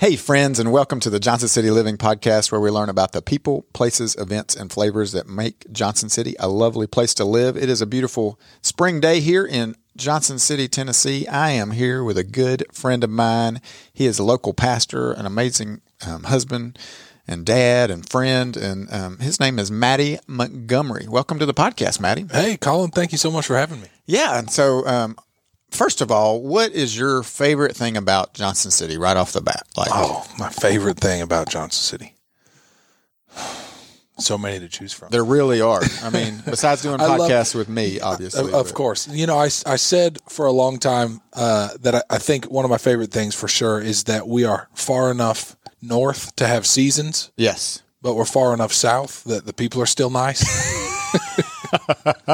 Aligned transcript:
Hey, 0.00 0.16
friends, 0.16 0.58
and 0.58 0.72
welcome 0.72 0.98
to 1.00 1.10
the 1.10 1.20
Johnson 1.20 1.48
City 1.48 1.70
Living 1.70 1.98
Podcast, 1.98 2.50
where 2.50 2.58
we 2.58 2.70
learn 2.70 2.88
about 2.88 3.12
the 3.12 3.20
people, 3.20 3.66
places, 3.74 4.16
events, 4.16 4.56
and 4.56 4.72
flavors 4.72 5.12
that 5.12 5.28
make 5.28 5.70
Johnson 5.72 6.08
City 6.08 6.34
a 6.38 6.48
lovely 6.48 6.86
place 6.86 7.12
to 7.12 7.24
live. 7.26 7.54
It 7.54 7.68
is 7.68 7.82
a 7.82 7.86
beautiful 7.86 8.40
spring 8.62 9.00
day 9.00 9.20
here 9.20 9.44
in 9.44 9.76
Johnson 9.98 10.38
City, 10.38 10.68
Tennessee. 10.68 11.28
I 11.28 11.50
am 11.50 11.72
here 11.72 12.02
with 12.02 12.16
a 12.16 12.24
good 12.24 12.64
friend 12.72 13.04
of 13.04 13.10
mine. 13.10 13.60
He 13.92 14.06
is 14.06 14.18
a 14.18 14.24
local 14.24 14.54
pastor, 14.54 15.12
an 15.12 15.26
amazing 15.26 15.82
um, 16.08 16.22
husband 16.22 16.78
and 17.28 17.44
dad 17.44 17.90
and 17.90 18.08
friend, 18.08 18.56
and 18.56 18.90
um, 18.90 19.18
his 19.18 19.38
name 19.38 19.58
is 19.58 19.70
Mattie 19.70 20.18
Montgomery. 20.26 21.08
Welcome 21.08 21.38
to 21.40 21.46
the 21.46 21.52
podcast, 21.52 22.00
Mattie. 22.00 22.24
Hey, 22.32 22.56
Colin, 22.56 22.90
thank 22.90 23.12
you 23.12 23.18
so 23.18 23.30
much 23.30 23.44
for 23.44 23.56
having 23.58 23.82
me. 23.82 23.88
Yeah, 24.06 24.38
and 24.38 24.50
so 24.50 24.86
um, 24.86 25.16
first 25.70 26.00
of 26.00 26.10
all, 26.10 26.42
what 26.42 26.72
is 26.72 26.96
your 26.98 27.22
favorite 27.22 27.76
thing 27.76 27.96
about 27.96 28.34
Johnson 28.34 28.70
City 28.70 28.96
right 28.98 29.16
off 29.16 29.32
the 29.32 29.40
bat? 29.40 29.66
Like, 29.76 29.88
Oh, 29.92 30.26
my 30.38 30.48
favorite 30.50 30.98
thing 30.98 31.20
about 31.22 31.48
Johnson 31.48 31.82
City. 31.98 32.14
So 34.18 34.36
many 34.36 34.58
to 34.60 34.68
choose 34.68 34.92
from. 34.92 35.08
there 35.08 35.24
really 35.24 35.62
are. 35.62 35.80
I 36.02 36.10
mean, 36.12 36.42
besides 36.44 36.82
doing 36.82 37.00
I 37.00 37.06
love- 37.06 37.20
podcasts 37.30 37.54
with 37.54 37.70
me, 37.70 38.00
obviously. 38.00 38.40
Of, 38.48 38.54
of 38.54 38.66
but- 38.66 38.74
course. 38.74 39.08
You 39.08 39.26
know, 39.26 39.38
I, 39.38 39.44
I 39.46 39.76
said 39.76 40.18
for 40.28 40.44
a 40.44 40.52
long 40.52 40.78
time 40.78 41.22
uh, 41.32 41.70
that 41.80 41.94
I, 41.94 42.02
I 42.10 42.18
think 42.18 42.44
one 42.50 42.66
of 42.66 42.70
my 42.70 42.76
favorite 42.76 43.10
things 43.12 43.34
for 43.34 43.48
sure 43.48 43.80
is 43.80 44.04
that 44.04 44.28
we 44.28 44.44
are 44.44 44.68
far 44.74 45.10
enough 45.10 45.56
north 45.80 46.36
to 46.36 46.46
have 46.46 46.66
seasons, 46.66 47.30
Yes. 47.38 47.82
but 48.02 48.12
we're 48.12 48.26
far 48.26 48.52
enough 48.52 48.74
south 48.74 49.24
that 49.24 49.46
the 49.46 49.54
people 49.54 49.80
are 49.80 49.86
still 49.86 50.10
nice. 50.10 50.44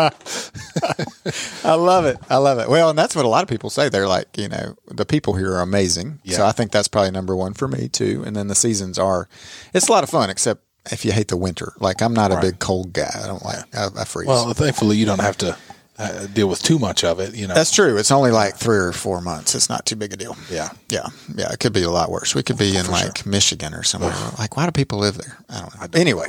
I 1.65 1.75
love 1.75 2.05
it. 2.07 2.19
I 2.31 2.37
love 2.37 2.59
it. 2.59 2.69
Well, 2.69 2.91
and 2.91 2.99
that's 2.99 3.17
what 3.17 3.25
a 3.25 3.29
lot 3.29 3.43
of 3.43 3.49
people 3.49 3.71
say. 3.71 3.89
They're 3.89 4.09
like, 4.09 4.37
you 4.37 4.49
know, 4.49 4.77
the 4.89 5.05
people 5.07 5.35
here 5.35 5.53
are 5.55 5.61
amazing. 5.61 6.21
So 6.37 6.47
I 6.47 6.53
think 6.53 6.71
that's 6.73 6.89
probably 6.89 7.11
number 7.11 7.35
one 7.37 7.55
for 7.55 7.69
me 7.69 7.89
too. 7.89 8.23
And 8.27 8.35
then 8.37 8.49
the 8.49 8.55
seasons 8.55 8.99
are, 8.99 9.29
it's 9.75 9.89
a 9.89 9.93
lot 9.93 10.05
of 10.05 10.11
fun, 10.11 10.31
except 10.31 10.63
if 10.91 11.05
you 11.05 11.13
hate 11.13 11.29
the 11.29 11.37
winter. 11.37 11.73
Like 11.81 12.01
I'm 12.03 12.15
not 12.15 12.33
a 12.33 12.41
big 12.41 12.59
cold 12.59 12.93
guy. 12.93 13.11
I 13.23 13.27
don't 13.27 13.45
like, 13.45 13.75
I, 13.75 13.89
I 13.99 14.05
freeze. 14.05 14.29
well, 14.29 14.53
thankfully, 14.53 14.97
you 14.97 15.07
don't 15.07 15.21
have 15.21 15.37
to 15.39 15.57
uh, 15.99 16.27
deal 16.27 16.49
with 16.49 16.63
too 16.63 16.79
much 16.79 17.05
of 17.05 17.21
it. 17.21 17.35
You 17.35 17.47
know, 17.49 17.55
that's 17.55 17.73
true. 17.73 17.97
It's 17.97 18.11
only 18.11 18.31
like 18.31 18.57
three 18.57 18.77
or 18.77 18.93
four 18.93 19.21
months. 19.23 19.55
It's 19.55 19.69
not 19.69 19.87
too 19.87 19.97
big 19.97 20.13
a 20.13 20.17
deal. 20.17 20.37
yeah. 20.51 20.69
Yeah, 20.91 21.07
yeah, 21.35 21.51
it 21.53 21.59
could 21.59 21.73
be 21.73 21.83
a 21.83 21.91
lot 21.91 22.11
worse. 22.11 22.35
We 22.35 22.43
could 22.43 22.59
be 22.59 22.77
in 22.77 22.87
like 22.91 23.25
Michigan 23.27 23.75
or 23.75 23.83
somewhere. 23.83 24.15
Like, 24.39 24.57
why 24.57 24.67
do 24.67 24.73
people 24.73 24.99
live 24.99 25.17
there? 25.19 25.39
I 25.49 25.61
don't 25.61 25.75
know. 25.95 26.01
anyway, 26.01 26.27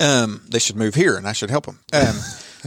um, 0.00 0.42
they 0.48 0.58
should 0.58 0.76
move 0.76 0.94
here, 0.94 1.16
and 1.16 1.26
I 1.26 1.32
should 1.32 1.50
help 1.50 1.66
them. 1.66 1.80
Um, 1.92 2.16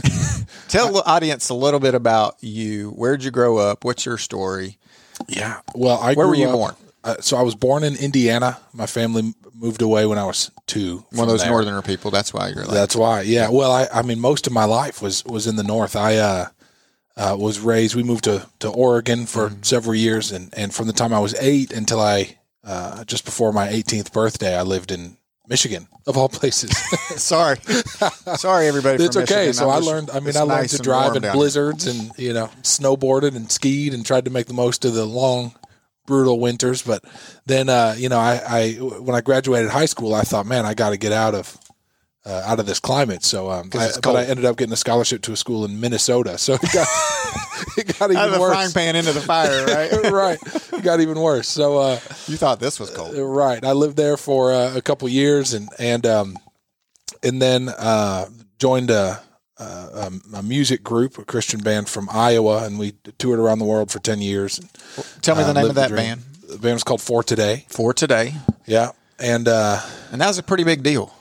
tell 0.68 0.92
the 0.92 1.02
audience 1.04 1.48
a 1.48 1.54
little 1.54 1.80
bit 1.80 1.94
about 1.94 2.36
you. 2.40 2.90
Where'd 2.90 3.22
you 3.24 3.30
grow 3.30 3.58
up? 3.58 3.84
What's 3.84 4.04
your 4.06 4.18
story? 4.18 4.78
Yeah. 5.28 5.60
Well, 5.74 5.98
I 6.00 6.14
Where 6.14 6.26
were 6.26 6.34
you 6.34 6.46
up- 6.48 6.52
born? 6.54 6.74
Uh, 7.04 7.16
so 7.20 7.36
I 7.36 7.42
was 7.42 7.56
born 7.56 7.82
in 7.82 7.96
Indiana. 7.96 8.58
My 8.72 8.86
family 8.86 9.34
moved 9.54 9.82
away 9.82 10.06
when 10.06 10.18
I 10.18 10.24
was 10.24 10.52
two. 10.66 11.04
One 11.10 11.24
of 11.24 11.28
those 11.28 11.40
there. 11.42 11.50
northerner 11.50 11.82
people. 11.82 12.12
That's 12.12 12.32
why 12.32 12.48
you're 12.48 12.62
like. 12.64 12.70
That's 12.74 12.94
why. 12.94 13.22
Yeah. 13.22 13.48
Well, 13.50 13.72
I, 13.72 13.88
I 13.92 14.02
mean, 14.02 14.20
most 14.20 14.46
of 14.46 14.52
my 14.52 14.64
life 14.66 15.02
was 15.02 15.24
was 15.24 15.48
in 15.48 15.56
the 15.56 15.64
north. 15.64 15.96
I 15.96 16.16
uh, 16.18 16.46
uh, 17.16 17.36
was 17.38 17.58
raised. 17.58 17.96
We 17.96 18.04
moved 18.04 18.24
to 18.24 18.46
to 18.60 18.68
Oregon 18.68 19.26
for 19.26 19.48
Mm-hmm. 19.48 19.62
several 19.62 19.96
years, 19.96 20.30
and 20.30 20.54
and 20.56 20.72
from 20.72 20.86
the 20.86 20.92
time 20.92 21.12
I 21.12 21.18
was 21.18 21.34
eight 21.40 21.72
until 21.72 21.98
I 22.00 22.38
uh, 22.62 23.02
just 23.04 23.24
before 23.24 23.52
my 23.52 23.66
18th 23.66 24.12
birthday, 24.12 24.56
I 24.56 24.62
lived 24.62 24.92
in 24.92 25.16
Michigan, 25.48 25.88
of 26.06 26.16
all 26.16 26.28
places. 26.28 26.70
sorry, 27.20 27.58
sorry, 28.36 28.68
everybody. 28.68 29.02
it's 29.02 29.16
okay. 29.16 29.46
Michigan. 29.46 29.52
So 29.54 29.70
I'm 29.70 29.82
I 29.82 29.86
learned. 29.86 30.10
I 30.10 30.20
mean, 30.20 30.36
I 30.36 30.40
learned 30.40 30.62
nice 30.62 30.76
to 30.76 30.82
drive 30.82 31.16
in 31.16 31.22
blizzards, 31.22 31.86
and 31.86 32.12
you 32.16 32.32
know, 32.32 32.46
snowboarded 32.62 33.34
and 33.34 33.50
skied, 33.50 33.92
and 33.92 34.06
tried 34.06 34.24
to 34.26 34.30
make 34.30 34.46
the 34.46 34.54
most 34.54 34.84
of 34.84 34.94
the 34.94 35.04
long, 35.04 35.54
brutal 36.06 36.38
winters. 36.38 36.82
But 36.82 37.04
then, 37.46 37.68
uh, 37.68 37.94
you 37.98 38.08
know, 38.08 38.18
I, 38.18 38.40
I 38.46 38.72
when 38.74 39.16
I 39.16 39.20
graduated 39.20 39.70
high 39.70 39.86
school, 39.86 40.14
I 40.14 40.22
thought, 40.22 40.46
man, 40.46 40.64
I 40.64 40.74
got 40.74 40.90
to 40.90 40.96
get 40.96 41.12
out 41.12 41.34
of. 41.34 41.58
Uh, 42.24 42.40
out 42.46 42.60
of 42.60 42.66
this 42.66 42.78
climate, 42.78 43.24
so 43.24 43.50
um, 43.50 43.68
I, 43.74 43.90
but 44.00 44.14
I 44.14 44.22
ended 44.26 44.44
up 44.44 44.56
getting 44.56 44.72
a 44.72 44.76
scholarship 44.76 45.22
to 45.22 45.32
a 45.32 45.36
school 45.36 45.64
in 45.64 45.80
Minnesota, 45.80 46.38
so 46.38 46.52
it 46.54 46.60
got 46.72 46.86
it 47.76 47.98
got 47.98 48.10
even 48.12 48.16
Out 48.16 48.28
of 48.28 48.34
the 48.34 48.40
worse. 48.40 48.52
frying 48.52 48.70
pan 48.70 48.94
into 48.94 49.12
the 49.12 49.20
fire, 49.20 49.66
right? 49.66 49.90
right, 50.12 50.38
it 50.72 50.84
got 50.84 51.00
even 51.00 51.18
worse. 51.18 51.48
So 51.48 51.78
uh, 51.78 51.98
you 52.28 52.36
thought 52.36 52.60
this 52.60 52.78
was 52.78 52.90
cold. 52.90 53.16
Right. 53.16 53.64
I 53.64 53.72
lived 53.72 53.96
there 53.96 54.16
for 54.16 54.52
uh, 54.52 54.76
a 54.76 54.80
couple 54.80 55.08
years 55.08 55.52
and 55.52 55.68
and 55.80 56.06
um, 56.06 56.38
and 57.24 57.42
then 57.42 57.68
uh, 57.70 58.26
joined 58.56 58.90
a, 58.90 59.20
a 59.58 60.12
a 60.34 60.42
music 60.44 60.84
group, 60.84 61.18
a 61.18 61.24
Christian 61.24 61.58
band 61.58 61.88
from 61.88 62.08
Iowa, 62.12 62.64
and 62.64 62.78
we 62.78 62.92
toured 63.18 63.40
around 63.40 63.58
the 63.58 63.64
world 63.64 63.90
for 63.90 63.98
ten 63.98 64.20
years. 64.22 64.60
Tell 65.22 65.34
me 65.34 65.42
Uh, 65.42 65.46
the 65.48 65.54
name 65.54 65.68
of 65.70 65.74
that 65.74 65.90
band 65.90 66.22
The 66.48 66.58
band 66.58 66.74
was 66.74 66.84
called 66.84 67.00
For 67.02 67.24
Today. 67.24 67.64
for 67.68 67.92
today, 67.92 68.34
Yeah, 68.64 68.92
and 69.18 69.48
uh, 69.48 69.80
and 70.12 70.20
that 70.20 70.28
was 70.28 70.38
a 70.38 70.44
pretty 70.44 70.62
big 70.62 70.84
deal. 70.84 71.12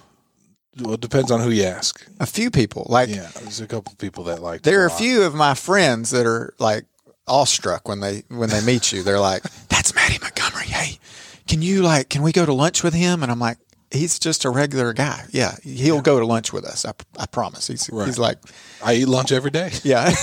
Well, 0.79 0.93
it 0.93 1.01
depends 1.01 1.31
on 1.31 1.41
who 1.41 1.49
you 1.49 1.63
ask. 1.63 2.05
A 2.19 2.25
few 2.25 2.49
people, 2.49 2.85
like 2.89 3.09
Yeah, 3.09 3.29
there's 3.41 3.59
a 3.59 3.67
couple 3.67 3.93
people 3.97 4.23
that 4.25 4.41
like. 4.41 4.61
There 4.61 4.83
are 4.83 4.87
a 4.87 4.91
few 4.91 5.23
of 5.23 5.35
my 5.35 5.53
friends 5.53 6.11
that 6.11 6.25
are 6.25 6.53
like 6.59 6.85
awestruck 7.27 7.87
when 7.87 7.99
they 7.99 8.23
when 8.29 8.49
they 8.49 8.61
meet 8.61 8.91
you. 8.91 9.03
They're 9.03 9.19
like, 9.19 9.43
"That's 9.69 9.93
Mattie 9.93 10.19
Montgomery. 10.21 10.65
Hey, 10.67 10.99
can 11.47 11.61
you 11.61 11.81
like 11.81 12.09
can 12.09 12.21
we 12.21 12.31
go 12.31 12.45
to 12.45 12.53
lunch 12.53 12.83
with 12.83 12.93
him?" 12.93 13.21
And 13.21 13.31
I'm 13.31 13.39
like, 13.39 13.57
"He's 13.91 14.17
just 14.17 14.45
a 14.45 14.49
regular 14.49 14.93
guy. 14.93 15.25
Yeah, 15.31 15.55
he'll 15.63 16.01
go 16.01 16.19
to 16.19 16.25
lunch 16.25 16.53
with 16.53 16.63
us. 16.63 16.85
I, 16.85 16.93
I 17.19 17.25
promise." 17.25 17.67
He's 17.67 17.87
he's 17.87 18.19
like, 18.19 18.37
I 18.83 18.93
eat 18.93 19.07
lunch 19.07 19.31
every 19.33 19.51
day. 19.51 19.71
"Yeah." 19.83 20.09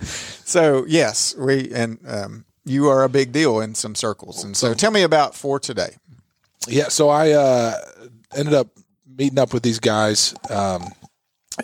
so 0.00 0.84
yes, 0.88 1.36
we 1.38 1.72
and 1.72 1.98
um, 2.06 2.44
you 2.64 2.88
are 2.88 3.04
a 3.04 3.08
big 3.08 3.32
deal 3.32 3.60
in 3.60 3.74
some 3.74 3.94
circles. 3.94 4.42
And 4.42 4.56
so, 4.56 4.74
tell 4.74 4.90
me 4.90 5.02
about 5.02 5.34
for 5.34 5.60
today. 5.60 5.96
Yeah, 6.66 6.88
so 6.88 7.10
I 7.10 7.32
uh, 7.32 7.76
ended 8.34 8.54
up 8.54 8.68
meeting 9.06 9.38
up 9.38 9.52
with 9.54 9.62
these 9.62 9.78
guys 9.80 10.34
um, 10.50 10.88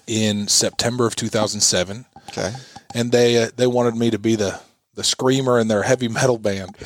in 0.06 0.48
September 0.48 1.06
of 1.06 1.16
2007. 1.16 2.06
Okay. 2.30 2.52
and 2.94 3.10
they 3.10 3.42
uh, 3.42 3.48
they 3.56 3.66
wanted 3.66 3.96
me 3.96 4.10
to 4.10 4.18
be 4.18 4.36
the 4.36 4.60
the 4.94 5.02
screamer 5.04 5.58
in 5.58 5.68
their 5.68 5.82
heavy 5.82 6.08
metal 6.20 6.38
band. 6.38 6.76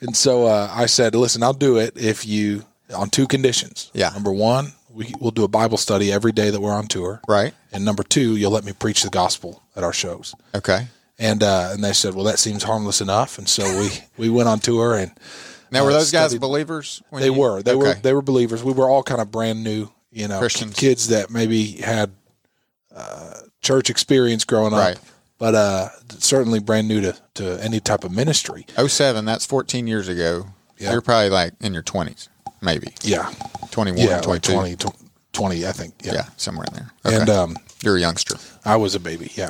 And 0.00 0.16
so 0.16 0.46
uh, 0.46 0.68
I 0.72 0.86
said, 0.86 1.14
"Listen, 1.14 1.42
I'll 1.42 1.52
do 1.52 1.76
it 1.78 1.96
if 1.96 2.26
you 2.26 2.64
on 2.94 3.10
two 3.10 3.26
conditions. 3.28 3.90
Yeah. 3.94 4.10
Number 4.10 4.32
one, 4.32 4.72
we 4.92 5.12
we'll 5.20 5.30
do 5.30 5.44
a 5.44 5.48
Bible 5.48 5.76
study 5.76 6.10
every 6.10 6.32
day 6.32 6.50
that 6.50 6.60
we're 6.60 6.72
on 6.72 6.86
tour, 6.88 7.20
Right. 7.28 7.54
and 7.72 7.84
number 7.84 8.02
two, 8.02 8.34
you'll 8.36 8.50
let 8.50 8.64
me 8.64 8.72
preach 8.72 9.02
the 9.04 9.10
gospel 9.10 9.62
at 9.76 9.84
our 9.84 9.92
shows." 9.92 10.34
Okay. 10.54 10.88
And 11.18 11.42
uh, 11.42 11.70
and 11.72 11.84
they 11.84 11.92
said, 11.92 12.14
"Well, 12.14 12.24
that 12.24 12.38
seems 12.40 12.62
harmless 12.64 13.00
enough." 13.00 13.38
And 13.38 13.48
so 13.48 13.62
we 13.78 13.90
we 14.16 14.28
went 14.30 14.48
on 14.48 14.58
tour, 14.58 14.96
and 14.96 15.12
Now, 15.70 15.84
were 15.84 15.92
those 15.92 16.10
guys 16.10 16.30
studied- 16.30 16.40
believers? 16.40 17.02
when 17.10 17.20
they 17.22 17.26
you- 17.28 17.34
were 17.34 17.62
they 17.62 17.74
were 17.74 17.94
they 17.94 18.12
were 18.12 18.22
believers. 18.22 18.62
We 18.64 18.72
were 18.72 18.88
all 18.88 19.02
kind 19.02 19.20
of 19.20 19.30
brand 19.30 19.62
new, 19.64 19.88
you 20.10 20.28
know, 20.28 20.38
Christians. 20.38 20.74
kids 20.74 21.08
that 21.08 21.30
maybe 21.30 21.72
had 21.72 22.10
uh, 22.94 23.34
church 23.62 23.90
experience 23.90 24.44
growing 24.44 24.72
up, 24.72 24.80
Right. 24.80 24.98
but 25.38 25.54
uh, 25.54 25.88
certainly 26.18 26.58
brand 26.58 26.88
new 26.88 27.00
to, 27.02 27.16
to 27.34 27.62
any 27.62 27.78
type 27.80 28.04
of 28.04 28.10
ministry. 28.12 28.66
07, 28.76 29.24
that's 29.24 29.46
14 29.46 29.86
years 29.86 30.08
ago. 30.08 30.46
Yeah. 30.78 30.92
You're 30.92 31.00
probably 31.02 31.30
like 31.30 31.52
in 31.60 31.72
your 31.74 31.82
20s, 31.82 32.28
maybe 32.62 32.92
Yeah, 33.02 33.30
21 33.70 33.98
yeah, 34.00 34.18
or 34.20 34.22
like 34.22 34.42
20, 34.42 34.76
20, 35.32 35.66
I 35.66 35.72
think. 35.72 35.94
Yeah, 36.02 36.14
Yeah, 36.14 36.24
somewhere 36.36 36.66
in 36.68 36.74
there. 36.74 36.90
Okay. 37.06 37.20
and 37.20 37.30
um, 37.30 37.56
You're 37.82 37.96
a 37.96 38.00
youngster. 38.00 38.36
I 38.64 38.76
was 38.76 38.94
a 38.94 39.00
baby. 39.00 39.32
Yeah, 39.36 39.48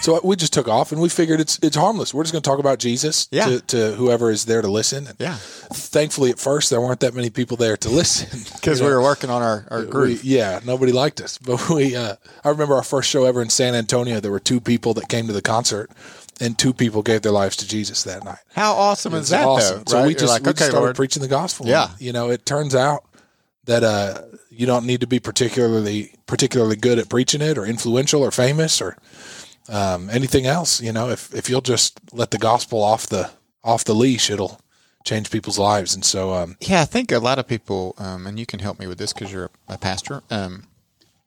so 0.00 0.20
we 0.24 0.34
just 0.34 0.52
took 0.52 0.66
off, 0.66 0.90
and 0.90 1.00
we 1.00 1.08
figured 1.08 1.38
it's 1.40 1.60
it's 1.62 1.76
harmless. 1.76 2.12
We're 2.12 2.24
just 2.24 2.32
going 2.32 2.42
to 2.42 2.50
talk 2.50 2.58
about 2.58 2.80
Jesus 2.80 3.28
Yeah. 3.30 3.44
to, 3.46 3.60
to 3.60 3.92
whoever 3.92 4.30
is 4.32 4.46
there 4.46 4.62
to 4.62 4.68
listen. 4.68 5.06
And 5.06 5.16
Yeah. 5.20 5.36
Thankfully, 5.72 6.30
at 6.30 6.40
first 6.40 6.70
there 6.70 6.80
weren't 6.80 6.98
that 7.00 7.14
many 7.14 7.30
people 7.30 7.56
there 7.56 7.76
to 7.76 7.88
listen 7.88 8.28
Because 8.54 8.80
You 8.80 8.86
we 8.86 8.92
were 8.92 9.00
working 9.02 9.30
on 9.30 9.42
our, 9.42 9.64
our 9.70 9.80
We- 9.82 9.86
group. 9.86 10.20
yeah, 10.24 10.58
nobody 10.64 10.90
liked 10.90 11.20
us. 11.20 11.38
But 11.38 11.68
we, 11.70 11.94
uh, 11.94 12.16
I 12.44 12.48
remember 12.48 12.74
our 12.74 12.82
first 12.82 13.08
show 13.10 13.24
ever 13.26 13.40
in 13.42 13.48
San 13.50 13.74
Antonio. 13.76 14.18
There 14.18 14.32
were 14.32 14.40
two 14.40 14.60
people 14.60 14.92
that 14.94 15.08
came 15.08 15.28
to 15.28 15.32
the 15.32 15.42
concert, 15.42 15.90
and 16.40 16.58
two 16.58 16.72
people 16.72 17.02
gave 17.02 17.22
their 17.22 17.32
lives 17.32 17.56
to 17.58 17.68
Jesus 17.68 18.02
that 18.02 18.24
night. 18.24 18.38
How 18.54 18.72
awesome 18.74 19.14
is 19.14 19.28
that, 19.28 19.46
awesome. 19.46 19.84
though? 19.86 19.92
So 19.92 20.02
we 20.02 20.10
You're 20.10 20.18
just, 20.18 20.32
like, 20.32 20.42
we 20.42 20.46
just 20.52 20.62
okay, 20.62 20.68
started 20.70 20.84
Lord. 20.86 20.96
preaching 20.96 21.22
the 21.22 21.28
gospel. 21.28 21.66
Yeah. 21.66 21.90
And, 21.92 22.00
you 22.00 22.12
know, 22.12 22.30
it 22.30 22.44
turns 22.44 22.74
out 22.74 23.04
that 23.68 23.84
uh, 23.84 24.22
you 24.50 24.66
don't 24.66 24.86
need 24.86 25.02
to 25.02 25.06
be 25.06 25.20
particularly 25.20 26.14
particularly 26.26 26.76
good 26.76 26.98
at 26.98 27.08
preaching 27.08 27.42
it, 27.42 27.58
or 27.58 27.66
influential, 27.66 28.22
or 28.22 28.30
famous, 28.30 28.80
or 28.80 28.96
um, 29.68 30.08
anything 30.10 30.46
else. 30.46 30.80
You 30.80 30.92
know, 30.92 31.10
if 31.10 31.32
if 31.34 31.48
you'll 31.48 31.60
just 31.60 32.00
let 32.12 32.30
the 32.30 32.38
gospel 32.38 32.82
off 32.82 33.06
the 33.06 33.30
off 33.62 33.84
the 33.84 33.94
leash, 33.94 34.30
it'll 34.30 34.60
change 35.04 35.30
people's 35.30 35.58
lives. 35.58 35.94
And 35.94 36.04
so, 36.04 36.32
um, 36.34 36.56
Yeah, 36.60 36.82
I 36.82 36.84
think 36.84 37.12
a 37.12 37.18
lot 37.18 37.38
of 37.38 37.46
people, 37.46 37.94
um, 37.98 38.26
and 38.26 38.38
you 38.38 38.46
can 38.46 38.60
help 38.60 38.78
me 38.78 38.86
with 38.86 38.98
this 38.98 39.12
because 39.12 39.32
you're 39.32 39.50
a 39.68 39.78
pastor. 39.78 40.22
Um, 40.30 40.64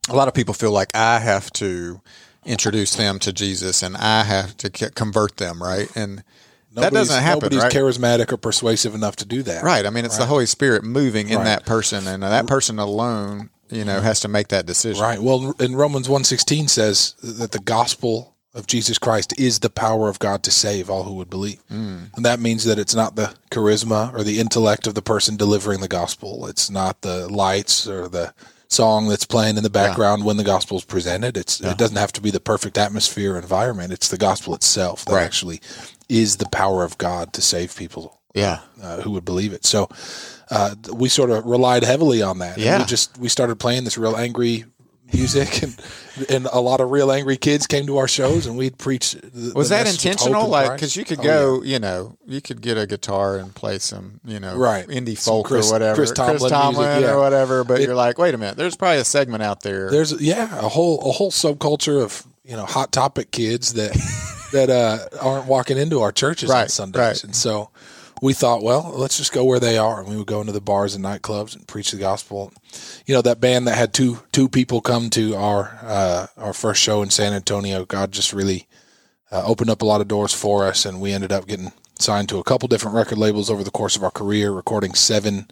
a 0.09 0.15
lot 0.15 0.27
of 0.27 0.33
people 0.33 0.53
feel 0.53 0.71
like 0.71 0.89
I 0.95 1.19
have 1.19 1.51
to 1.53 2.01
introduce 2.45 2.95
them 2.95 3.19
to 3.19 3.31
Jesus 3.31 3.83
and 3.83 3.95
I 3.97 4.23
have 4.23 4.57
to 4.57 4.69
convert 4.69 5.37
them, 5.37 5.61
right? 5.61 5.89
And 5.95 6.23
that 6.73 6.93
doesn't 6.93 7.21
happen, 7.21 7.39
Nobody's 7.43 7.63
right? 7.63 7.71
charismatic 7.73 8.31
or 8.31 8.37
persuasive 8.37 8.95
enough 8.95 9.15
to 9.17 9.25
do 9.25 9.43
that. 9.43 9.63
Right. 9.63 9.85
I 9.85 9.89
mean, 9.89 10.05
it's 10.05 10.17
the 10.17 10.25
Holy 10.25 10.45
Spirit 10.45 10.83
moving 10.83 11.29
in 11.29 11.37
Right. 11.37 11.45
that 11.45 11.65
person, 11.65 12.07
and 12.07 12.23
that 12.23 12.47
person 12.47 12.79
alone, 12.79 13.49
you 13.69 13.83
know, 13.85 14.01
has 14.01 14.19
to 14.21 14.27
make 14.27 14.49
that 14.49 14.65
decision. 14.65 15.01
Right. 15.01 15.21
Well, 15.21 15.53
in 15.59 15.75
Romans 15.75 16.07
1.16 16.07 16.69
says 16.69 17.15
that 17.23 17.51
the 17.51 17.59
gospel 17.59 18.35
of 18.53 18.67
Jesus 18.67 18.97
Christ 18.97 19.33
is 19.39 19.59
the 19.59 19.69
power 19.69 20.09
of 20.09 20.19
God 20.19 20.43
to 20.43 20.51
save 20.51 20.89
all 20.89 21.03
who 21.03 21.13
would 21.13 21.29
believe. 21.29 21.59
Hmm. 21.69 22.05
And 22.15 22.25
that 22.25 22.39
means 22.41 22.65
that 22.65 22.77
it's 22.79 22.93
not 22.95 23.15
the 23.15 23.33
charisma 23.49 24.13
or 24.13 24.23
the 24.23 24.39
intellect 24.41 24.87
of 24.87 24.93
the 24.93 25.01
person 25.01 25.37
delivering 25.37 25.79
the 25.79 25.87
gospel. 25.87 26.45
It's 26.47 26.69
not 26.69 26.99
the 27.01 27.29
lights 27.29 27.87
or 27.87 28.09
the 28.09 28.33
song 28.67 29.07
that's 29.09 29.25
playing 29.25 29.55
in 29.57 29.63
the 29.63 29.69
background 29.69 30.23
when 30.25 30.35
the 30.37 30.43
gospel 30.43 30.77
is 30.77 30.83
presented. 30.85 31.35
It's 31.37 31.59
it 31.61 31.77
doesn't 31.77 31.97
have 31.97 32.11
to 32.13 32.21
be 32.21 32.31
the 32.31 32.39
perfect 32.41 32.77
atmosphere 32.77 33.35
or 33.35 33.37
environment. 33.37 33.91
It's 33.93 34.07
the 34.09 34.17
gospel 34.17 34.53
itself 34.55 35.03
that 35.05 35.13
Right. 35.13 35.23
actually 35.23 35.61
is 36.11 36.37
the 36.37 36.45
power 36.49 36.83
of 36.83 36.97
God 36.97 37.31
to 37.33 37.41
save 37.41 37.75
people 37.75 38.19
Yeah. 38.35 38.59
uh, 38.83 39.01
who 39.01 39.11
would 39.11 39.25
believe 39.25 39.53
it. 39.53 39.65
So 39.65 39.87
uh, 40.49 40.75
we 40.93 41.07
sort 41.09 41.29
of 41.31 41.45
relied 41.45 41.83
heavily 41.83 42.21
on 42.21 42.39
that. 42.39 42.55
And 42.57 42.65
Yeah. 42.65 42.79
we 42.79 42.85
just 42.85 43.17
we 43.17 43.29
started 43.29 43.55
playing 43.57 43.85
this 43.85 43.97
real 43.97 44.15
angry 44.17 44.65
music, 45.13 45.61
and 45.63 45.75
and 46.29 46.47
a 46.53 46.59
lot 46.61 46.79
of 46.81 46.89
real 46.91 47.11
angry 47.11 47.35
kids 47.37 47.67
came 47.67 47.85
to 47.87 47.97
our 47.97 48.07
shows, 48.07 48.45
and 48.45 48.57
we'd 48.57 48.77
preach. 48.77 49.11
The, 49.11 49.51
Was 49.55 49.69
the 49.69 49.75
that 49.75 49.85
message 49.85 50.05
of 50.05 50.11
hope 50.11 50.19
intentional? 50.19 50.47
Like, 50.49 50.71
because 50.73 50.95
you 50.95 51.03
could 51.05 51.19
Oh, 51.19 51.23
go, 51.23 51.63
you 51.63 51.79
know, 51.79 52.15
you 52.25 52.41
could 52.41 52.61
get 52.61 52.77
a 52.77 52.85
guitar 52.87 53.37
and 53.37 53.53
play 53.55 53.79
some, 53.79 54.19
you 54.25 54.39
know, 54.39 54.55
Right. 54.57 54.87
indie 54.87 55.17
Some 55.17 55.33
folk 55.33 55.47
Chris- 55.47 55.69
or 55.69 55.73
whatever, 55.73 55.95
Chris 55.95 56.11
Tomlin 56.11 56.39
music, 56.41 57.01
yeah. 57.03 57.11
or 57.11 57.19
whatever. 57.19 57.63
But 57.65 57.79
It- 57.81 57.85
you're 57.87 57.95
like, 57.95 58.17
wait 58.17 58.33
a 58.33 58.37
minute, 58.37 58.55
there's 58.57 58.75
probably 58.77 58.99
a 58.99 59.05
segment 59.05 59.43
out 59.43 59.61
there. 59.63 59.89
There's 59.89 60.13
yeah 60.21 60.57
a 60.59 60.69
whole 60.69 60.99
a 61.09 61.11
whole 61.11 61.31
subculture 61.31 62.01
of 62.01 62.25
you 62.51 62.57
know 62.57 62.65
hot 62.65 62.91
topic 62.91 63.31
kids 63.31 63.73
that 63.73 63.93
that 64.51 64.69
uh, 64.69 64.97
aren't 65.21 65.47
walking 65.47 65.77
into 65.77 66.01
our 66.01 66.11
churches 66.11 66.51
on 66.51 66.67
Sundays, 66.67 66.99
right. 66.99 67.23
and 67.23 67.33
so 67.33 67.69
we 68.21 68.33
thought, 68.33 68.61
well, 68.61 68.91
let's 68.93 69.17
just 69.17 69.31
go 69.31 69.45
where 69.45 69.59
they 69.59 69.77
are, 69.77 70.01
and 70.01 70.09
we 70.09 70.17
would 70.17 70.27
go 70.27 70.41
into 70.41 70.51
the 70.51 70.61
bars 70.61 70.93
and 70.93 71.03
nightclubs 71.03 71.55
and 71.55 71.65
preach 71.65 71.91
the 71.91 71.97
gospel. 71.97 72.51
You 73.05 73.15
know 73.15 73.21
that 73.21 73.39
band 73.39 73.67
that 73.67 73.77
had 73.77 73.93
two 73.93 74.19
two 74.33 74.49
people 74.49 74.81
come 74.81 75.09
to 75.11 75.33
our 75.35 75.79
uh, 75.81 76.27
our 76.35 76.53
first 76.53 76.81
show 76.81 77.01
in 77.01 77.09
San 77.09 77.31
Antonio. 77.31 77.85
God 77.85 78.11
just 78.11 78.33
really 78.33 78.67
uh, 79.31 79.43
opened 79.45 79.69
up 79.69 79.81
a 79.81 79.85
lot 79.85 80.01
of 80.01 80.09
doors 80.09 80.33
for 80.33 80.67
us, 80.67 80.85
and 80.85 80.99
we 80.99 81.13
ended 81.13 81.31
up 81.31 81.47
getting 81.47 81.71
signed 81.99 82.27
to 82.29 82.39
a 82.39 82.43
couple 82.43 82.67
different 82.67 82.97
record 82.97 83.17
labels 83.17 83.49
over 83.49 83.63
the 83.63 83.71
course 83.71 83.95
of 83.95 84.03
our 84.03 84.11
career, 84.11 84.51
recording 84.51 84.93
seven 84.93 85.49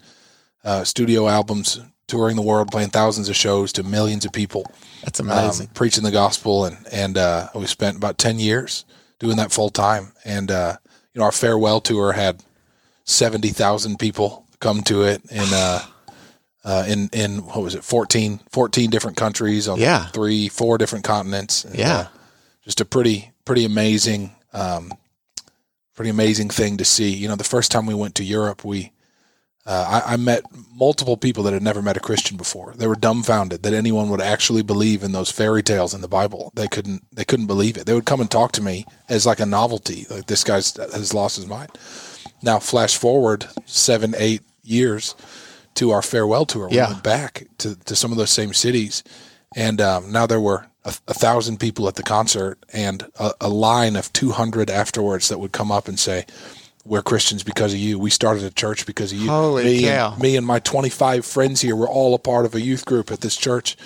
uh, 0.64 0.84
studio 0.84 1.28
albums, 1.28 1.80
touring 2.10 2.36
the 2.36 2.42
world, 2.42 2.70
playing 2.70 2.90
thousands 2.90 3.28
of 3.28 3.36
shows 3.36 3.72
to 3.72 3.82
millions 3.82 4.24
of 4.24 4.32
people 4.32 4.64
That's 5.04 5.20
amazing. 5.20 5.68
um, 5.68 5.72
preaching 5.74 6.02
the 6.04 6.10
gospel, 6.10 6.64
and 6.64 6.76
and 6.92 7.16
uh, 7.16 7.48
we 7.54 7.66
spent 7.66 7.96
about 7.96 8.18
ten 8.18 8.38
years 8.38 8.84
doing 9.20 9.36
that 9.36 9.52
full 9.52 9.70
time. 9.70 10.12
And 10.24 10.50
uh, 10.50 10.76
you 11.14 11.20
know, 11.20 11.24
our 11.24 11.32
farewell 11.32 11.80
tour 11.80 12.12
had 12.12 12.42
seventy 13.04 13.50
thousand 13.50 13.98
people 13.98 14.46
come 14.58 14.82
to 14.82 15.02
it 15.04 15.22
in 15.30 15.48
uh, 15.52 15.82
uh, 16.64 16.84
in 16.88 17.08
in 17.12 17.38
what 17.46 17.62
was 17.62 17.74
it 17.74 17.84
14, 17.84 18.40
14 18.50 18.90
different 18.90 19.16
countries 19.16 19.68
on 19.68 19.78
Yeah. 19.78 20.06
three 20.08 20.48
four 20.48 20.76
different 20.78 21.04
continents. 21.04 21.64
And, 21.64 21.74
Yeah. 21.78 21.96
uh, 21.98 22.06
just 22.64 22.80
a 22.80 22.84
pretty 22.84 23.30
pretty 23.44 23.64
amazing 23.64 24.32
um, 24.52 24.92
pretty 25.94 26.10
amazing 26.10 26.50
thing 26.50 26.76
to 26.78 26.84
see. 26.84 27.10
You 27.14 27.28
know, 27.28 27.36
the 27.36 27.44
first 27.44 27.70
time 27.70 27.86
we 27.86 27.94
went 27.94 28.14
to 28.16 28.24
Europe, 28.24 28.64
we 28.64 28.90
uh, 29.66 30.02
I, 30.06 30.14
I 30.14 30.16
met 30.16 30.42
multiple 30.74 31.16
people 31.16 31.42
that 31.44 31.52
had 31.52 31.62
never 31.62 31.82
met 31.82 31.96
a 31.96 32.00
Christian 32.00 32.36
before. 32.36 32.72
They 32.76 32.86
were 32.86 32.94
dumbfounded 32.96 33.62
that 33.62 33.74
anyone 33.74 34.08
would 34.08 34.20
actually 34.20 34.62
believe 34.62 35.02
in 35.02 35.12
those 35.12 35.30
fairy 35.30 35.62
tales 35.62 35.92
in 35.94 36.00
the 36.00 36.08
Bible. 36.08 36.50
They 36.54 36.66
couldn't. 36.66 37.04
They 37.14 37.24
couldn't 37.24 37.46
believe 37.46 37.76
it. 37.76 37.86
They 37.86 37.94
would 37.94 38.06
come 38.06 38.20
and 38.20 38.30
talk 38.30 38.52
to 38.52 38.62
me 38.62 38.86
as 39.08 39.26
like 39.26 39.38
a 39.40 39.46
novelty. 39.46 40.06
Like 40.08 40.26
this 40.26 40.44
guy's 40.44 40.74
has 40.76 41.12
lost 41.14 41.36
his 41.36 41.46
mind. 41.46 41.70
Now, 42.42 42.58
flash 42.58 42.96
forward 42.96 43.46
seven, 43.66 44.14
eight 44.16 44.40
years 44.62 45.14
to 45.74 45.90
our 45.90 46.02
farewell 46.02 46.46
tour. 46.46 46.68
We 46.68 46.76
Yeah. 46.76 46.88
went 46.92 47.02
back 47.04 47.46
to, 47.58 47.76
to 47.76 47.94
some 47.94 48.12
of 48.12 48.18
those 48.18 48.30
same 48.30 48.54
cities, 48.54 49.04
and 49.54 49.80
um, 49.80 50.10
now 50.10 50.26
there 50.26 50.40
were 50.40 50.66
a, 50.84 50.94
a 51.06 51.14
thousand 51.14 51.58
people 51.60 51.86
at 51.86 51.96
the 51.96 52.02
concert 52.02 52.58
and 52.72 53.06
a, 53.18 53.32
a 53.42 53.48
line 53.50 53.94
of 53.94 54.10
two 54.14 54.30
hundred 54.30 54.70
afterwards 54.70 55.28
that 55.28 55.38
would 55.38 55.52
come 55.52 55.70
up 55.70 55.86
and 55.86 55.98
say, 55.98 56.24
"We're 56.84 57.02
Christians 57.02 57.42
because 57.42 57.72
of 57.72 57.78
you. 57.78 57.98
We 57.98 58.10
started 58.10 58.42
a 58.44 58.50
church 58.50 58.86
because 58.86 59.12
of 59.12 59.18
you. 59.18 59.28
Holy 59.28 59.64
me 59.64 59.82
cow. 59.82 60.12
And, 60.12 60.22
me 60.22 60.36
and 60.36 60.46
my 60.46 60.58
twenty 60.58 60.90
five 60.90 61.24
friends 61.24 61.60
here 61.60 61.76
were 61.76 61.88
all 61.88 62.14
a 62.14 62.18
part 62.18 62.44
of 62.44 62.54
a 62.54 62.60
youth 62.60 62.84
group 62.84 63.10
at 63.10 63.20
this 63.20 63.36
church." 63.36 63.76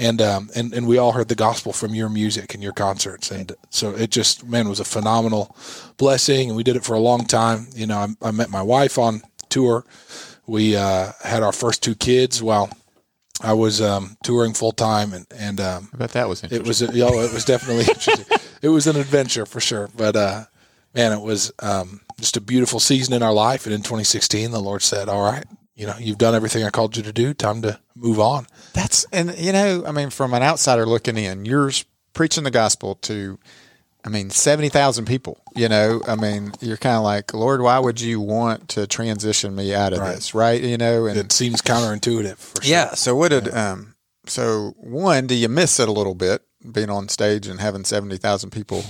And, 0.00 0.22
um, 0.22 0.48
and 0.54 0.72
and 0.72 0.86
we 0.86 0.96
all 0.96 1.10
heard 1.10 1.26
the 1.26 1.34
gospel 1.34 1.72
from 1.72 1.92
your 1.92 2.08
music 2.08 2.54
and 2.54 2.62
your 2.62 2.72
concerts, 2.72 3.32
and 3.32 3.52
so 3.70 3.90
it 3.90 4.10
just 4.10 4.46
man 4.46 4.68
was 4.68 4.78
a 4.78 4.84
phenomenal 4.84 5.56
blessing, 5.96 6.48
and 6.48 6.56
we 6.56 6.62
did 6.62 6.76
it 6.76 6.84
for 6.84 6.94
a 6.94 7.00
long 7.00 7.24
time. 7.24 7.66
You 7.74 7.88
know, 7.88 7.98
I, 7.98 8.28
I 8.28 8.30
met 8.30 8.48
my 8.48 8.62
wife 8.62 8.96
on 8.96 9.22
tour. 9.48 9.84
We 10.46 10.76
uh, 10.76 11.12
had 11.24 11.42
our 11.42 11.52
first 11.52 11.82
two 11.82 11.96
kids 11.96 12.40
while 12.40 12.70
I 13.42 13.52
was 13.52 13.80
um, 13.80 14.16
touring 14.22 14.54
full 14.54 14.72
time, 14.72 15.12
and 15.12 15.26
and 15.34 15.60
um, 15.60 15.90
I 15.94 15.96
bet 15.96 16.12
that 16.12 16.28
was 16.28 16.42
interesting. 16.42 16.64
it 16.64 16.68
was 16.68 16.82
a, 16.82 16.92
you 16.92 17.04
know, 17.04 17.20
it 17.20 17.32
was 17.32 17.44
definitely 17.44 17.84
interesting. 17.88 18.38
It 18.62 18.68
was 18.68 18.86
an 18.86 18.96
adventure 18.96 19.46
for 19.46 19.60
sure, 19.60 19.88
but 19.96 20.16
uh, 20.16 20.44
man, 20.94 21.12
it 21.12 21.20
was 21.20 21.52
um, 21.60 22.00
just 22.18 22.36
a 22.36 22.40
beautiful 22.40 22.80
season 22.80 23.14
in 23.14 23.22
our 23.22 23.32
life. 23.32 23.64
And 23.66 23.74
in 23.74 23.82
2016, 23.82 24.50
the 24.50 24.60
Lord 24.60 24.82
said, 24.82 25.08
"All 25.08 25.22
right, 25.22 25.44
you 25.74 25.86
know, 25.86 25.94
you've 25.98 26.18
done 26.18 26.34
everything 26.34 26.64
I 26.64 26.70
called 26.70 26.96
you 26.96 27.02
to 27.04 27.12
do. 27.12 27.32
Time 27.34 27.62
to 27.62 27.78
move 27.94 28.18
on." 28.20 28.46
That's 28.72 29.06
and 29.12 29.36
you 29.38 29.52
know, 29.52 29.84
I 29.86 29.92
mean, 29.92 30.10
from 30.10 30.34
an 30.34 30.42
outsider 30.42 30.86
looking 30.86 31.16
in, 31.16 31.44
you're 31.44 31.70
preaching 32.14 32.42
the 32.44 32.50
gospel 32.50 32.96
to, 32.96 33.38
I 34.04 34.08
mean, 34.08 34.30
seventy 34.30 34.68
thousand 34.68 35.04
people. 35.06 35.38
You 35.54 35.68
know, 35.68 36.00
I 36.06 36.16
mean, 36.16 36.52
you're 36.60 36.76
kind 36.76 36.96
of 36.96 37.02
like, 37.02 37.32
Lord, 37.34 37.60
why 37.62 37.78
would 37.78 38.00
you 38.00 38.20
want 38.20 38.68
to 38.70 38.86
transition 38.86 39.54
me 39.54 39.74
out 39.74 39.92
of 39.92 40.00
Right. 40.00 40.14
this, 40.16 40.34
right? 40.34 40.60
You 40.62 40.76
know, 40.78 41.06
and 41.06 41.18
It 41.18 41.32
seems 41.32 41.62
counterintuitive. 41.62 42.36
For 42.36 42.62
sure. 42.62 42.70
yeah. 42.70 42.94
So 42.94 43.14
what 43.14 43.28
did 43.30 43.52
um? 43.54 43.94
So 44.26 44.74
one, 44.76 45.26
do 45.26 45.34
you 45.34 45.48
miss 45.48 45.80
it 45.80 45.88
a 45.88 45.92
little 45.92 46.14
bit 46.14 46.42
being 46.72 46.90
on 46.90 47.08
stage 47.08 47.46
and 47.46 47.60
having 47.60 47.84
seventy 47.84 48.16
thousand 48.16 48.50
people 48.50 48.84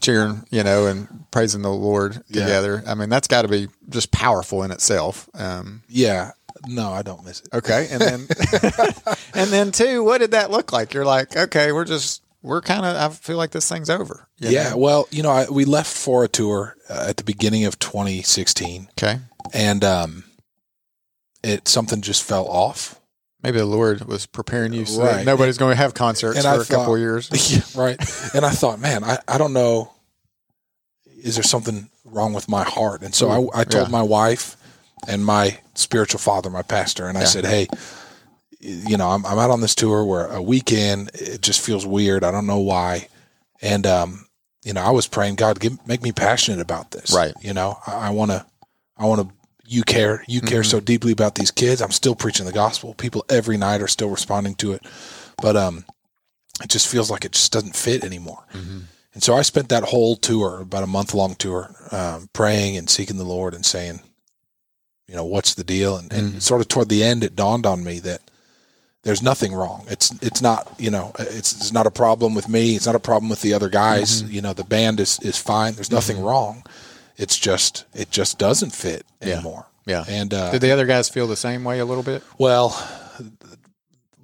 cheering, 0.00 0.44
you 0.50 0.62
know, 0.62 0.86
and 0.86 1.24
praising 1.30 1.62
the 1.62 1.72
Lord 1.72 2.22
Yeah. 2.28 2.42
together? 2.44 2.82
I 2.86 2.94
mean, 2.94 3.08
that's 3.08 3.28
got 3.28 3.42
to 3.42 3.48
be 3.48 3.68
just 3.88 4.10
powerful 4.12 4.62
in 4.62 4.70
itself. 4.70 5.28
Um, 5.34 5.82
yeah. 5.88 6.32
No, 6.66 6.90
I 6.90 7.02
don't 7.02 7.24
miss 7.24 7.40
it. 7.40 7.48
Okay, 7.52 7.86
and 7.90 8.00
then 8.00 8.26
and 9.34 9.50
then 9.50 9.72
two, 9.72 10.02
what 10.02 10.18
did 10.18 10.30
that 10.32 10.50
look 10.50 10.72
like? 10.72 10.94
You're 10.94 11.04
like, 11.04 11.36
okay, 11.36 11.70
we're 11.70 11.84
just 11.84 12.22
we're 12.42 12.62
kind 12.62 12.84
of. 12.86 12.96
I 12.96 13.14
feel 13.14 13.36
like 13.36 13.50
this 13.50 13.68
thing's 13.68 13.90
over. 13.90 14.26
Yeah. 14.38 14.70
know? 14.70 14.76
Well, 14.78 15.08
you 15.10 15.22
know, 15.22 15.30
I, 15.30 15.46
we 15.50 15.64
left 15.64 15.94
for 15.94 16.24
a 16.24 16.28
tour 16.28 16.76
uh, 16.88 17.06
at 17.08 17.18
the 17.18 17.24
beginning 17.24 17.64
of 17.66 17.78
2016, 17.78 18.88
Okay. 18.98 19.18
and 19.52 19.84
um, 19.84 20.24
it 21.42 21.68
something 21.68 22.00
just 22.00 22.22
fell 22.22 22.46
off. 22.48 23.00
Maybe 23.42 23.58
the 23.58 23.66
Lord 23.66 24.04
was 24.06 24.26
preparing 24.26 24.72
you 24.72 24.86
so 24.86 25.02
Right. 25.02 25.24
nobody's 25.24 25.58
going 25.58 25.72
to 25.72 25.76
have 25.76 25.94
concerts 25.94 26.36
And 26.38 26.44
for 26.44 26.60
I 26.60 26.62
a 26.62 26.64
couple 26.64 26.94
of 26.94 27.00
years. 27.00 27.30
Yeah, 27.50 27.62
right. 27.80 27.98
And 28.34 28.44
I 28.44 28.50
thought, 28.50 28.80
man, 28.80 29.04
I, 29.04 29.18
I 29.28 29.38
don't 29.38 29.52
know. 29.52 29.92
Is 31.22 31.34
there 31.36 31.44
something 31.44 31.88
wrong 32.04 32.32
with 32.32 32.48
my 32.48 32.62
heart? 32.64 33.02
And 33.02 33.14
so 33.14 33.30
I, 33.54 33.60
I 33.60 33.64
told 33.64 33.88
Yeah. 33.88 33.92
my 33.92 34.02
wife 34.02 34.56
and 35.06 35.24
my 35.24 35.58
spiritual 35.74 36.18
father, 36.20 36.50
my 36.50 36.62
pastor, 36.62 37.06
and 37.08 37.16
I 37.18 37.22
Yeah. 37.22 37.26
said, 37.26 37.44
hey, 37.44 37.68
you 38.60 38.96
know, 38.96 39.10
I'm, 39.10 39.24
I'm 39.26 39.38
out 39.38 39.50
on 39.50 39.60
this 39.60 39.74
tour 39.74 40.04
where 40.04 40.26
a 40.26 40.42
weekend, 40.42 41.10
it 41.14 41.42
just 41.42 41.60
feels 41.60 41.84
weird. 41.86 42.24
I 42.24 42.30
don't 42.30 42.46
know 42.46 42.58
why. 42.60 43.08
And, 43.60 43.86
um, 43.86 44.26
you 44.64 44.72
know, 44.72 44.80
I 44.82 44.90
was 44.90 45.06
praying, 45.06 45.36
God, 45.36 45.60
give, 45.60 45.86
make 45.86 46.02
me 46.02 46.10
passionate 46.10 46.60
about 46.60 46.90
this. 46.90 47.12
Right. 47.12 47.34
You 47.40 47.54
know, 47.54 47.78
I 47.86 48.10
want 48.10 48.30
to, 48.32 48.44
I 48.96 49.04
want 49.06 49.28
to, 49.28 49.34
you 49.68 49.82
care, 49.82 50.24
you 50.28 50.40
care 50.40 50.60
Mm-hmm. 50.62 50.70
so 50.70 50.80
deeply 50.80 51.12
about 51.12 51.34
these 51.34 51.50
kids. 51.50 51.80
I'm 51.82 51.90
still 51.92 52.14
preaching 52.14 52.46
the 52.46 52.52
gospel. 52.52 52.94
People 52.94 53.24
every 53.28 53.56
night 53.56 53.82
are 53.82 53.88
still 53.88 54.08
responding 54.10 54.54
to 54.56 54.72
it. 54.72 54.82
But, 55.42 55.56
um, 55.56 55.84
it 56.62 56.70
just 56.70 56.88
feels 56.88 57.10
like 57.10 57.24
it 57.24 57.32
just 57.32 57.52
doesn't 57.52 57.76
fit 57.76 58.02
anymore. 58.04 58.44
Mm-hmm. 58.54 58.78
And 59.14 59.22
so 59.22 59.34
I 59.34 59.42
spent 59.42 59.68
that 59.70 59.84
whole 59.84 60.16
tour, 60.16 60.60
about 60.60 60.82
a 60.82 60.86
month 60.86 61.12
long 61.14 61.34
tour, 61.34 61.74
um, 61.92 62.28
praying 62.32 62.76
and 62.76 62.88
seeking 62.88 63.16
the 63.18 63.24
Lord 63.24 63.54
and 63.54 63.64
saying, 63.64 64.00
you 65.08 65.14
know, 65.14 65.24
what's 65.24 65.54
the 65.54 65.64
deal? 65.64 65.96
And, 65.96 66.12
and 66.12 66.32
Mhm. 66.34 66.42
sort 66.42 66.60
of 66.60 66.68
toward 66.68 66.88
the 66.88 67.04
end, 67.04 67.22
it 67.24 67.36
dawned 67.36 67.64
on 67.66 67.84
me 67.84 67.98
that 68.00 68.20
there's 69.04 69.22
nothing 69.22 69.54
wrong. 69.54 69.84
It's 69.88 70.12
it's 70.20 70.42
not 70.42 70.66
you 70.78 70.90
know 70.90 71.12
it's 71.20 71.52
it's 71.52 71.72
not 71.72 71.86
a 71.86 71.92
problem 71.92 72.34
with 72.34 72.48
me. 72.48 72.74
It's 72.74 72.86
not 72.86 72.96
a 72.96 72.98
problem 73.00 73.28
with 73.30 73.40
the 73.40 73.54
other 73.54 73.68
guys. 73.68 74.22
Mm-hmm. 74.22 74.32
You 74.32 74.42
know, 74.42 74.52
the 74.52 74.64
band 74.64 74.98
is 74.98 75.20
is 75.20 75.36
fine. 75.38 75.74
There's 75.74 75.92
nothing 75.92 76.20
wrong. 76.20 76.64
It's 77.16 77.38
just 77.38 77.84
it 77.94 78.10
just 78.10 78.38
doesn't 78.38 78.70
fit 78.70 79.04
anymore. 79.22 79.66
Yeah. 79.86 80.04
And 80.08 80.34
uh, 80.34 80.50
Did 80.52 80.62
the 80.62 80.72
other 80.72 80.86
guys 80.86 81.08
feel 81.08 81.26
the 81.26 81.36
same 81.36 81.64
way 81.64 81.78
a 81.78 81.84
little 81.84 82.02
bit? 82.02 82.22
well, 82.38 82.70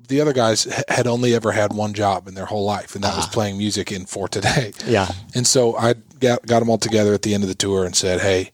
the 0.09 0.21
other 0.21 0.33
guys 0.33 0.65
had 0.89 1.07
only 1.07 1.35
ever 1.35 1.53
had 1.53 1.73
one 1.73 1.95
job 1.95 2.29
in 2.29 2.35
their 2.35 2.45
whole 2.45 2.65
life, 2.65 2.95
and 2.95 3.03
that 3.05 3.17
was 3.17 3.27
playing 3.27 3.57
music 3.57 3.91
in 3.93 4.05
for 4.05 4.29
today. 4.29 4.73
Yeah. 4.87 5.09
And 5.35 5.47
so 5.47 5.77
I 5.77 5.95
got 6.21 6.45
got 6.47 6.61
them 6.61 6.69
all 6.69 6.79
together 6.79 7.15
at 7.15 7.23
the 7.23 7.33
end 7.35 7.45
of 7.45 7.49
the 7.49 7.55
tour 7.55 7.85
and 7.85 7.97
said, 7.97 8.21
"Hey, 8.21 8.51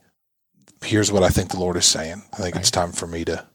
here's 0.84 1.10
what 1.10 1.22
I 1.22 1.28
think 1.30 1.50
the 1.50 1.58
Lord 1.58 1.76
is 1.76 1.86
saying. 1.86 2.22
I 2.32 2.36
think 2.36 2.54
it's 2.56 2.70
time 2.70 2.92
for 2.92 3.06
me 3.06 3.24
to 3.24 3.46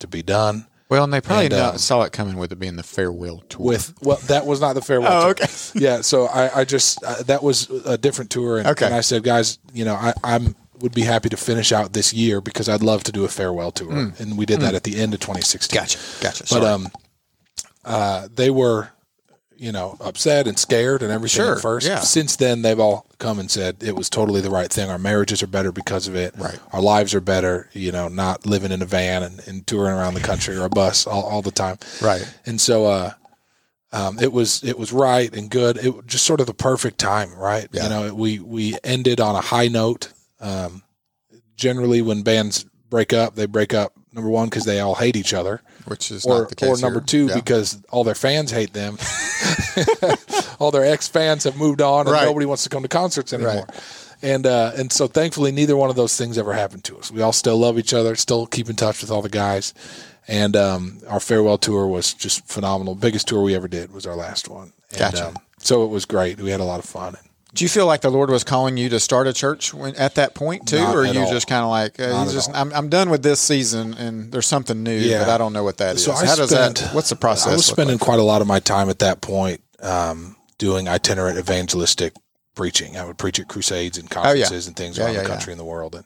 to 0.00 0.06
be 0.06 0.22
done 0.22 0.66
Well, 0.88 1.02
and 1.04 1.12
they 1.12 1.20
probably 1.20 1.46
And, 1.46 1.54
um, 1.54 1.78
saw 1.78 2.02
it 2.02 2.12
coming 2.12 2.36
with 2.36 2.52
it 2.52 2.58
being 2.60 2.76
the 2.76 2.82
farewell 2.84 3.42
tour. 3.48 3.66
with 3.66 3.94
well, 4.02 4.18
that 4.28 4.46
was 4.46 4.60
not 4.60 4.74
the 4.74 4.82
farewell. 4.82 5.12
oh, 5.12 5.32
tour. 5.32 5.44
okay. 5.44 5.46
Yeah, 5.74 6.00
so 6.02 6.26
I, 6.26 6.60
I 6.60 6.64
just 6.64 7.02
uh, 7.04 7.22
that 7.24 7.42
was 7.42 7.68
a 7.84 7.98
different 7.98 8.30
tour, 8.30 8.58
and, 8.58 8.68
Okay. 8.68 8.86
and 8.86 8.94
I 8.94 9.00
said, 9.00 9.22
guys, 9.24 9.58
you 9.72 9.84
know, 9.84 9.94
I, 9.94 10.12
I'm 10.22 10.54
would 10.80 10.94
be 10.94 11.02
happy 11.02 11.28
to 11.30 11.36
finish 11.38 11.72
out 11.72 11.94
this 11.94 12.12
year 12.12 12.40
because 12.42 12.68
I'd 12.68 12.82
love 12.82 13.02
to 13.04 13.12
do 13.12 13.24
a 13.24 13.28
farewell 13.28 13.70
tour, 13.72 14.12
and 14.18 14.36
we 14.38 14.44
did 14.46 14.60
that 14.60 14.74
at 14.74 14.84
the 14.84 15.00
end 15.00 15.14
of 15.14 15.20
2016. 15.20 15.74
Hmm. 15.76 15.82
Gotcha. 15.82 15.98
Gotcha. 16.20 16.42
But 16.42 16.48
Sorry. 16.48 16.66
um, 16.66 16.88
uh, 17.84 18.28
they 18.34 18.50
were, 18.50 18.90
you 19.58 19.72
know, 19.72 19.96
upset 20.00 20.46
and 20.46 20.58
scared 20.58 21.02
and 21.02 21.10
everything 21.12 21.44
Sure, 21.44 21.56
at 21.56 21.62
first. 21.62 21.86
yeah. 21.86 22.00
Since 22.00 22.36
then, 22.36 22.62
they've 22.62 22.78
all 22.80 23.06
come 23.18 23.38
and 23.38 23.50
said 23.50 23.76
it 23.80 23.96
was 23.96 24.08
totally 24.10 24.40
the 24.40 24.50
right 24.50 24.70
thing. 24.72 24.90
Our 24.90 24.98
marriages 24.98 25.42
are 25.42 25.46
better 25.46 25.72
because 25.72 26.06
of 26.08 26.14
it. 26.14 26.34
Right. 26.36 26.58
Our 26.72 26.80
lives 26.82 27.14
are 27.14 27.20
better, 27.20 27.68
you 27.72 27.92
know, 27.92 28.08
not 28.08 28.46
living 28.46 28.72
in 28.72 28.82
a 28.82 28.86
van 28.86 29.22
and, 29.22 29.40
and 29.48 29.66
touring 29.66 29.92
around 29.94 30.14
the 30.14 30.20
country 30.20 30.56
or 30.56 30.64
a 30.64 30.68
bus 30.68 31.06
all, 31.06 31.22
all 31.24 31.42
the 31.42 31.50
time. 31.50 31.78
Right. 32.02 32.26
And 32.44 32.60
so, 32.60 32.84
uh, 32.86 33.12
um, 33.92 34.18
it 34.18 34.32
was 34.32 34.62
it 34.64 34.78
was 34.78 34.92
right 34.92 35.32
and 35.34 35.48
good. 35.48 35.78
It 35.78 35.94
was 35.94 36.04
just 36.06 36.26
sort 36.26 36.40
of 36.40 36.46
the 36.46 36.54
perfect 36.54 36.98
time, 36.98 37.32
right? 37.34 37.68
Yeah. 37.72 37.84
You 37.84 37.88
know, 37.88 38.14
we 38.14 38.40
we 38.40 38.76
ended 38.84 39.20
on 39.20 39.36
a 39.36 39.40
high 39.40 39.68
note. 39.68 40.12
Um, 40.40 40.82
generally, 41.56 42.02
when 42.02 42.22
bands 42.22 42.64
break 42.90 43.12
up, 43.12 43.36
they 43.36 43.46
break 43.46 43.72
up 43.72 43.92
number 44.12 44.28
one 44.28 44.48
because 44.48 44.64
they 44.64 44.80
all 44.80 44.96
hate 44.96 45.16
each 45.16 45.32
other, 45.32 45.62
Which 45.86 46.10
is 46.10 46.24
or 46.26 46.40
not 46.40 46.48
the 46.48 46.54
case. 46.56 46.68
or 46.68 46.76
number 46.80 47.00
here. 47.00 47.06
two 47.06 47.26
Yeah. 47.28 47.34
because 47.36 47.78
all 47.90 48.04
their 48.04 48.14
fans 48.14 48.50
hate 48.50 48.72
them. 48.72 48.98
all 50.58 50.70
their 50.70 50.84
ex 50.84 51.08
fans 51.08 51.44
have 51.44 51.56
moved 51.56 51.80
on, 51.80 52.00
and 52.06 52.10
Right. 52.10 52.24
nobody 52.24 52.46
wants 52.46 52.62
to 52.64 52.68
come 52.68 52.82
to 52.82 52.88
concerts 52.88 53.32
anymore. 53.32 53.66
Right. 53.68 53.80
And 54.22 54.46
uh, 54.46 54.72
and 54.76 54.90
so 54.90 55.06
thankfully, 55.06 55.52
neither 55.52 55.76
one 55.76 55.90
of 55.90 55.96
those 55.96 56.16
things 56.16 56.38
ever 56.38 56.54
happened 56.54 56.84
to 56.84 56.98
us. 56.98 57.10
We 57.10 57.20
all 57.22 57.32
still 57.32 57.58
love 57.58 57.78
each 57.78 57.92
other, 57.92 58.16
still 58.16 58.46
keep 58.46 58.68
in 58.70 58.76
touch 58.76 59.00
with 59.02 59.10
all 59.10 59.22
the 59.22 59.28
guys. 59.28 59.74
And 60.28 60.56
um, 60.56 60.98
our 61.06 61.20
farewell 61.20 61.58
tour 61.58 61.86
was 61.86 62.12
just 62.14 62.46
phenomenal. 62.48 62.94
Biggest 62.96 63.28
tour 63.28 63.42
we 63.42 63.54
ever 63.54 63.68
did 63.68 63.92
was 63.92 64.06
our 64.06 64.16
last 64.16 64.48
one. 64.48 64.72
And, 64.90 64.98
Gotcha. 64.98 65.28
Um, 65.28 65.36
so 65.58 65.84
it 65.84 65.88
was 65.88 66.04
great. 66.04 66.40
We 66.40 66.50
had 66.50 66.60
a 66.60 66.64
lot 66.64 66.80
of 66.80 66.84
fun. 66.86 67.16
Do 67.56 67.64
you 67.64 67.68
feel 67.68 67.86
like 67.86 68.02
the 68.02 68.10
Lord 68.10 68.28
was 68.30 68.44
calling 68.44 68.76
you 68.76 68.88
to 68.90 69.00
start 69.00 69.26
a 69.26 69.32
church 69.32 69.72
when, 69.72 69.96
at 69.96 70.14
that 70.16 70.34
point 70.34 70.68
too, 70.68 70.76
Not 70.78 70.94
or 70.94 71.04
you 71.06 71.20
all. 71.20 71.30
just 71.30 71.46
kind 71.48 71.62
of 71.64 71.70
like 71.70 71.98
uh, 71.98 72.24
you 72.26 72.32
just. 72.32 72.50
I'm, 72.54 72.72
I'm 72.72 72.88
done 72.88 73.08
with 73.10 73.22
this 73.22 73.40
season 73.40 73.94
and 73.94 74.30
there's 74.30 74.46
something 74.46 74.82
new, 74.82 74.96
Yeah. 74.96 75.20
but 75.20 75.30
I 75.30 75.38
don't 75.38 75.52
know 75.54 75.64
what 75.64 75.78
that 75.78 75.96
is. 75.96 76.04
So 76.04 76.12
I 76.12 76.26
How 76.26 76.36
does 76.36 76.50
spent- 76.50 76.78
that? 76.78 76.94
What's 76.94 77.08
the 77.08 77.16
process? 77.16 77.52
I 77.52 77.56
was 77.56 77.66
spending 77.66 77.96
like? 77.96 78.02
quite 78.04 78.18
a 78.18 78.22
lot 78.22 78.42
of 78.42 78.46
my 78.46 78.60
time 78.60 78.88
at 78.90 78.98
that 79.00 79.20
point 79.22 79.62
um, 79.82 80.36
doing 80.58 80.86
itinerant 80.86 81.38
evangelistic 81.38 82.12
preaching. 82.54 82.96
I 82.98 83.04
would 83.06 83.18
preach 83.18 83.40
at 83.40 83.48
crusades 83.48 83.96
and 83.98 84.08
conferences 84.10 84.66
and 84.66 84.76
things 84.76 84.98
Oh, 84.98 85.02
Yeah, 85.02 85.06
around 85.06 85.14
yeah, 85.14 85.22
the 85.22 85.28
yeah. 85.28 85.34
country 85.34 85.52
and 85.52 85.60
the 85.60 85.64
world. 85.64 85.94
And 85.94 86.04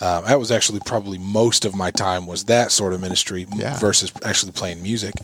um, 0.00 0.24
that 0.26 0.38
was 0.38 0.50
actually 0.50 0.80
probably 0.84 1.16
most 1.18 1.64
of 1.64 1.74
my 1.74 1.90
time 1.90 2.26
was 2.26 2.44
that 2.44 2.70
sort 2.70 2.92
of 2.92 3.00
ministry 3.00 3.46
Yeah. 3.54 3.78
versus 3.78 4.12
actually 4.24 4.52
playing 4.52 4.82
music. 4.82 5.14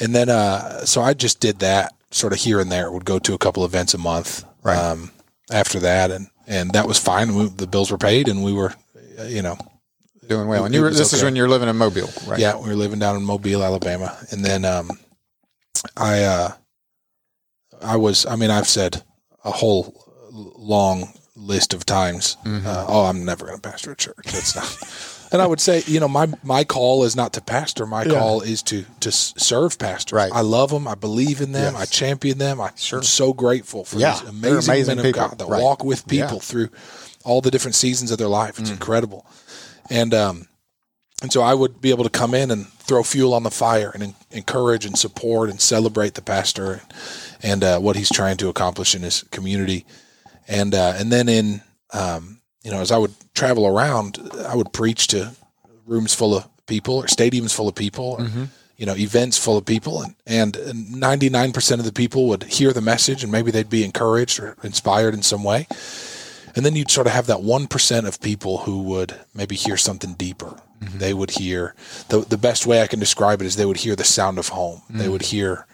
And 0.00 0.14
then, 0.14 0.28
uh, 0.28 0.84
so 0.84 1.00
I 1.02 1.14
just 1.14 1.40
did 1.40 1.58
that 1.60 1.92
sort 2.10 2.32
of 2.32 2.38
here 2.40 2.60
and 2.60 2.70
there. 2.70 2.90
Would 2.92 3.04
go 3.04 3.18
to 3.20 3.34
a 3.34 3.38
couple 3.38 3.64
events 3.64 3.92
a 3.94 3.98
month. 3.98 4.44
Right. 4.64 4.76
Um, 4.76 5.10
after 5.52 5.78
that, 5.80 6.10
and 6.10 6.28
and 6.46 6.72
that 6.72 6.88
was 6.88 6.98
fine. 6.98 7.34
We, 7.34 7.48
the 7.48 7.66
bills 7.66 7.90
were 7.90 7.98
paid, 7.98 8.28
and 8.28 8.42
we 8.42 8.52
were, 8.52 8.74
you 9.26 9.42
know, 9.42 9.58
doing 10.26 10.48
well. 10.48 10.64
And 10.64 10.74
you 10.74 10.80
were, 10.80 10.90
this 10.90 11.12
is 11.12 11.22
when 11.22 11.36
you're 11.36 11.48
living 11.48 11.68
in 11.68 11.76
Mobile, 11.76 12.10
right? 12.26 12.38
yeah, 12.38 12.56
we 12.56 12.68
were 12.68 12.74
living 12.74 12.98
down 12.98 13.16
in 13.16 13.24
Mobile, 13.24 13.62
Alabama, 13.62 14.16
and 14.30 14.44
then 14.44 14.64
um, 14.64 14.90
I 15.96 16.24
uh, 16.24 16.52
I 17.82 17.96
was. 17.96 18.26
I 18.26 18.36
mean, 18.36 18.50
I've 18.50 18.68
said 18.68 19.02
a 19.44 19.50
whole 19.50 19.94
long 20.32 21.12
list 21.36 21.74
of 21.74 21.84
times. 21.84 22.36
Mm-hmm. 22.44 22.66
Uh, 22.66 22.86
oh, 22.88 23.04
I'm 23.04 23.24
never 23.24 23.46
going 23.46 23.58
to 23.58 23.68
pastor 23.68 23.92
a 23.92 23.96
church. 23.96 24.24
That's 24.24 24.56
not. 24.56 25.10
And 25.34 25.42
I 25.42 25.46
would 25.46 25.60
say, 25.60 25.82
you 25.86 26.00
know, 26.00 26.08
my 26.08 26.28
my 26.42 26.64
call 26.64 27.04
is 27.04 27.14
not 27.14 27.32
to 27.34 27.40
pastor. 27.42 27.84
My 27.86 28.04
call 28.04 28.40
is 28.40 28.62
to 28.64 28.84
to 29.00 29.12
serve 29.12 29.78
pastors. 29.78 30.16
Right. 30.16 30.32
I 30.32 30.40
love 30.40 30.70
them. 30.70 30.88
I 30.88 30.94
believe 30.94 31.40
in 31.42 31.52
them. 31.52 31.74
Yes. 31.74 31.82
I 31.82 31.84
champion 31.86 32.38
them. 32.38 32.60
I, 32.60 32.70
Sure. 32.76 33.00
I'm 33.00 33.04
so 33.04 33.32
grateful 33.34 33.84
for 33.84 33.98
Yeah, 33.98 34.12
these 34.20 34.28
amazing, 34.28 34.70
amazing 34.70 34.96
men 34.96 35.04
people. 35.04 35.22
of 35.24 35.30
God 35.30 35.38
that 35.38 35.48
Right. 35.48 35.62
walk 35.62 35.84
with 35.84 36.04
Yeah. 36.10 36.24
Mm. 36.24 36.26
people 36.26 36.40
through 36.40 36.68
all 37.24 37.40
the 37.40 37.50
different 37.50 37.74
seasons 37.74 38.10
of 38.10 38.18
their 38.18 38.28
life. 38.28 38.58
It's 38.58 38.70
incredible. 38.70 39.26
And 39.90 40.14
um, 40.14 40.48
and 41.22 41.32
so 41.32 41.42
I 41.42 41.54
would 41.54 41.80
be 41.80 41.90
able 41.90 42.04
to 42.04 42.10
come 42.10 42.34
in 42.34 42.50
and 42.50 42.68
throw 42.86 43.02
fuel 43.02 43.34
on 43.34 43.42
the 43.42 43.50
fire 43.50 43.90
and 43.94 44.02
en- 44.02 44.14
encourage 44.30 44.84
and 44.86 44.96
support 44.98 45.50
and 45.50 45.60
celebrate 45.60 46.14
the 46.14 46.22
pastor 46.22 46.72
and, 46.72 46.82
and 47.42 47.64
uh, 47.64 47.78
what 47.80 47.96
he's 47.96 48.10
trying 48.10 48.36
to 48.38 48.48
accomplish 48.48 48.94
in 48.94 49.02
his 49.02 49.24
community. 49.30 49.84
And 50.46 50.74
uh, 50.74 50.94
and 50.98 51.10
then 51.10 51.28
in 51.28 51.62
um, 51.92 52.33
you 52.64 52.70
know 52.70 52.80
as 52.80 52.90
I 52.90 52.98
would 52.98 53.14
travel 53.34 53.66
around, 53.66 54.18
I 54.46 54.56
would 54.56 54.72
preach 54.72 55.06
to 55.08 55.32
rooms 55.86 56.14
full 56.14 56.34
of 56.34 56.48
people 56.66 56.96
or 56.96 57.04
stadiums 57.04 57.54
full 57.54 57.68
of 57.68 57.74
people 57.74 58.16
or 58.18 58.20
mm-hmm. 58.20 58.44
you 58.78 58.86
know 58.86 58.96
events 58.96 59.38
full 59.38 59.58
of 59.58 59.66
people 59.66 60.02
and 60.02 60.56
and 60.56 60.56
99% 60.86 61.78
of 61.78 61.84
the 61.84 61.92
people 61.92 62.26
would 62.28 62.44
hear 62.44 62.72
the 62.72 62.80
message 62.80 63.22
and 63.22 63.30
maybe 63.30 63.50
they'd 63.50 63.68
be 63.68 63.84
encouraged 63.84 64.40
or 64.40 64.56
inspired 64.62 65.12
in 65.12 65.22
some 65.22 65.44
way 65.44 65.66
and 66.56 66.64
then 66.64 66.76
you'd 66.76 66.90
sort 66.90 67.06
of 67.06 67.12
have 67.12 67.26
that 67.26 67.38
1% 67.38 68.06
of 68.06 68.20
people 68.20 68.58
who 68.58 68.82
would 68.82 69.14
maybe 69.34 69.56
hear 69.56 69.76
something 69.76 70.14
deeper. 70.14 70.60
Mm-hmm. 70.80 70.98
They 70.98 71.14
would 71.14 71.30
hear 71.30 71.74
the 72.08 72.20
the 72.20 72.36
best 72.36 72.66
way 72.66 72.82
I 72.82 72.86
can 72.86 73.00
describe 73.00 73.40
it 73.40 73.46
is 73.46 73.56
they 73.56 73.66
would 73.66 73.78
hear 73.78 73.96
the 73.96 74.04
sound 74.04 74.38
of 74.38 74.48
home. 74.48 74.82
They 74.90 75.06
mm. 75.06 75.12
would 75.12 75.22
hear, 75.22 75.66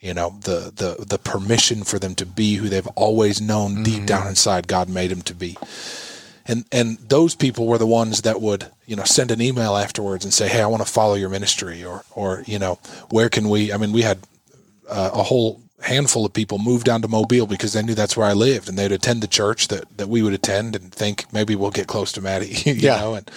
you 0.00 0.14
know, 0.14 0.38
the 0.42 0.72
the 0.74 1.04
the 1.04 1.18
permission 1.18 1.84
for 1.84 1.98
them 1.98 2.14
to 2.16 2.26
be 2.26 2.56
who 2.56 2.68
they've 2.68 2.86
always 2.88 3.40
known 3.40 3.82
deep 3.82 4.04
down 4.04 4.20
mm-hmm. 4.22 4.30
inside 4.30 4.68
God 4.68 4.88
made 4.88 5.10
them 5.10 5.22
to 5.22 5.34
be. 5.34 5.56
And 6.50 6.64
and 6.72 6.96
those 6.98 7.34
people 7.34 7.66
were 7.66 7.78
the 7.78 7.86
ones 7.86 8.22
that 8.22 8.40
would, 8.40 8.66
you 8.86 8.96
know, 8.96 9.04
send 9.04 9.30
an 9.30 9.40
email 9.42 9.76
afterwards 9.76 10.24
and 10.24 10.32
say, 10.32 10.48
"Hey, 10.48 10.62
I 10.62 10.66
want 10.66 10.82
to 10.84 10.90
follow 10.90 11.14
your 11.14 11.28
ministry," 11.28 11.84
or 11.84 12.04
or 12.14 12.42
you 12.46 12.58
know, 12.58 12.78
where 13.10 13.28
can 13.28 13.48
we? 13.50 13.70
I 13.72 13.76
mean, 13.76 13.92
we 13.92 14.00
had 14.02 14.18
uh, 14.88 15.10
a 15.12 15.22
whole 15.24 15.60
handful 15.82 16.24
of 16.26 16.32
people 16.32 16.58
move 16.58 16.82
down 16.84 17.02
to 17.02 17.08
Mobile 17.08 17.46
because 17.46 17.74
they 17.74 17.82
knew 17.82 17.94
that's 17.94 18.16
where 18.16 18.26
I 18.26 18.32
lived, 18.32 18.68
and 18.68 18.78
they'd 18.78 18.90
attend 18.92 19.22
the 19.22 19.28
church 19.28 19.68
that, 19.68 19.84
that 19.98 20.08
we 20.08 20.22
would 20.22 20.32
attend 20.32 20.74
and 20.74 20.90
think 20.92 21.26
maybe 21.32 21.54
we'll 21.54 21.70
get 21.70 21.86
close 21.86 22.10
to 22.12 22.20
Mattie, 22.20 22.48
you 22.64 22.72
Yeah. 22.74 22.96
know, 22.98 23.14
and 23.14 23.30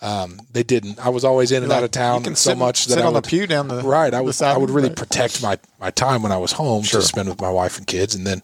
um, 0.00 0.40
they 0.52 0.62
didn't. 0.62 1.04
I 1.04 1.10
was 1.10 1.24
always 1.24 1.50
in 1.52 1.62
and 1.64 1.68
Like, 1.70 1.78
out 1.78 1.84
of 1.84 1.90
town 1.90 2.24
so 2.24 2.34
sit, 2.52 2.56
much 2.58 2.86
that 2.86 2.98
I 2.98 3.06
on 3.06 3.12
would, 3.14 3.24
the 3.24 3.28
pew 3.28 3.46
down 3.46 3.68
the 3.68 3.82
right. 3.82 4.14
I 4.14 4.30
side, 4.30 4.54
I 4.54 4.58
would 4.58 4.70
really 4.70 4.88
right. 4.88 4.96
protect 4.96 5.42
my 5.42 5.58
my 5.80 5.90
time 5.90 6.22
when 6.22 6.32
I 6.32 6.38
was 6.38 6.52
home 6.52 6.82
Sure. 6.84 7.00
to 7.00 7.06
spend 7.06 7.28
with 7.28 7.40
my 7.40 7.50
wife 7.50 7.76
and 7.76 7.86
kids, 7.86 8.14
and 8.14 8.26
then 8.26 8.42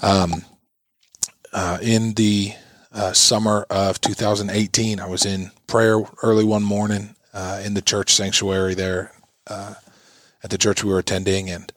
um, 0.00 0.44
uh, 1.52 1.78
in 1.82 2.14
the 2.14 2.54
uh, 2.94 3.12
summer 3.12 3.66
of 3.70 4.00
2018, 4.00 5.00
I 5.00 5.06
was 5.06 5.24
in 5.24 5.50
prayer 5.66 6.00
early 6.22 6.44
one 6.44 6.62
morning 6.62 7.14
uh, 7.32 7.62
in 7.64 7.74
the 7.74 7.82
church 7.82 8.12
sanctuary 8.14 8.74
there 8.74 9.12
uh, 9.46 9.74
at 10.42 10.50
the 10.50 10.58
church 10.58 10.84
we 10.84 10.92
were 10.92 10.98
attending, 10.98 11.50
and 11.50 11.72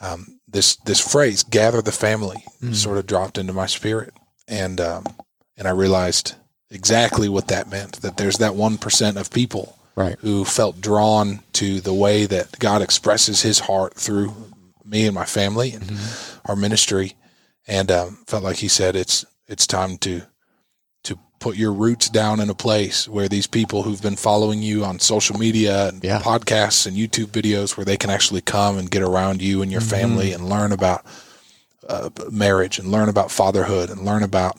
um, 0.00 0.40
this 0.48 0.76
this 0.76 1.00
phrase 1.00 1.42
"gather 1.42 1.82
the 1.82 1.92
family" 1.92 2.44
sort 2.72 2.98
of 2.98 3.06
dropped 3.06 3.38
into 3.38 3.52
my 3.52 3.66
spirit, 3.66 4.14
and 4.48 4.80
um, 4.80 5.04
and 5.56 5.66
I 5.68 5.72
realized 5.72 6.34
exactly 6.70 7.28
what 7.28 7.48
that 7.48 7.68
meant. 7.70 8.00
That 8.02 8.16
there's 8.16 8.38
that 8.38 8.54
one 8.54 8.78
percent 8.78 9.16
of 9.16 9.30
people 9.30 9.78
Right. 9.96 10.16
who 10.18 10.44
felt 10.44 10.80
drawn 10.80 11.38
to 11.52 11.80
the 11.80 11.94
way 11.94 12.26
that 12.26 12.58
God 12.58 12.82
expresses 12.82 13.42
His 13.42 13.60
heart 13.60 13.94
through 13.94 14.34
me 14.84 15.06
and 15.06 15.14
my 15.14 15.24
family 15.24 15.70
and 15.72 15.84
our 16.46 16.56
ministry, 16.56 17.12
and 17.68 17.90
um, 17.92 18.18
felt 18.26 18.42
like 18.42 18.56
He 18.56 18.68
said 18.68 18.96
it's 18.96 19.24
it's 19.46 19.66
time 19.68 19.98
to 19.98 20.22
to 21.04 21.18
put 21.38 21.56
your 21.56 21.72
roots 21.72 22.08
down 22.08 22.40
in 22.40 22.50
a 22.50 22.54
place 22.54 23.08
where 23.08 23.28
these 23.28 23.46
people 23.46 23.82
who've 23.82 24.02
been 24.02 24.16
following 24.16 24.62
you 24.62 24.84
on 24.84 24.98
social 24.98 25.38
media 25.38 25.88
and 25.88 26.02
Yeah. 26.02 26.20
podcasts 26.20 26.86
and 26.86 26.96
YouTube 26.96 27.26
videos 27.26 27.76
where 27.76 27.84
they 27.84 27.96
can 27.96 28.10
actually 28.10 28.40
come 28.40 28.78
and 28.78 28.90
get 28.90 29.02
around 29.02 29.40
you 29.42 29.62
and 29.62 29.70
your 29.70 29.80
family 29.82 30.32
and 30.32 30.48
learn 30.48 30.72
about 30.72 31.04
uh, 31.88 32.08
marriage 32.30 32.78
and 32.78 32.90
learn 32.90 33.08
about 33.08 33.30
fatherhood 33.30 33.90
and 33.90 34.00
learn 34.04 34.22
about 34.22 34.56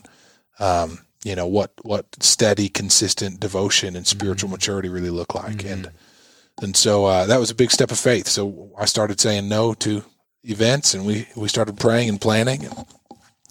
um, 0.59 0.99
you 1.23 1.35
know 1.35 1.47
what 1.47 1.71
what 1.81 2.05
steady 2.19 2.69
consistent 2.69 3.39
devotion 3.39 3.95
and 3.95 4.05
spiritual 4.05 4.49
maturity 4.49 4.89
really 4.89 5.09
look 5.09 5.33
like. 5.33 5.65
And 5.65 5.89
and 6.61 6.77
so 6.77 7.05
uh, 7.05 7.25
that 7.25 7.39
was 7.39 7.49
a 7.49 7.55
big 7.55 7.71
step 7.71 7.91
of 7.91 7.97
faith. 7.97 8.27
So 8.27 8.69
I 8.77 8.85
started 8.85 9.19
saying 9.19 9.49
no 9.49 9.73
to 9.73 10.03
events 10.43 10.93
and 10.93 11.03
we 11.03 11.27
we 11.35 11.47
started 11.47 11.79
praying 11.79 12.09
and 12.09 12.21
planning 12.21 12.63
and 12.65 12.85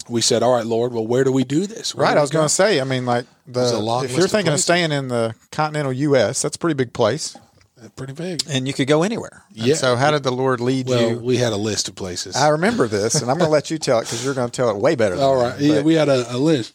we 0.09 0.21
said 0.21 0.43
all 0.43 0.53
right 0.53 0.65
Lord 0.65 0.93
well 0.93 1.05
where 1.05 1.23
do 1.23 1.31
we 1.31 1.43
do 1.43 1.65
this 1.67 1.95
Where 1.95 2.05
Right, 2.05 2.13
do 2.13 2.19
I 2.19 2.21
was 2.21 2.29
going 2.31 2.45
to 2.45 2.53
say. 2.53 2.79
I 2.79 2.83
mean, 2.83 3.05
like 3.05 3.25
the 3.47 3.61
if 4.03 4.15
you're 4.15 4.25
of 4.25 4.31
thinking 4.31 4.53
of 4.53 4.59
staying 4.59 4.91
in 4.91 5.07
the 5.07 5.35
continental 5.51 5.93
U.S., 5.93 6.41
that's 6.41 6.55
a 6.55 6.59
pretty 6.59 6.75
big 6.75 6.93
place, 6.93 7.33
go? 7.33 7.89
pretty 7.95 8.13
big 8.13 8.43
and 8.49 8.67
you 8.67 8.73
could 8.73 8.87
go 8.87 9.03
anywhere. 9.03 9.43
And 9.55 9.65
Yeah. 9.67 9.75
So, 9.75 9.95
how 9.95 10.11
did 10.11 10.23
the 10.23 10.31
Lord 10.31 10.59
lead 10.59 10.87
well 10.87 11.11
you? 11.11 11.19
we 11.19 11.37
had 11.37 11.53
a 11.53 11.57
list 11.57 11.87
of 11.87 11.95
places 11.95 12.35
I 12.35 12.49
remember 12.49 12.87
this, 12.87 13.21
and 13.21 13.29
I'm 13.29 13.37
going 13.37 13.47
to 13.47 13.53
let 13.53 13.69
you 13.71 13.77
tell 13.77 13.99
it 13.99 14.03
because 14.03 14.23
you're 14.25 14.33
going 14.33 14.49
to 14.49 14.55
tell 14.55 14.69
it 14.69 14.77
way 14.77 14.95
better. 14.95 15.15
Than 15.15 15.23
all 15.23 15.49
me. 15.57 15.67
yeah 15.67 15.81
we 15.81 15.93
had 15.95 16.09
a, 16.09 16.35
a 16.35 16.37
list 16.37 16.73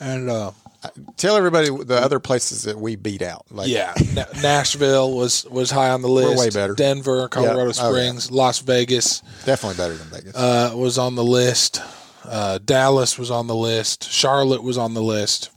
and 0.00 0.30
uh, 0.30 0.52
tell 1.16 1.36
everybody 1.36 1.68
the 1.70 2.00
other 2.00 2.20
places 2.20 2.62
that 2.62 2.78
we 2.78 2.96
beat 2.96 3.22
out. 3.22 3.46
Like, 3.50 3.68
Yeah, 3.68 3.94
Nashville 4.42 5.12
was 5.12 5.44
was 5.46 5.70
high 5.70 5.90
on 5.90 6.02
the 6.02 6.08
list. 6.08 6.38
way 6.38 6.50
better. 6.50 6.74
Denver, 6.74 7.28
Colorado 7.28 7.58
Yeah. 7.58 7.64
Oh, 7.80 7.94
yeah. 7.94 8.00
Springs, 8.02 8.30
Las 8.30 8.60
Vegas 8.60 9.20
definitely 9.44 9.76
better 9.76 9.94
than 9.94 10.06
Vegas. 10.08 10.34
uh, 10.34 10.72
was 10.74 10.98
on 10.98 11.14
the 11.14 11.24
list. 11.24 11.82
Uh, 12.24 12.58
Dallas 12.58 13.18
was 13.18 13.30
on 13.30 13.46
the 13.46 13.54
list. 13.54 14.10
Charlotte 14.10 14.62
was 14.62 14.76
on 14.78 14.94
the 14.94 15.02
list. 15.02 15.50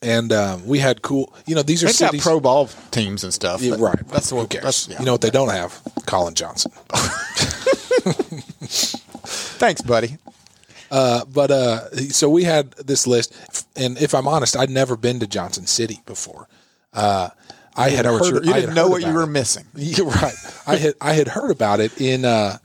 And 0.00 0.32
um, 0.32 0.64
we 0.66 0.78
had 0.78 1.02
cool. 1.02 1.34
You 1.46 1.56
know, 1.56 1.62
these 1.62 1.82
are 1.82 1.88
They've 1.88 2.12
got 2.12 2.22
pro 2.22 2.38
ball 2.38 2.68
teams 2.92 3.24
and 3.24 3.34
stuff. 3.34 3.60
Yeah, 3.60 3.74
right. 3.78 4.06
That's 4.08 4.30
Who 4.30 4.36
what. 4.36 4.50
cares? 4.50 4.86
Yeah. 4.88 5.00
You 5.00 5.06
know 5.06 5.12
what 5.12 5.22
they 5.22 5.30
don't 5.30 5.50
have? 5.50 5.80
Colin 6.06 6.34
Johnson. 6.34 6.70
Thanks, 9.58 9.80
buddy. 9.82 10.18
Uh, 10.90 11.24
but 11.26 11.50
uh, 11.50 11.90
so 12.10 12.28
we 12.30 12.44
had 12.44 12.70
this 12.72 13.06
list, 13.06 13.34
and 13.76 13.98
if 14.00 14.14
I'm 14.14 14.26
honest, 14.28 14.56
I'd 14.56 14.70
never 14.70 14.96
been 14.96 15.20
to 15.20 15.26
Johnson 15.26 15.66
City 15.66 16.00
before. 16.06 16.48
Uh, 16.92 17.30
I 17.76 17.90
had 17.90 18.04
Know 18.06 18.14
what 18.14 18.24
heard. 18.32 18.44
you, 18.44 18.54
you 18.54 18.60
didn't 18.60 18.74
know 18.74 18.88
what 18.88 19.02
you 19.02 19.12
were 19.12 19.26
missing. 19.26 19.64
You're 19.74 20.06
right. 20.06 20.34
I 20.66 20.76
had 20.76 20.94
I 21.00 21.12
had 21.12 21.28
heard 21.28 21.50
about 21.50 21.80
it 21.80 22.00
in 22.00 22.24
uh, 22.24 22.58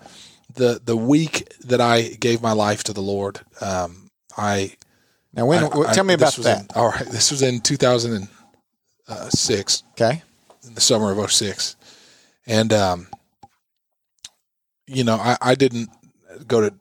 the 0.56 0.82
the 0.84 0.96
week 0.98 1.48
that 1.66 1.82
I 1.82 2.02
gave 2.04 2.42
my 2.42 2.52
life 2.54 2.84
to 2.86 2.94
the 2.94 3.02
Lord, 3.02 3.40
um, 3.62 4.10
I 4.38 4.74
Now, 5.34 5.46
when? 5.46 5.64
I- 5.64 5.94
tell 5.94 6.04
me 6.04 6.14
about 6.14 6.36
that. 6.38 6.62
in- 6.62 6.68
all 6.76 6.90
right, 6.90 7.06
this 7.08 7.32
was 7.32 7.42
in 7.42 7.62
2006, 7.62 9.84
okay. 9.92 10.22
in 10.68 10.74
the 10.76 10.82
summer 10.82 11.12
of 11.12 11.32
06. 11.32 11.76
and 12.46 12.74
um, 12.74 13.08
you 14.88 15.04
know, 15.04 15.16
I, 15.16 15.38
I 15.42 15.56
didn't 15.56 15.90
go 16.48 16.62
to 16.62 16.74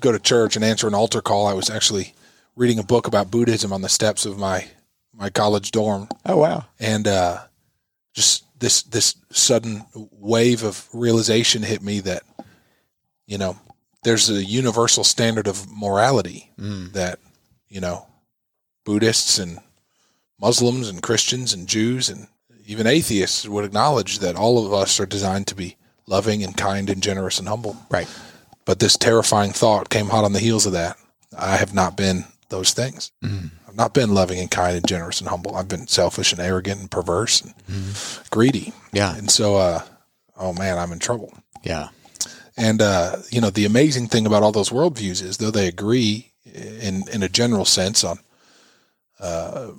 go 0.00 0.12
to 0.12 0.18
church 0.18 0.56
and 0.56 0.64
answer 0.64 0.86
an 0.86 0.94
altar 0.94 1.20
call. 1.20 1.46
I 1.46 1.54
was 1.54 1.70
actually 1.70 2.14
reading 2.56 2.78
a 2.78 2.82
book 2.84 3.06
about 3.06 3.30
Buddhism 3.30 3.72
on 3.72 3.82
the 3.82 3.88
steps 3.88 4.26
of 4.26 4.38
my 4.38 4.66
my 5.12 5.30
college 5.30 5.72
dorm, 5.72 6.08
Oh 6.24 6.36
wow. 6.36 6.66
and 6.78 7.08
uh, 7.08 7.40
just 8.14 8.44
this 8.60 8.82
this 8.82 9.16
sudden 9.30 9.84
wave 9.94 10.62
of 10.62 10.88
realization 10.92 11.62
hit 11.64 11.82
me 11.82 11.98
that 12.00 12.22
you 13.28 13.38
know 13.38 13.56
there's 14.02 14.28
a 14.30 14.42
universal 14.44 15.04
standard 15.04 15.46
of 15.46 15.70
morality 15.70 16.50
Mm. 16.58 16.92
that 16.94 17.20
you 17.68 17.80
know 17.80 18.06
Buddhists 18.84 19.38
and 19.38 19.58
Muslims 20.40 20.88
and 20.88 21.02
Christians 21.02 21.52
and 21.52 21.68
Jews 21.68 22.08
and 22.08 22.26
even 22.66 22.86
atheists 22.86 23.46
would 23.48 23.64
acknowledge 23.64 24.18
that 24.20 24.36
all 24.36 24.64
of 24.66 24.72
us 24.72 24.98
are 25.00 25.06
designed 25.06 25.46
to 25.48 25.54
be 25.54 25.76
loving 26.06 26.42
and 26.42 26.56
kind 26.56 26.88
and 26.90 27.02
generous 27.02 27.38
and 27.38 27.48
humble. 27.48 27.76
Right. 27.90 28.08
But 28.64 28.78
this 28.78 28.96
terrifying 28.96 29.52
thought 29.52 29.88
came 29.90 30.06
hot 30.08 30.24
on 30.24 30.32
the 30.32 30.38
heels 30.40 30.66
of 30.66 30.72
that. 30.72 30.96
I 31.36 31.56
have 31.56 31.74
not 31.74 31.96
been 31.96 32.24
those 32.50 32.72
things. 32.72 33.10
Mm. 33.24 33.50
I've 33.66 33.76
not 33.76 33.94
been 33.94 34.14
loving 34.14 34.38
and 34.38 34.50
kind 34.50 34.76
and 34.76 34.86
generous 34.86 35.20
and 35.20 35.28
humble. 35.28 35.54
I've 35.56 35.68
been 35.68 35.86
selfish 35.86 36.32
and 36.32 36.40
arrogant 36.40 36.80
and 36.80 36.90
perverse 36.90 37.40
and 37.42 37.54
greedy. 38.30 38.72
Yeah. 38.92 39.14
And 39.16 39.30
so, 39.30 39.56
uh, 39.56 39.82
oh 40.36 40.52
man, 40.52 40.78
I'm 40.78 40.92
in 40.92 40.98
trouble. 40.98 41.32
Yeah. 41.62 41.88
And 42.58 42.82
uh, 42.82 43.16
you 43.30 43.40
know, 43.40 43.50
the 43.50 43.64
amazing 43.64 44.08
thing 44.08 44.26
about 44.26 44.42
all 44.42 44.52
those 44.52 44.70
worldviews 44.70 45.22
is, 45.22 45.36
though 45.38 45.50
they 45.52 45.68
agree 45.68 46.32
in 46.44 47.04
in 47.12 47.22
a 47.22 47.28
general 47.28 47.64
sense 47.64 48.02
on 48.04 48.18
uh, 49.20 49.70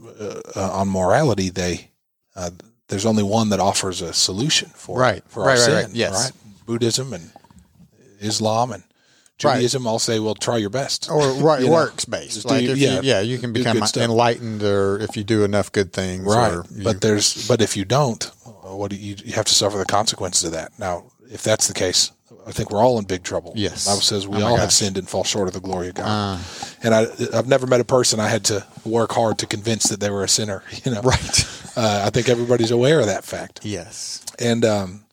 uh, 0.55 0.71
on 0.71 0.87
morality, 0.89 1.49
they 1.49 1.91
uh, 2.35 2.51
there's 2.87 3.05
only 3.05 3.23
one 3.23 3.49
that 3.49 3.59
offers 3.59 4.01
a 4.01 4.13
solution 4.13 4.69
for 4.69 4.97
Right. 4.97 5.23
for 5.27 5.43
Right, 5.43 5.49
our 5.51 5.55
right, 5.57 5.65
sin. 5.65 5.73
right. 5.85 5.95
Yes. 5.95 6.31
Buddhism 6.65 7.13
and 7.13 7.31
Islam 8.19 8.71
and 8.71 8.83
Right. 9.41 9.55
Judaism 9.55 9.87
all 9.87 9.99
say, 9.99 10.19
"Well, 10.19 10.35
try 10.35 10.57
your 10.57 10.69
best." 10.69 11.09
Or 11.09 11.31
right, 11.41 11.61
You 11.61 11.67
know, 11.67 11.71
works 11.73 12.03
based. 12.03 12.43
Like 12.43 12.63
if 12.63 12.77
yeah, 12.77 12.95
you, 12.95 12.99
yeah, 13.03 13.19
you 13.21 13.37
can 13.37 13.53
become 13.53 13.81
enlightened, 13.95 14.61
or 14.63 14.99
if 14.99 15.15
you 15.15 15.23
do 15.23 15.45
enough 15.45 15.71
good 15.71 15.93
things, 15.93 16.25
right 16.25 16.51
Or 16.53 16.65
you, 16.75 16.83
but 16.83 16.99
there's 16.99 17.47
but 17.47 17.61
if 17.61 17.77
you 17.77 17.85
don't 17.85 18.23
what 18.63 18.89
do 18.91 18.97
you 18.97 19.15
you 19.25 19.33
have 19.33 19.45
to 19.45 19.55
suffer 19.55 19.77
the 19.77 19.85
consequences 19.85 20.43
of 20.43 20.51
that 20.51 20.77
now 20.77 21.05
if 21.31 21.41
that's 21.41 21.67
the 21.67 21.73
case 21.73 22.11
i 22.49 22.51
think 22.51 22.71
we're 22.71 22.81
all 22.83 22.99
in 22.99 23.05
big 23.05 23.23
trouble. 23.23 23.53
Yes. 23.55 23.85
the 23.85 23.91
bible 23.91 24.01
says 24.01 24.27
we 24.27 24.41
Oh 24.41 24.47
all 24.47 24.57
have 24.57 24.71
sinned 24.71 24.97
and 24.97 25.07
fall 25.07 25.23
short 25.23 25.47
of 25.47 25.53
the 25.53 25.59
glory 25.59 25.89
of 25.89 25.95
god. 25.95 26.05
Uh, 26.05 26.39
and 26.83 26.93
I, 26.93 27.07
i've 27.37 27.47
never 27.47 27.67
met 27.67 27.79
a 27.79 27.85
person 27.85 28.19
i 28.19 28.27
had 28.27 28.43
to 28.45 28.65
work 28.85 29.11
hard 29.13 29.37
to 29.39 29.47
convince 29.47 29.83
that 29.89 29.99
they 29.99 30.09
were 30.09 30.23
a 30.23 30.29
sinner 30.29 30.63
you 30.83 30.91
know? 30.91 31.01
Right. 31.01 31.47
uh, 31.77 32.03
i 32.05 32.09
think 32.09 32.27
everybody's 32.29 32.71
aware 32.71 32.99
of 32.99 33.05
that 33.05 33.23
fact. 33.23 33.61
Yes. 33.63 34.25
and 34.39 34.65
um 34.65 35.03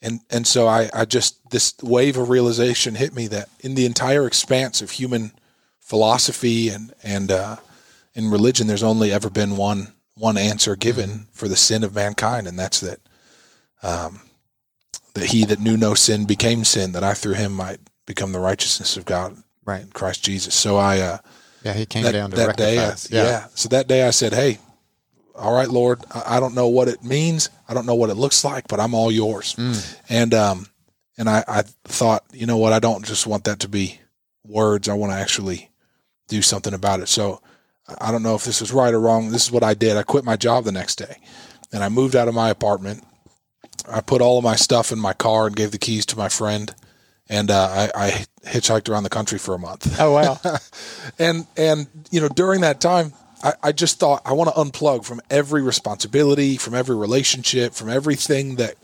and 0.00 0.20
and 0.30 0.46
so 0.46 0.68
I, 0.68 0.88
I 0.94 1.04
just 1.04 1.50
this 1.50 1.74
wave 1.82 2.16
of 2.16 2.28
realization 2.30 2.94
hit 2.94 3.14
me 3.14 3.26
that 3.28 3.48
in 3.60 3.74
the 3.74 3.84
entire 3.84 4.26
expanse 4.26 4.80
of 4.80 4.92
human 4.92 5.32
philosophy 5.80 6.68
and 6.68 6.92
and 7.02 7.32
uh, 7.32 7.56
in 8.14 8.30
religion, 8.30 8.66
there's 8.66 8.82
only 8.82 9.12
ever 9.12 9.30
been 9.30 9.56
one 9.56 9.92
one 10.14 10.36
answer 10.38 10.76
given 10.76 11.26
for 11.32 11.48
the 11.48 11.56
sin 11.56 11.82
of 11.82 11.94
mankind, 11.94 12.46
and 12.46 12.58
that's 12.58 12.80
that 12.80 13.00
um, 13.82 14.20
that 15.14 15.24
he 15.26 15.44
that 15.46 15.60
knew 15.60 15.76
no 15.76 15.94
sin 15.94 16.24
became 16.26 16.64
sin, 16.64 16.92
that 16.92 17.02
I 17.04 17.14
through 17.14 17.34
him 17.34 17.52
might 17.52 17.80
become 18.06 18.32
the 18.32 18.38
righteousness 18.40 18.96
of 18.96 19.04
God 19.04 19.36
Right. 19.64 19.82
in 19.82 19.88
Christ 19.88 20.24
Jesus. 20.24 20.54
So 20.54 20.76
I 20.76 20.98
uh, 21.00 21.18
Yeah, 21.62 21.74
he 21.74 21.84
came 21.86 22.04
that, 22.04 22.12
down 22.12 22.30
to 22.30 22.36
that 22.36 22.46
rectify 22.48 22.70
day, 22.70 22.78
I- 22.78 22.84
us. 22.88 23.10
yeah. 23.10 23.46
So 23.54 23.68
that 23.70 23.86
day 23.88 24.06
I 24.06 24.10
said, 24.10 24.32
Hey, 24.32 24.58
all 25.34 25.52
right, 25.54 25.68
Lord, 25.68 26.00
I, 26.12 26.36
I 26.36 26.40
don't 26.40 26.54
know 26.54 26.68
what 26.68 26.88
it 26.88 27.02
means. 27.04 27.50
I 27.68 27.74
don't 27.74 27.86
know 27.86 27.94
what 27.94 28.10
it 28.10 28.14
looks 28.16 28.44
like, 28.44 28.66
but 28.68 28.80
I'm 28.80 28.94
all 28.94 29.12
yours. 29.12 29.54
Mm. 29.56 29.96
And, 30.08 30.34
um, 30.34 30.66
and 31.16 31.28
I, 31.28 31.44
I 31.46 31.62
thought, 31.84 32.24
you 32.32 32.46
know 32.46 32.56
what? 32.56 32.72
I 32.72 32.78
don't 32.78 33.04
just 33.04 33.26
want 33.26 33.44
that 33.44 33.60
to 33.60 33.68
be 33.68 34.00
words. 34.46 34.88
I 34.88 34.94
want 34.94 35.12
to 35.12 35.18
actually 35.18 35.70
do 36.28 36.42
something 36.42 36.74
about 36.74 37.00
it. 37.00 37.08
So 37.08 37.40
I 38.00 38.10
don't 38.12 38.22
know 38.22 38.34
if 38.34 38.44
this 38.44 38.60
was 38.60 38.72
right 38.72 38.92
or 38.94 39.00
wrong. 39.00 39.30
This 39.30 39.44
is 39.44 39.52
what 39.52 39.62
I 39.64 39.74
did. 39.74 39.96
I 39.96 40.02
quit 40.02 40.24
my 40.24 40.36
job 40.36 40.64
the 40.64 40.72
next 40.72 40.96
day 40.96 41.16
and 41.72 41.82
I 41.84 41.88
moved 41.88 42.16
out 42.16 42.28
of 42.28 42.34
my 42.34 42.50
apartment. 42.50 43.04
I 43.90 44.00
put 44.00 44.20
all 44.22 44.38
of 44.38 44.44
my 44.44 44.56
stuff 44.56 44.92
in 44.92 44.98
my 44.98 45.12
car 45.12 45.46
and 45.46 45.54
gave 45.54 45.70
the 45.70 45.78
keys 45.78 46.06
to 46.06 46.16
my 46.16 46.28
friend. 46.28 46.74
And 47.28 47.50
uh, 47.50 47.88
I, 47.94 48.06
I 48.06 48.26
hitchhiked 48.46 48.88
around 48.88 49.02
the 49.02 49.10
country 49.10 49.38
for 49.38 49.54
a 49.54 49.58
month 49.58 50.00
Oh 50.00 50.12
wow. 50.14 50.40
and 51.18 51.46
and 51.58 51.86
you 52.10 52.20
know 52.22 52.28
during 52.28 52.62
that 52.62 52.80
time 52.80 53.12
I, 53.42 53.52
I 53.62 53.72
just 53.72 54.00
thought 54.00 54.22
i 54.24 54.32
want 54.32 54.48
to 54.48 54.58
unplug 54.58 55.04
from 55.04 55.20
every 55.28 55.60
responsibility 55.60 56.56
from 56.56 56.74
every 56.74 56.96
relationship 56.96 57.74
from 57.74 57.90
everything 57.90 58.56
that 58.56 58.76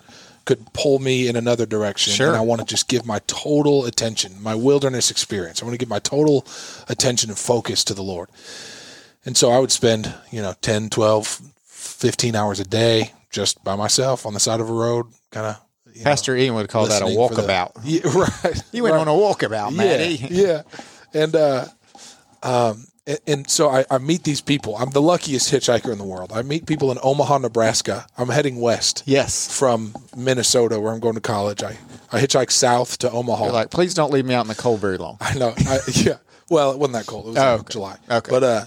could 0.44 0.70
pull 0.74 0.98
me 0.98 1.26
in 1.26 1.37
another 1.37 1.64
direction 1.64 2.12
Sure. 2.12 2.28
and 2.28 2.37
i 2.37 2.40
want 2.42 2.61
to 2.61 2.66
just 2.66 2.87
give 2.88 3.07
my 3.07 3.20
total 3.26 3.87
attention 3.87 4.35
my 4.42 4.54
wilderness 4.54 5.11
experience 5.11 5.62
i 5.62 5.64
want 5.64 5.72
to 5.72 5.78
give 5.78 5.88
my 5.88 5.98
total 6.00 6.46
attention 6.87 7.30
and 7.30 7.38
focus 7.38 7.83
to 7.85 7.94
the 7.94 8.02
lord 8.02 8.28
and 9.24 9.37
so 9.38 9.50
i 9.50 9.59
would 9.59 9.72
spend 9.72 10.12
you 10.30 10.42
know 10.42 10.52
10 10.61 10.90
12 10.90 11.40
15 11.64 12.37
hours 12.37 12.61
a 12.61 12.64
day 12.64 13.12
just 13.35 13.62
by 13.64 13.75
myself 13.77 14.25
on 14.27 14.33
the 14.33 14.40
side 14.40 14.61
of 14.61 14.70
a 14.70 14.73
road 14.73 15.07
kind 15.31 15.47
of 15.47 15.61
Pastor 16.03 16.35
Ian 16.37 16.55
would 16.55 16.68
call 16.68 16.87
that 16.87 17.03
a 17.03 17.05
the- 17.05 17.11
walkabout. 17.11 17.73
yeah, 17.85 18.01
right 18.14 18.62
You 18.73 18.83
went 18.83 18.94
right. 18.94 19.01
on 19.01 19.09
a 19.09 19.12
walkabout, 19.12 19.75
Mattie. 19.77 20.14
Yeah, 20.31 20.62
yeah. 21.12 21.23
And 21.23 21.37
uh, 21.37 21.66
um, 22.42 22.87
and, 23.07 23.18
and 23.27 23.51
so 23.51 23.68
I, 23.70 23.85
I 23.90 23.99
meet 23.99 24.25
these 24.25 24.40
people. 24.40 24.77
I'm 24.77 24.90
the 24.90 25.03
luckiest 25.03 25.53
hitchhiker 25.53 25.92
in 25.92 25.99
the 25.99 26.05
world. 26.05 26.33
I 26.35 26.42
meet 26.42 26.66
people 26.66 26.90
in 26.90 26.99
Omaha, 27.03 27.38
Nebraska. 27.38 28.07
I'm 28.18 28.29
heading 28.29 28.61
west 28.61 29.03
Yes. 29.07 29.57
from 29.57 29.94
Minnesota, 30.16 30.81
where 30.81 30.92
I'm 30.92 31.01
going 31.01 31.14
to 31.14 31.20
college. 31.20 31.62
I 31.62 31.77
I 32.12 32.20
hitchhike 32.20 32.51
south 32.51 32.99
to 32.99 33.11
Omaha. 33.11 33.44
You're 33.44 33.53
like, 33.53 33.70
please 33.70 33.94
don't 33.94 34.12
leave 34.12 34.25
me 34.25 34.35
out 34.35 34.42
in 34.44 34.49
the 34.49 34.55
cold 34.55 34.81
very 34.81 34.97
long. 34.99 35.16
I 35.20 35.35
know. 35.38 35.53
I, 35.57 35.79
yeah. 35.92 36.16
Well, 36.51 36.73
it 36.73 36.79
wasn't 36.79 36.94
that 36.94 37.07
cold. 37.07 37.27
It 37.27 37.29
was 37.31 37.38
Oh, 37.38 37.42
like 37.53 37.61
okay. 37.61 37.73
July. 37.73 37.97
Okay. 38.11 38.31
But 38.31 38.42
uh, 38.42 38.64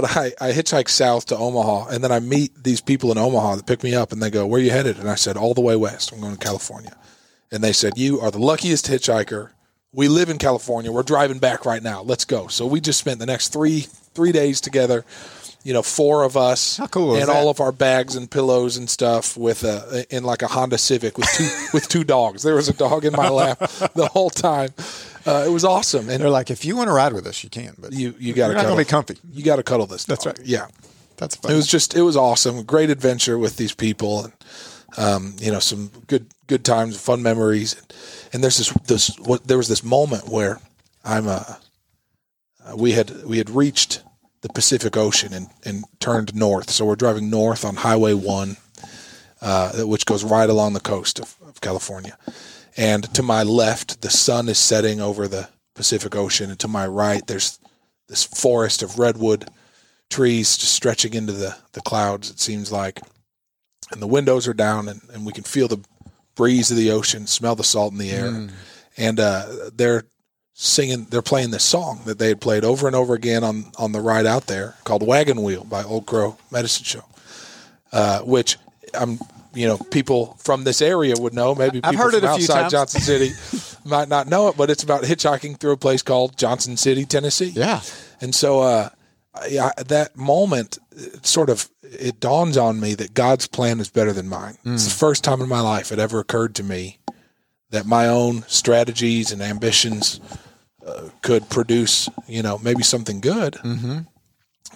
but 0.00 0.16
I 0.16 0.32
I 0.40 0.52
hitchhike 0.52 0.88
south 0.88 1.26
to 1.26 1.36
Omaha, 1.36 1.88
and 1.88 2.04
then 2.04 2.12
I 2.12 2.20
meet 2.20 2.62
these 2.62 2.80
people 2.80 3.10
in 3.10 3.18
Omaha 3.18 3.56
that 3.56 3.66
pick 3.66 3.82
me 3.82 3.94
up, 3.94 4.12
and 4.12 4.22
they 4.22 4.30
go, 4.30 4.46
"Where 4.46 4.60
are 4.60 4.62
you 4.62 4.70
headed?" 4.70 4.98
And 4.98 5.10
I 5.10 5.16
said, 5.16 5.36
"All 5.36 5.54
the 5.54 5.60
way 5.60 5.74
west. 5.74 6.12
I'm 6.12 6.20
going 6.20 6.36
to 6.36 6.44
California." 6.44 6.96
And 7.50 7.64
they 7.64 7.72
said, 7.72 7.98
"You 7.98 8.20
are 8.20 8.30
the 8.30 8.38
luckiest 8.38 8.86
hitchhiker. 8.86 9.50
We 9.92 10.06
live 10.06 10.28
in 10.28 10.38
California. 10.38 10.92
We're 10.92 11.02
driving 11.02 11.40
back 11.40 11.64
right 11.64 11.82
now. 11.82 12.02
Let's 12.02 12.24
go." 12.24 12.46
So 12.46 12.64
we 12.66 12.80
just 12.80 13.00
spent 13.00 13.18
the 13.18 13.26
next 13.26 13.48
three 13.48 13.88
three 14.14 14.30
days 14.32 14.60
together. 14.60 15.04
You 15.64 15.72
know, 15.72 15.82
four 15.82 16.22
of 16.22 16.36
us, 16.36 16.80
cool 16.92 17.16
and 17.16 17.28
all 17.28 17.50
of 17.50 17.60
our 17.60 17.72
bags 17.72 18.14
and 18.14 18.30
pillows 18.30 18.76
and 18.76 18.88
stuff 18.88 19.36
with 19.36 19.64
a 19.64 20.06
in 20.14 20.22
like 20.22 20.42
a 20.42 20.46
Honda 20.46 20.78
Civic 20.78 21.18
with 21.18 21.28
two 21.32 21.48
with 21.74 21.88
two 21.88 22.04
dogs. 22.04 22.44
There 22.44 22.54
was 22.54 22.68
a 22.68 22.72
dog 22.74 23.04
in 23.04 23.12
my 23.12 23.28
lap 23.28 23.58
the 23.94 24.08
whole 24.12 24.30
time. 24.30 24.70
Uh, 25.28 25.44
it 25.44 25.50
was 25.50 25.62
awesome, 25.62 26.08
and 26.08 26.22
They're 26.22 26.30
like, 26.30 26.50
if 26.50 26.64
you 26.64 26.74
want 26.74 26.88
to 26.88 26.94
ride 26.94 27.12
with 27.12 27.26
us, 27.26 27.44
you 27.44 27.50
can, 27.50 27.74
but 27.78 27.92
you 27.92 28.14
you 28.18 28.32
got 28.32 28.48
to 28.48 28.54
not 28.54 28.64
gonna 28.64 28.76
be 28.76 28.86
comfy. 28.86 29.18
You 29.30 29.44
got 29.44 29.56
to 29.56 29.62
cuddle 29.62 29.86
this. 29.86 30.06
That's 30.06 30.24
right. 30.24 30.40
Yeah, 30.42 30.68
That's 31.18 31.36
it 31.36 31.54
was 31.54 31.66
just 31.66 31.94
it 31.94 32.00
was 32.00 32.16
awesome. 32.16 32.62
Great 32.62 32.88
adventure 32.88 33.36
with 33.36 33.58
these 33.58 33.74
people, 33.74 34.24
and 34.24 34.32
um, 34.96 35.36
you 35.38 35.52
know 35.52 35.58
some 35.58 35.90
good 36.06 36.28
good 36.46 36.64
times, 36.64 36.98
fun 36.98 37.22
memories. 37.22 37.76
And 38.32 38.42
there's 38.42 38.56
this 38.56 38.72
this 38.86 39.18
what 39.18 39.46
there 39.46 39.58
was 39.58 39.68
this 39.68 39.84
moment 39.84 40.28
where 40.28 40.60
I'm 41.04 41.28
uh, 41.28 41.44
uh 42.64 42.74
we 42.74 42.92
had 42.92 43.24
we 43.24 43.36
had 43.36 43.50
reached 43.50 44.02
the 44.40 44.48
Pacific 44.48 44.96
Ocean 44.96 45.34
and 45.34 45.48
and 45.62 45.84
turned 46.00 46.34
north. 46.34 46.70
So 46.70 46.86
we're 46.86 46.96
driving 46.96 47.28
north 47.28 47.66
on 47.66 47.76
Highway 47.76 48.14
One, 48.14 48.56
uh, 49.42 49.72
which 49.82 50.06
goes 50.06 50.24
right 50.24 50.48
along 50.48 50.72
the 50.72 50.80
coast 50.80 51.20
of, 51.20 51.36
of 51.46 51.60
California. 51.60 52.16
And 52.76 53.12
to 53.14 53.22
my 53.22 53.42
left, 53.42 54.02
the 54.02 54.10
sun 54.10 54.48
is 54.48 54.58
setting 54.58 55.00
over 55.00 55.26
the 55.26 55.48
Pacific 55.74 56.14
Ocean, 56.14 56.50
and 56.50 56.58
to 56.60 56.68
my 56.68 56.86
right, 56.86 57.26
there's 57.26 57.58
this 58.08 58.24
forest 58.24 58.82
of 58.82 58.98
redwood 58.98 59.48
trees 60.10 60.56
just 60.56 60.72
stretching 60.72 61.14
into 61.14 61.32
the, 61.32 61.56
the 61.72 61.80
clouds, 61.80 62.30
it 62.30 62.40
seems 62.40 62.72
like. 62.72 63.00
And 63.90 64.02
the 64.02 64.06
windows 64.06 64.48
are 64.48 64.54
down, 64.54 64.88
and, 64.88 65.00
and 65.12 65.24
we 65.24 65.32
can 65.32 65.44
feel 65.44 65.68
the 65.68 65.84
breeze 66.34 66.70
of 66.70 66.76
the 66.76 66.90
ocean, 66.90 67.26
smell 67.26 67.54
the 67.54 67.64
salt 67.64 67.92
in 67.92 67.98
the 67.98 68.10
air. 68.10 68.30
Mm. 68.30 68.50
And 68.96 69.20
uh, 69.20 69.70
they're 69.74 70.04
singing, 70.54 71.06
they're 71.10 71.22
playing 71.22 71.50
this 71.50 71.64
song 71.64 72.00
that 72.06 72.18
they 72.18 72.28
had 72.28 72.40
played 72.40 72.64
over 72.64 72.86
and 72.86 72.96
over 72.96 73.14
again 73.14 73.44
on, 73.44 73.66
on 73.78 73.92
the 73.92 74.00
ride 74.00 74.26
out 74.26 74.46
there 74.46 74.74
called 74.84 75.06
Wagon 75.06 75.42
Wheel 75.42 75.64
by 75.64 75.84
Old 75.84 76.06
Crow 76.06 76.36
Medicine 76.50 76.84
Show, 76.84 77.04
uh, 77.92 78.20
which 78.20 78.56
I'm, 78.94 79.18
you 79.54 79.66
know, 79.66 79.76
people 79.76 80.36
from 80.38 80.64
this 80.64 80.80
area 80.82 81.14
would 81.18 81.34
know. 81.34 81.54
Maybe 81.54 81.80
people 81.80 81.90
I've 81.90 81.96
heard 81.96 82.14
from 82.14 82.24
it 82.24 82.24
a 82.24 82.34
few 82.34 82.44
outside 82.44 82.60
times. 82.60 82.72
Johnson 82.72 83.00
City 83.00 83.30
might 83.84 84.08
not 84.08 84.26
know 84.28 84.48
it, 84.48 84.56
but 84.56 84.70
it's 84.70 84.82
about 84.82 85.02
hitchhiking 85.04 85.58
through 85.58 85.72
a 85.72 85.76
place 85.76 86.02
called 86.02 86.36
Johnson 86.36 86.76
City, 86.76 87.04
Tennessee. 87.04 87.52
yeah. 87.54 87.80
And 88.20 88.34
so, 88.34 88.60
uh, 88.60 88.88
I, 89.34 89.70
I- 89.76 89.82
that 89.84 90.16
moment, 90.16 90.78
it 90.92 91.24
sort 91.26 91.50
of, 91.50 91.68
it 91.82 92.20
dawns 92.20 92.56
on 92.56 92.80
me 92.80 92.94
that 92.94 93.14
God's 93.14 93.46
plan 93.46 93.80
is 93.80 93.88
better 93.88 94.12
than 94.12 94.28
mine. 94.28 94.58
It's 94.64 94.84
the 94.84 94.94
first 94.94 95.24
time 95.24 95.40
in 95.40 95.48
my 95.48 95.60
life 95.60 95.92
it 95.92 95.98
ever 95.98 96.18
occurred 96.18 96.54
to 96.56 96.62
me 96.62 96.98
that 97.70 97.86
my 97.86 98.08
own 98.08 98.42
strategies 98.48 99.30
and 99.32 99.40
ambitions 99.40 100.20
uh, 100.86 101.08
could 101.22 101.48
produce, 101.48 102.08
you 102.26 102.42
know, 102.42 102.58
maybe 102.58 102.82
something 102.82 103.20
good. 103.20 103.54
Mm-hmm. 103.54 103.98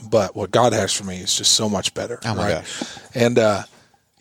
But 0.09 0.35
what 0.35 0.51
God 0.51 0.73
has 0.73 0.93
for 0.93 1.05
me 1.05 1.19
is 1.19 1.37
just 1.37 1.53
so 1.53 1.69
much 1.69 1.95
better. 1.95 2.19
Oh 2.25 2.35
my 2.35 2.45
right? 2.45 2.55
gosh. 2.65 2.99
And 3.15 3.39
uh, 3.39 3.63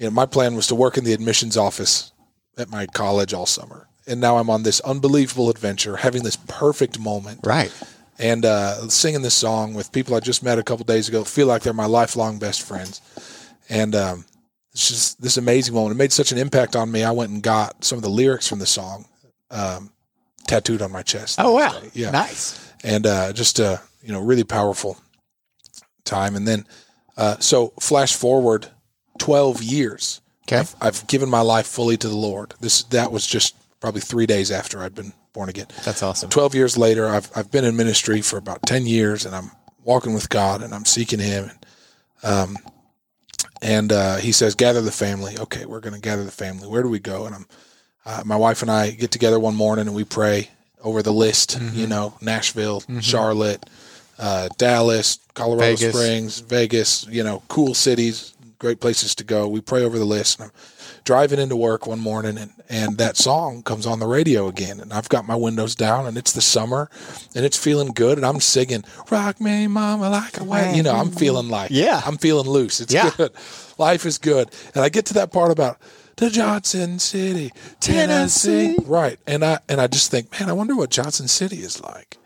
you 0.01 0.07
know, 0.07 0.11
my 0.11 0.25
plan 0.25 0.55
was 0.55 0.65
to 0.67 0.75
work 0.75 0.97
in 0.97 1.03
the 1.03 1.13
admissions 1.13 1.55
office 1.57 2.11
at 2.57 2.69
my 2.69 2.87
college 2.87 3.33
all 3.35 3.45
summer, 3.45 3.87
and 4.07 4.19
now 4.19 4.37
I'm 4.37 4.49
on 4.49 4.63
this 4.63 4.79
unbelievable 4.81 5.49
adventure, 5.51 5.97
having 5.97 6.23
this 6.23 6.35
perfect 6.47 6.97
moment, 6.99 7.41
Right. 7.43 7.71
and 8.17 8.43
uh, 8.43 8.89
singing 8.89 9.21
this 9.21 9.35
song 9.35 9.75
with 9.75 9.91
people 9.91 10.15
I 10.15 10.19
just 10.19 10.41
met 10.41 10.57
a 10.57 10.63
couple 10.63 10.85
days 10.85 11.07
ago. 11.07 11.23
Feel 11.23 11.45
like 11.45 11.61
they're 11.61 11.73
my 11.73 11.85
lifelong 11.85 12.39
best 12.39 12.63
friends, 12.63 12.99
and 13.69 13.93
um, 13.93 14.25
it's 14.73 14.87
just 14.89 15.21
this 15.21 15.37
amazing 15.37 15.75
moment. 15.75 15.95
It 15.95 15.99
made 15.99 16.11
such 16.11 16.31
an 16.31 16.39
impact 16.39 16.75
on 16.75 16.91
me. 16.91 17.03
I 17.03 17.11
went 17.11 17.31
and 17.31 17.43
got 17.43 17.83
some 17.83 17.97
of 17.99 18.03
the 18.03 18.09
lyrics 18.09 18.47
from 18.47 18.57
the 18.59 18.65
song 18.65 19.05
um, 19.51 19.91
tattooed 20.47 20.81
on 20.81 20.91
my 20.91 21.03
chest. 21.03 21.37
Oh 21.39 21.53
wow. 21.53 21.79
Yeah 21.93 22.09
Nice. 22.11 22.73
and 22.83 23.05
uh, 23.05 23.33
just 23.33 23.59
a 23.59 23.79
you 24.01 24.11
know 24.11 24.21
really 24.21 24.43
powerful 24.45 24.97
time. 26.05 26.35
And 26.35 26.47
then 26.47 26.65
uh, 27.17 27.37
so 27.39 27.73
flash 27.79 28.15
forward 28.15 28.67
twelve 29.21 29.61
years. 29.61 30.21
Okay. 30.47 30.59
I've, 30.59 30.75
I've 30.81 31.07
given 31.07 31.29
my 31.29 31.41
life 31.41 31.67
fully 31.67 31.97
to 31.97 32.09
the 32.09 32.17
Lord. 32.17 32.53
This 32.59 32.83
that 32.89 33.11
was 33.11 33.25
just 33.27 33.55
probably 33.79 34.01
three 34.01 34.25
days 34.25 34.51
after 34.51 34.83
I'd 34.83 34.95
been 34.95 35.13
born 35.33 35.49
again. 35.49 35.67
That's 35.85 36.03
awesome. 36.03 36.29
Twelve 36.29 36.55
years 36.55 36.77
later, 36.77 37.07
I've 37.07 37.29
I've 37.35 37.51
been 37.51 37.65
in 37.65 37.75
ministry 37.75 38.21
for 38.21 38.37
about 38.37 38.61
ten 38.63 38.85
years, 38.85 39.25
and 39.25 39.35
I'm 39.35 39.51
walking 39.83 40.13
with 40.13 40.29
God, 40.29 40.61
and 40.63 40.73
I'm 40.73 40.85
seeking 40.85 41.19
Him. 41.19 41.49
And, 41.49 41.59
um, 42.23 42.57
and 43.61 43.91
uh, 43.91 44.17
He 44.17 44.31
says, 44.31 44.55
"Gather 44.55 44.81
the 44.81 44.91
family." 44.91 45.37
Okay, 45.39 45.65
we're 45.65 45.79
going 45.79 45.95
to 45.95 46.09
gather 46.09 46.23
the 46.23 46.31
family. 46.31 46.67
Where 46.67 46.83
do 46.83 46.89
we 46.89 46.99
go? 46.99 47.25
And 47.25 47.35
I'm, 47.35 47.45
uh, 48.05 48.23
my 48.25 48.35
wife 48.35 48.61
and 48.61 48.71
I 48.71 48.91
get 48.91 49.11
together 49.11 49.39
one 49.39 49.55
morning, 49.55 49.87
and 49.87 49.95
we 49.95 50.03
pray 50.03 50.49
over 50.83 51.01
the 51.03 51.13
list. 51.13 51.59
You 51.73 51.87
know, 51.87 52.13
Nashville, 52.21 52.83
Charlotte, 53.01 53.63
uh, 54.17 54.49
Dallas, 54.57 55.19
Colorado 55.33 55.75
Vegas. 55.75 55.95
Springs, 55.95 56.39
Vegas. 56.39 57.07
You 57.07 57.23
know, 57.23 57.43
cool 57.47 57.73
cities, 57.73 58.33
great 58.61 58.79
places 58.79 59.15
to 59.15 59.23
go. 59.23 59.47
We 59.47 59.59
pray 59.59 59.83
over 59.83 59.97
the 59.97 60.05
list. 60.05 60.39
And 60.39 60.45
I'm 60.49 60.53
driving 61.03 61.39
into 61.39 61.55
work 61.55 61.87
one 61.87 61.99
morning, 61.99 62.37
and 62.37 62.51
and 62.69 62.97
that 62.99 63.17
song 63.17 63.63
comes 63.63 63.85
on 63.87 63.99
the 63.99 64.05
radio 64.07 64.47
again, 64.47 64.79
and 64.79 64.93
I've 64.93 65.09
got 65.09 65.25
my 65.25 65.35
windows 65.35 65.73
down, 65.75 66.05
and 66.05 66.15
it's 66.15 66.31
the 66.31 66.41
summer, 66.41 66.89
and 67.35 67.43
it's 67.43 67.57
feeling 67.57 67.91
good, 67.91 68.17
and 68.19 68.25
I'm 68.25 68.39
singing 68.39 68.83
"Rock 69.09 69.41
Me, 69.41 69.67
Mama, 69.67 70.09
Like 70.11 70.39
a 70.39 70.43
Way." 70.43 70.73
You 70.75 70.83
know, 70.83 70.93
I'm 70.93 71.09
feeling 71.11 71.49
like 71.49 71.71
Yeah. 71.71 72.01
I'm 72.05 72.17
feeling 72.17 72.47
loose. 72.47 72.79
It's 72.79 72.93
Yeah. 72.93 73.09
good. 73.17 73.31
Life 73.79 74.05
is 74.05 74.19
good, 74.19 74.51
and 74.75 74.83
I 74.83 74.89
get 74.89 75.05
to 75.07 75.13
that 75.15 75.31
part 75.31 75.51
about. 75.51 75.77
To 76.17 76.29
Johnson 76.29 76.99
City, 76.99 77.51
Tennessee. 77.79 78.75
Tennessee. 78.75 78.77
Right. 78.85 79.17
And 79.25 79.43
I 79.43 79.57
and 79.67 79.81
I 79.81 79.87
just 79.87 80.11
think, 80.11 80.29
man, 80.39 80.49
I 80.49 80.53
wonder 80.53 80.75
what 80.75 80.91
Johnson 80.91 81.27
City 81.27 81.57
is 81.63 81.81
like. 81.81 82.17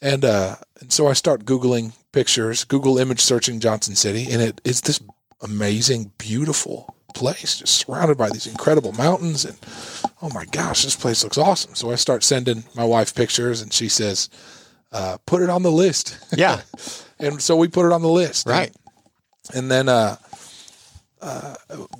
And 0.00 0.24
uh, 0.24 0.56
and 0.80 0.92
so 0.92 1.06
I 1.06 1.12
start 1.12 1.44
googling 1.44 1.92
pictures, 2.10 2.64
Google 2.64 2.98
image 2.98 3.20
searching 3.20 3.60
Johnson 3.60 3.94
City, 3.94 4.26
and 4.32 4.42
it 4.42 4.60
is 4.64 4.80
this 4.80 4.98
amazing, 5.42 6.12
beautiful 6.18 6.94
place, 7.14 7.58
just 7.58 7.74
surrounded 7.74 8.16
by 8.16 8.30
these 8.30 8.46
incredible 8.46 8.92
mountains. 8.92 9.44
And 9.44 9.58
oh 10.22 10.30
my 10.34 10.44
gosh, 10.46 10.84
this 10.84 10.96
place 10.96 11.22
looks 11.22 11.38
awesome. 11.38 11.74
So 11.74 11.90
I 11.90 11.96
start 11.96 12.24
sending 12.24 12.64
my 12.74 12.84
wife 12.84 13.14
pictures, 13.14 13.60
and 13.60 13.72
she 13.72 13.88
says, 13.88 14.30
uh, 14.92 15.18
"Put 15.26 15.42
it 15.42 15.50
on 15.50 15.62
the 15.62 15.72
list." 15.72 16.18
Yeah. 16.36 16.62
and 17.18 17.40
so 17.40 17.56
we 17.56 17.68
put 17.68 17.86
it 17.86 17.92
on 17.92 18.02
the 18.02 18.08
list. 18.08 18.46
Right. 18.46 18.74
And 19.54 19.70
then 19.70 19.88
uh, 19.88 20.16
uh, 21.20 21.54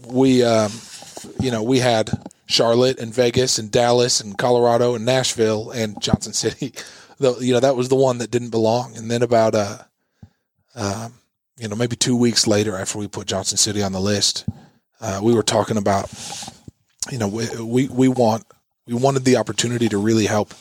we, 0.06 0.42
um, 0.42 0.72
you 1.40 1.50
know, 1.50 1.62
we 1.62 1.80
had 1.80 2.10
Charlotte 2.46 2.98
and 2.98 3.12
Vegas 3.14 3.58
and 3.58 3.70
Dallas 3.70 4.20
and 4.20 4.36
Colorado 4.36 4.94
and 4.94 5.04
Nashville 5.04 5.70
and 5.70 6.00
Johnson 6.00 6.32
City. 6.32 6.72
Though 7.18 7.38
you 7.38 7.52
know 7.52 7.60
that 7.60 7.76
was 7.76 7.88
the 7.88 7.96
one 7.96 8.18
that 8.18 8.30
didn't 8.30 8.50
belong. 8.50 8.96
And 8.96 9.10
then 9.10 9.22
about 9.22 9.54
uh, 9.54 9.78
um, 10.74 11.14
you 11.58 11.68
know, 11.68 11.76
maybe 11.76 11.96
two 11.96 12.16
weeks 12.16 12.46
later 12.46 12.76
after 12.76 12.98
we 12.98 13.08
put 13.08 13.26
Johnson 13.26 13.58
City 13.58 13.82
on 13.82 13.92
the 13.92 14.00
list, 14.00 14.48
uh, 15.00 15.20
we 15.22 15.34
were 15.34 15.42
talking 15.42 15.76
about, 15.76 16.10
you 17.10 17.18
know, 17.18 17.28
we, 17.28 17.46
we 17.60 17.88
we 17.88 18.08
want 18.08 18.44
we 18.86 18.94
wanted 18.94 19.24
the 19.24 19.36
opportunity 19.36 19.88
to 19.88 19.98
really 19.98 20.26
help 20.26 20.54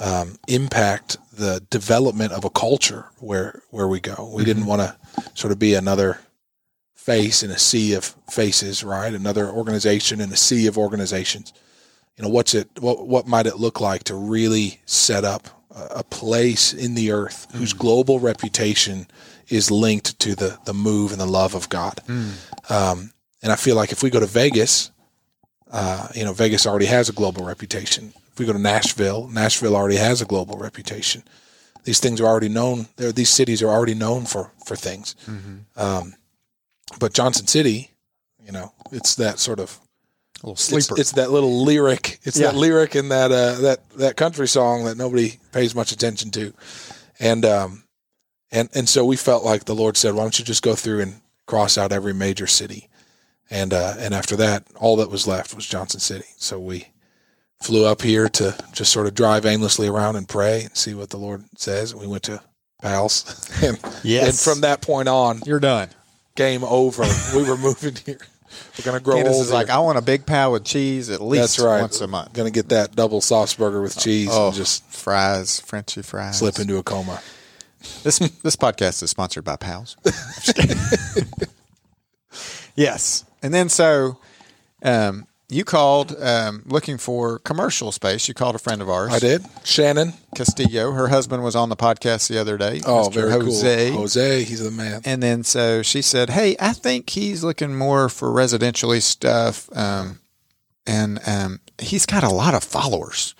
um, 0.00 0.38
impact 0.48 1.16
the 1.32 1.62
development 1.70 2.32
of 2.32 2.44
a 2.44 2.50
culture 2.50 3.06
where 3.18 3.62
where 3.70 3.88
we 3.88 4.00
go. 4.00 4.30
We 4.34 4.44
didn't 4.44 4.66
want 4.66 4.82
to 4.82 4.96
sort 5.34 5.52
of 5.52 5.58
be 5.58 5.74
another 5.74 6.18
face 6.94 7.42
in 7.42 7.50
a 7.50 7.58
sea 7.58 7.94
of 7.94 8.04
faces, 8.30 8.82
right? 8.82 9.12
Another 9.12 9.48
organization 9.48 10.20
in 10.20 10.32
a 10.32 10.36
sea 10.36 10.66
of 10.66 10.78
organizations. 10.78 11.52
You 12.16 12.24
know, 12.24 12.30
what's 12.30 12.54
it? 12.54 12.68
What 12.78 13.06
what 13.06 13.26
might 13.26 13.46
it 13.46 13.58
look 13.58 13.80
like 13.80 14.04
to 14.04 14.14
really 14.14 14.80
set 14.86 15.24
up 15.24 15.48
a, 15.70 15.98
a 15.98 16.04
place 16.04 16.72
in 16.72 16.94
the 16.94 17.12
earth 17.12 17.46
whose 17.54 17.72
global 17.72 18.18
reputation 18.18 19.06
is 19.48 19.70
linked 19.70 20.18
to 20.20 20.34
the 20.34 20.58
the 20.64 20.74
move 20.74 21.12
and 21.12 21.20
the 21.20 21.26
love 21.26 21.54
of 21.54 21.68
God? 21.68 22.00
Um, 22.68 23.12
and 23.42 23.52
I 23.52 23.56
feel 23.56 23.76
like 23.76 23.92
if 23.92 24.02
we 24.02 24.10
go 24.10 24.20
to 24.20 24.26
Vegas, 24.26 24.90
uh, 25.70 26.08
you 26.14 26.24
know, 26.24 26.32
Vegas 26.32 26.66
already 26.66 26.86
has 26.86 27.08
a 27.08 27.12
global 27.12 27.44
reputation. 27.44 28.12
If 28.32 28.38
we 28.38 28.46
go 28.46 28.52
to 28.52 28.58
Nashville, 28.58 29.28
Nashville 29.28 29.76
already 29.76 29.96
has 29.96 30.20
a 30.20 30.24
global 30.24 30.58
reputation. 30.58 31.22
These 31.84 32.00
things 32.00 32.20
are 32.20 32.26
already 32.26 32.48
known. 32.48 32.88
There, 32.96 33.12
these 33.12 33.30
cities 33.30 33.62
are 33.62 33.68
already 33.68 33.94
known 33.94 34.26
for 34.26 34.50
for 34.66 34.76
things. 34.76 35.14
Um, 35.76 36.14
but 36.98 37.12
Johnson 37.12 37.46
City, 37.46 37.90
you 38.44 38.52
know, 38.52 38.72
it's 38.92 39.14
that 39.16 39.38
sort 39.38 39.60
of 39.60 39.78
A 40.42 40.46
little 40.46 40.56
sleeper. 40.56 41.00
it's 41.00 41.12
that 41.12 41.30
little 41.30 41.64
lyric. 41.64 42.18
It's 42.24 42.38
that 42.38 42.54
lyric 42.56 42.96
in 42.96 43.08
that 43.10 43.30
uh, 43.32 43.54
that 43.60 43.88
that 43.98 44.16
country 44.16 44.48
song 44.48 44.84
that 44.84 44.96
nobody 44.96 45.38
pays 45.52 45.74
much 45.74 45.92
attention 45.92 46.30
to, 46.32 46.52
and 47.20 47.44
um, 47.44 47.84
and 48.56 48.68
and 48.74 48.88
so 48.88 49.04
we 49.04 49.16
felt 49.16 49.44
like 49.44 49.64
the 49.66 49.74
Lord 49.74 49.96
said, 49.96 50.14
"Why 50.14 50.22
don't 50.22 50.38
you 50.38 50.44
just 50.44 50.62
go 50.62 50.74
through 50.74 51.00
and 51.00 51.20
cross 51.46 51.78
out 51.78 51.92
every 51.92 52.12
major 52.14 52.46
city?" 52.46 52.88
And 53.50 53.72
uh, 53.72 53.94
and 53.98 54.12
after 54.14 54.34
that, 54.36 54.64
all 54.76 54.96
that 54.96 55.10
was 55.10 55.26
left 55.28 55.54
was 55.54 55.66
Johnson 55.66 56.00
City. 56.00 56.24
So 56.36 56.58
we 56.58 56.88
flew 57.62 57.84
up 57.86 58.02
here 58.02 58.28
to 58.28 58.54
just 58.72 58.92
sort 58.92 59.06
of 59.06 59.14
drive 59.14 59.46
aimlessly 59.46 59.88
around 59.88 60.16
and 60.16 60.28
pray 60.28 60.62
and 60.64 60.76
see 60.76 60.94
what 60.94 61.10
the 61.10 61.16
Lord 61.16 61.44
says. 61.56 61.94
We 61.94 62.06
went 62.06 62.24
to 62.24 62.42
Pals, 62.82 63.48
and, 63.62 63.78
Yes. 64.02 64.28
and 64.28 64.36
from 64.38 64.60
that 64.62 64.82
point 64.82 65.08
on, 65.08 65.40
You're 65.46 65.60
done. 65.60 65.88
game 66.34 66.64
over. 66.64 67.04
we 67.34 67.48
were 67.48 67.56
moving 67.56 67.94
here. 68.04 68.18
We're 68.78 68.84
gonna 68.84 69.00
grow 69.00 69.16
Candace 69.16 69.34
old. 69.36 69.44
is 69.46 69.52
like, 69.52 69.70
I 69.70 69.78
want 69.80 69.98
a 69.98 70.02
big 70.02 70.24
pal 70.26 70.52
with 70.52 70.64
cheese 70.64 71.08
at 71.10 71.20
least 71.20 71.56
That's 71.56 71.58
right. 71.60 71.80
once 71.80 72.00
a 72.00 72.06
month. 72.06 72.32
Gonna 72.32 72.50
get 72.50 72.68
that 72.70 72.94
double 72.96 73.20
sauce 73.20 73.54
burger 73.54 73.80
with 73.82 73.98
cheese 73.98 74.28
Oh, 74.30 74.48
and 74.48 74.56
just 74.56 74.84
fries, 74.90 75.60
Frenchy 75.60 76.02
fries. 76.02 76.38
slip 76.38 76.58
into 76.58 76.76
a 76.78 76.82
coma. 76.82 77.20
This 78.02 78.18
this 78.18 78.56
podcast 78.56 79.02
is 79.02 79.10
sponsored 79.10 79.44
by 79.44 79.56
Pals. 79.56 79.96
yes, 82.76 83.24
and 83.42 83.52
then 83.52 83.68
so 83.68 84.18
um, 84.82 85.26
you 85.48 85.64
called 85.64 86.14
um, 86.20 86.62
looking 86.66 86.98
for 86.98 87.38
commercial 87.40 87.92
space. 87.92 88.28
You 88.28 88.34
called 88.34 88.54
a 88.54 88.58
friend 88.58 88.82
of 88.82 88.88
ours. 88.88 89.12
I 89.12 89.18
did. 89.18 89.44
Shannon. 89.64 90.14
Castillo. 90.34 90.92
Her 90.92 91.08
husband 91.08 91.42
was 91.42 91.56
on 91.56 91.68
the 91.68 91.76
podcast 91.76 92.28
the 92.28 92.38
other 92.38 92.58
day. 92.58 92.80
Oh, 92.84 93.08
Mr. 93.08 93.14
very 93.14 93.30
Jose. 93.30 93.90
cool. 93.90 94.00
Jose, 94.00 94.44
he's 94.44 94.62
the 94.62 94.70
man. 94.70 95.00
And 95.04 95.22
then 95.22 95.44
so 95.44 95.82
she 95.82 96.02
said, 96.02 96.30
"Hey, 96.30 96.56
I 96.60 96.72
think 96.72 97.10
he's 97.10 97.44
looking 97.44 97.76
more 97.76 98.08
for 98.08 98.30
residentially 98.30 99.00
stuff, 99.00 99.68
um, 99.76 100.20
and 100.86 101.20
um, 101.26 101.60
he's 101.80 102.06
got 102.06 102.24
a 102.24 102.30
lot 102.30 102.54
of 102.54 102.64
followers." 102.64 103.34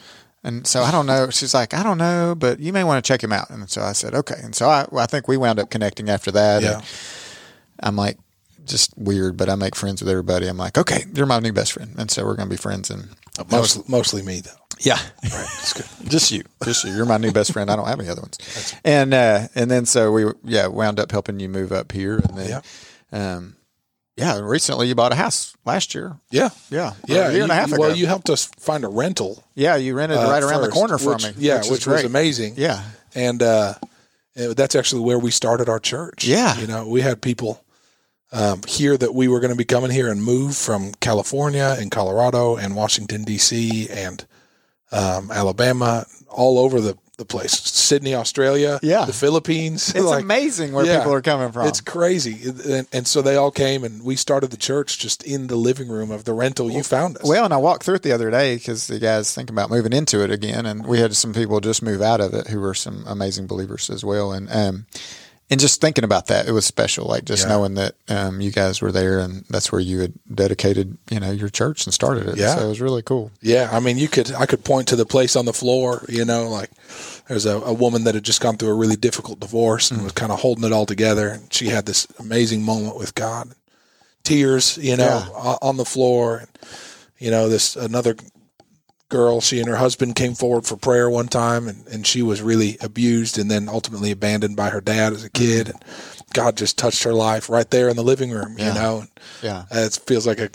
And 0.47 0.67
so 0.67 0.83
I 0.83 0.91
don't 0.93 1.07
know. 1.07 1.29
She's 1.31 1.53
like, 1.53 1.75
"I 1.75 1.83
don't 1.83 1.99
know, 1.99 2.35
but 2.37 2.61
you 2.61 2.73
may 2.73 2.85
want 2.85 3.05
to 3.05 3.07
check 3.07 3.23
him 3.23 3.33
out." 3.33 3.51
And 3.51 3.69
so 3.69 3.83
I 3.83 3.93
said, 3.93 4.15
"Okay." 4.15 4.37
And 4.43 4.55
so 4.55 4.69
I, 4.69 4.87
well, 4.91 5.03
I 5.03 5.07
think 5.07 5.27
we 5.29 5.37
wound 5.37 5.59
up 5.59 5.71
connecting 5.71 6.09
after 6.09 6.31
that. 6.31 6.63
Yeah. 6.63 6.77
And 6.77 6.85
I'm 7.81 7.97
like, 7.97 8.17
just 8.65 8.97
weird, 8.97 9.37
but 9.37 9.49
I 9.49 9.57
make 9.57 9.75
friends 9.75 10.01
with 10.01 10.09
everybody. 10.09 10.47
I'm 10.47 10.57
like, 10.57 10.79
okay, 10.79 11.05
you're 11.15 11.27
my 11.27 11.41
new 11.41 11.53
best 11.53 11.73
friend, 11.73 11.95
and 11.99 12.11
so 12.11 12.25
we're 12.25 12.37
gonna 12.37 12.49
be 12.51 12.57
friends. 12.57 12.91
And 12.91 13.09
Mostly, 13.51 13.83
mostly 13.89 14.23
me 14.23 14.41
though. 14.41 14.51
yeah, 14.81 14.99
Right. 15.25 15.49
Just 16.09 16.31
you, 16.31 16.43
just 16.65 16.85
you. 16.85 16.93
You're 16.95 17.07
my 17.07 17.17
new 17.19 17.33
best 17.33 17.53
friend. 17.53 17.71
I 17.71 17.77
don't 17.77 17.87
have 17.89 17.99
any 18.01 18.09
other 18.09 18.23
ones. 18.23 18.75
And 18.85 19.13
uh, 19.13 19.49
and 19.57 19.69
then 19.71 19.85
so 19.85 20.13
we 20.13 20.27
yeah 20.45 20.69
wound 20.69 21.01
up 21.01 21.11
helping 21.11 21.41
you 21.41 21.49
move 21.49 21.73
up 21.73 21.91
here, 21.93 22.19
and 22.19 22.39
then 22.39 22.63
um, 23.13 23.56
yeah, 24.17 24.39
recently 24.41 24.89
you 24.89 24.95
bought 24.95 25.13
a 25.13 25.17
house 25.17 25.55
last 25.65 25.95
year. 25.95 26.17
Yeah. 26.31 26.51
Yeah, 26.71 26.95
Yeah. 27.07 27.29
a 27.29 27.33
year 27.33 27.43
and 27.43 27.53
a 27.53 27.55
half 27.55 27.71
ago. 27.73 27.81
Well, 27.81 27.97
you 27.97 28.07
helped 28.07 28.31
us 28.31 28.47
find 28.59 28.85
a 28.85 28.89
rental. 28.89 29.45
yeah, 29.55 29.77
you 29.77 29.95
rented 29.95 30.19
uh, 30.19 30.29
right 30.29 30.43
around 30.43 30.63
the 30.63 30.69
corner 30.69 30.99
from 30.99 31.15
which- 31.15 31.25
me. 31.25 31.33
Yeah, 31.39 31.59
which, 31.61 31.71
which, 31.71 31.87
was 31.87 32.05
amazing. 32.05 32.55
Yeah, 32.57 32.83
and 33.15 33.43
uh, 33.43 33.75
uh, 34.39 34.55
that's 34.55 34.75
actually 34.75 35.03
where 35.03 35.19
we 35.19 35.31
started 35.31 35.69
our 35.69 35.79
church. 35.79 36.27
Yeah. 36.27 36.59
you 36.59 36.67
know, 36.67 36.89
we 36.89 37.01
had 37.03 37.21
people 37.21 37.63
um, 38.33 38.63
here 38.67 38.97
that 38.97 39.15
we 39.15 39.29
were 39.29 39.41
going 39.41 39.53
to 39.53 39.57
be 39.57 39.65
coming 39.65 39.91
here 39.91 40.09
and 40.11 40.23
move 40.23 40.57
from 40.57 40.93
California 41.01 41.77
and 41.79 41.91
Colorado 41.91 42.57
and 42.57 42.75
Washington 42.75 43.23
D.C. 43.25 43.89
and 43.91 44.27
um, 44.93 45.31
Alabama, 45.31 46.07
all 46.29 46.59
over 46.59 46.81
the 46.81 46.97
the 47.17 47.25
place. 47.25 47.53
Sydney, 47.53 48.15
Australia, 48.15 48.79
Yeah. 48.83 49.05
the 49.07 49.13
Philippines. 49.13 49.89
It's 49.95 50.05
like, 50.05 50.23
amazing 50.23 50.73
where 50.73 50.85
yeah. 50.85 50.99
people 50.99 51.15
are 51.15 51.23
coming 51.23 51.51
from. 51.53 51.67
It's 51.67 51.81
crazy, 51.81 52.49
and, 52.49 52.87
and 52.93 53.07
so 53.07 53.23
they 53.23 53.37
all 53.37 53.51
came, 53.51 53.85
and 53.85 54.03
we 54.05 54.17
started 54.17 54.51
the 54.51 54.57
church 54.57 54.99
just 54.99 55.23
in 55.23 55.47
the 55.47 55.57
living 55.57 55.89
room 55.89 56.11
of 56.11 56.25
the 56.25 56.35
rental 56.35 56.71
you 56.71 56.83
found 56.83 57.17
us. 57.17 57.25
Well, 57.25 57.45
and 57.45 57.55
I 57.55 57.57
walked 57.57 57.85
through 57.85 57.97
it 57.97 58.03
the 58.03 58.13
other 58.13 58.31
day 58.31 58.57
because 58.57 58.87
the 58.87 58.99
guys 58.99 59.35
thinking 59.35 59.55
about 59.55 59.71
moving 59.71 59.93
into 59.93 60.23
it 60.23 60.31
again, 60.31 60.67
and 60.67 60.87
we 60.87 60.99
had 60.99 61.17
some 61.17 61.33
people 61.33 61.61
just 61.61 61.83
move 61.83 62.03
out 62.03 62.21
of 62.21 62.35
it 62.35 62.49
who 62.49 62.61
were 62.61 62.75
some 62.75 63.05
amazing 63.07 63.47
believers 63.47 63.89
as 63.89 64.05
well, 64.05 64.33
and 64.33 64.49
um, 64.53 64.87
and 65.51 65.61
just 65.61 65.81
thinking 65.81 66.03
about 66.05 66.27
that, 66.27 66.49
it 66.49 66.53
was 66.53 66.67
special. 66.67 67.07
Like 67.07 67.25
just 67.25 67.45
Yeah. 67.45 67.51
knowing 67.51 67.75
that 67.75 67.95
um, 68.09 68.41
you 68.41 68.51
guys 68.51 68.81
were 68.83 68.91
there, 68.93 69.21
and 69.21 69.45
that's 69.49 69.71
where 69.71 69.81
you 69.81 70.01
had 70.01 70.15
dedicated, 70.35 70.99
you 71.11 71.21
know, 71.21 71.31
your 71.31 71.49
church 71.49 71.87
and 71.87 71.95
started 71.95 72.29
it. 72.29 72.37
Yeah. 72.37 72.57
so 72.57 72.65
it 72.67 72.69
was 72.69 72.81
really 72.81 73.03
cool. 73.03 73.31
Yeah, 73.41 73.69
I 73.73 73.81
mean, 73.81 73.97
you 73.99 74.09
could 74.09 74.33
I 74.33 74.47
could 74.47 74.65
point 74.65 74.89
to 74.89 74.97
the 74.97 75.07
place 75.07 75.37
on 75.37 75.45
the 75.45 75.53
floor. 75.53 76.05
You 76.09 76.25
know, 76.25 76.49
like 76.49 76.71
there's 77.29 77.47
a, 77.47 77.57
a 77.59 77.73
woman 77.73 78.05
that 78.05 78.15
had 78.15 78.25
just 78.25 78.41
gone 78.41 78.57
through 78.57 78.71
a 78.71 78.75
really 78.75 78.97
difficult 78.97 79.41
divorce 79.41 79.91
and 79.91 80.03
was 80.03 80.13
kind 80.13 80.33
of 80.33 80.41
holding 80.41 80.65
it 80.65 80.73
all 80.73 80.87
together, 80.87 81.29
and 81.29 81.53
she 81.53 81.67
had 81.69 81.87
this 81.87 82.07
amazing 82.19 82.63
moment 82.63 82.97
with 82.97 83.15
God. 83.15 83.51
Tears, 84.25 84.77
you 84.79 84.97
know, 84.97 85.25
Yeah. 85.33 85.57
on 85.63 85.77
the 85.77 85.85
floor. 85.85 86.39
And, 86.39 86.49
you 87.19 87.31
know, 87.31 87.49
this 87.49 87.77
another 87.77 88.17
girl, 89.17 89.41
she 89.41 89.59
and 89.61 89.69
her 89.69 89.77
husband 89.77 90.15
came 90.15 90.35
forward 90.35 90.67
for 90.67 90.77
prayer 90.77 91.09
one 91.09 91.29
time, 91.29 91.69
and, 91.69 91.87
and 91.89 92.07
she 92.07 92.23
was 92.23 92.43
really 92.43 92.77
abused 92.81 93.39
and 93.39 93.51
then 93.51 93.69
ultimately 93.69 94.11
abandoned 94.11 94.57
by 94.57 94.71
her 94.71 94.81
dad 94.81 95.13
as 95.13 95.25
a 95.25 95.31
mm-hmm. 95.31 95.45
kid. 95.45 95.69
And 95.71 95.85
God 96.33 96.57
just 96.57 96.79
touched 96.79 97.03
her 97.05 97.15
life 97.15 97.49
right 97.49 97.71
there 97.71 97.89
in 97.89 97.97
the 97.97 98.03
living 98.03 98.31
room. 98.31 98.57
Yeah. 98.59 98.69
You 98.69 98.75
know, 98.75 98.99
and, 99.01 99.09
Yeah, 99.43 99.65
it 99.71 99.99
feels 100.07 100.27
like 100.27 100.39
a 100.39 100.51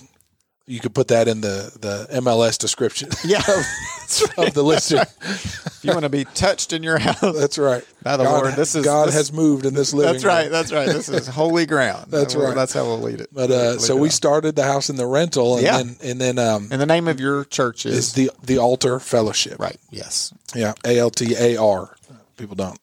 you 0.67 0.79
could 0.79 0.93
put 0.93 1.09
that 1.09 1.27
in 1.27 1.41
the 1.41 1.75
the 1.81 2.07
MLS 2.21 2.57
description 2.57 3.09
yeah. 3.25 3.41
of 4.37 4.53
the 4.53 4.63
listing. 4.63 4.99
if 4.99 5.79
you 5.83 5.91
want 5.91 6.03
to 6.03 6.09
be 6.09 6.25
touched 6.25 6.73
in 6.73 6.83
your 6.83 6.97
house, 6.99 7.19
That's 7.21 7.57
right. 7.57 7.83
By 8.03 8.17
the 8.17 8.23
God, 8.25 8.43
Lord, 8.43 8.55
this 8.55 8.75
is- 8.75 8.83
God 8.85 9.07
this- 9.07 9.15
has 9.15 9.31
moved 9.33 9.65
in 9.65 9.73
this 9.73 9.93
living. 9.93 10.11
that's 10.13 10.25
right. 10.25 10.43
room. 10.43 10.51
That's 10.51 10.71
right. 10.71 10.87
This 10.87 11.07
is 11.09 11.27
holy 11.41 11.65
ground. 11.65 12.11
That's 12.11 12.35
right. 12.35 12.53
That's 12.55 12.73
how 12.73 12.83
we'll 12.83 12.99
lead 13.01 13.21
it. 13.21 13.29
But 13.31 13.51
uh, 13.51 13.71
Lead 13.71 13.81
so 13.81 13.97
it 13.97 14.01
we 14.01 14.09
started 14.09 14.55
the 14.55 14.63
house 14.63 14.89
in 14.89 14.95
the 14.95 15.05
rental, 15.07 15.55
and 15.55 15.63
Yeah. 15.63 15.77
then 15.77 15.95
and 16.03 16.19
then 16.21 16.39
um, 16.39 16.67
and 16.71 16.81
the 16.81 16.85
name 16.85 17.07
of 17.07 17.19
your 17.19 17.45
church 17.45 17.85
is 17.85 17.95
is 17.97 18.13
the 18.13 18.31
the 18.43 18.57
altar 18.57 18.99
fellowship. 18.99 19.59
right. 19.59 19.77
Yes. 19.91 20.33
Yeah. 20.55 20.73
A 20.85 20.99
L 20.99 21.09
T 21.09 21.35
A 21.37 21.57
R. 21.57 21.95
People 22.37 22.55
don't 22.55 22.79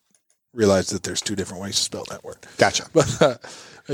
realize 0.54 0.88
that 0.90 1.02
there's 1.02 1.20
two 1.20 1.36
different 1.36 1.62
ways 1.62 1.76
to 1.76 1.82
spell 1.82 2.04
that 2.10 2.24
word. 2.24 2.38
Gotcha. 2.56 2.86
But 2.92 3.22
uh, 3.22 3.36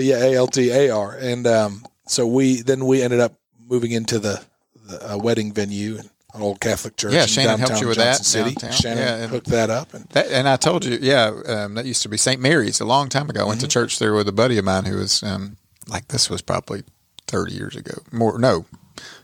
yeah, 0.00 0.16
A 0.24 0.34
L 0.34 0.46
T 0.46 0.70
A 0.70 0.90
R. 0.90 1.14
And 1.16 1.46
um, 1.46 1.86
so 2.06 2.26
we 2.26 2.62
then 2.62 2.84
we 2.86 3.02
ended 3.02 3.20
up 3.20 3.34
moving 3.66 3.92
into 3.92 4.18
the, 4.18 4.42
the 4.86 5.14
uh, 5.14 5.16
wedding 5.18 5.52
venue 5.52 5.96
and 5.98 6.10
an 6.34 6.42
old 6.42 6.60
Catholic 6.60 6.96
church. 6.96 7.12
Yeah, 7.12 7.22
in 7.22 7.28
Shannon 7.28 7.58
helped 7.60 7.80
you 7.80 7.86
with 7.88 7.96
Johnson 7.98 8.22
that 8.22 8.24
City. 8.24 8.54
downtown. 8.56 8.72
Shannon 8.72 8.98
Yeah, 8.98 9.14
and- 9.16 9.30
hooked 9.30 9.46
that 9.48 9.70
up, 9.70 9.94
and 9.94 10.04
That, 10.10 10.26
and 10.30 10.48
I 10.48 10.56
told 10.56 10.84
you, 10.84 10.98
yeah, 11.00 11.32
um, 11.46 11.74
that 11.74 11.86
used 11.86 12.02
to 12.02 12.08
be 12.08 12.16
St. 12.16 12.40
Mary's 12.40 12.80
a 12.80 12.84
long 12.84 13.08
time 13.08 13.30
ago. 13.30 13.40
I 13.40 13.44
went 13.44 13.58
Mm-hmm. 13.60 13.68
to 13.68 13.72
church 13.72 13.98
there 13.98 14.14
with 14.14 14.28
a 14.28 14.32
buddy 14.32 14.58
of 14.58 14.64
mine 14.64 14.84
who 14.84 14.96
was 14.96 15.22
um, 15.22 15.56
like 15.88 16.08
this 16.08 16.28
was 16.28 16.42
probably 16.42 16.82
thirty 17.26 17.52
years 17.54 17.76
ago. 17.76 17.94
More 18.12 18.38
no, 18.38 18.66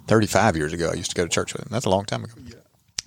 thirty 0.07 0.27
five 0.27 0.57
years 0.57 0.73
ago. 0.73 0.90
I 0.90 0.94
used 0.94 1.11
to 1.11 1.16
go 1.16 1.25
to 1.25 1.29
church 1.29 1.53
with 1.53 1.62
him. 1.62 1.68
That's 1.70 1.87
a 1.87 1.90
long 1.90 2.05
time 2.05 2.25
ago. 2.25 2.35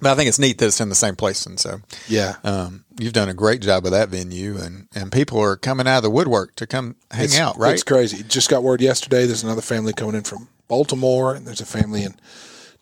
But 0.01 0.11
I 0.11 0.15
think 0.15 0.27
it's 0.27 0.39
neat 0.39 0.57
that 0.57 0.65
it's 0.65 0.81
in 0.81 0.89
the 0.89 0.95
same 0.95 1.15
place, 1.15 1.45
and 1.45 1.57
so 1.57 1.79
yeah, 2.09 2.35
um, 2.43 2.83
you've 2.99 3.13
done 3.13 3.29
a 3.29 3.33
great 3.33 3.61
job 3.61 3.85
of 3.85 3.91
that 3.91 4.09
venue, 4.09 4.57
and 4.57 4.87
and 4.93 5.13
people 5.13 5.39
are 5.39 5.55
coming 5.55 5.87
out 5.87 5.97
of 5.97 6.03
the 6.03 6.09
woodwork 6.09 6.55
to 6.57 6.67
come 6.67 6.97
hang 7.09 7.25
It's- 7.25 7.39
out. 7.39 7.57
Right? 7.57 7.73
It's 7.73 7.83
crazy. 7.83 8.21
Just 8.23 8.49
got 8.49 8.63
word 8.63 8.81
yesterday. 8.81 9.25
There's 9.25 9.43
another 9.43 9.61
family 9.61 9.93
coming 9.93 10.15
in 10.15 10.23
from 10.23 10.49
Baltimore, 10.67 11.33
and 11.35 11.47
there's 11.47 11.61
a 11.61 11.65
family 11.65 12.03
in 12.03 12.15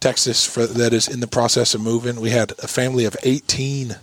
Texas 0.02 0.46
for, 0.46 0.66
that 0.66 0.92
is 0.94 1.08
in 1.08 1.22
the 1.22 1.28
process 1.28 1.74
of 1.74 1.80
moving. 1.82 2.20
We 2.20 2.32
had 2.32 2.52
a 2.64 2.68
family 2.68 3.06
of 3.06 3.16
18, 3.24 3.96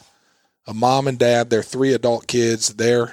a 0.67 0.73
mom 0.75 1.07
and 1.09 1.19
dad, 1.19 1.51
their 1.51 1.63
three 1.63 1.93
adult 1.93 2.27
kids, 2.27 2.75
their 2.77 3.13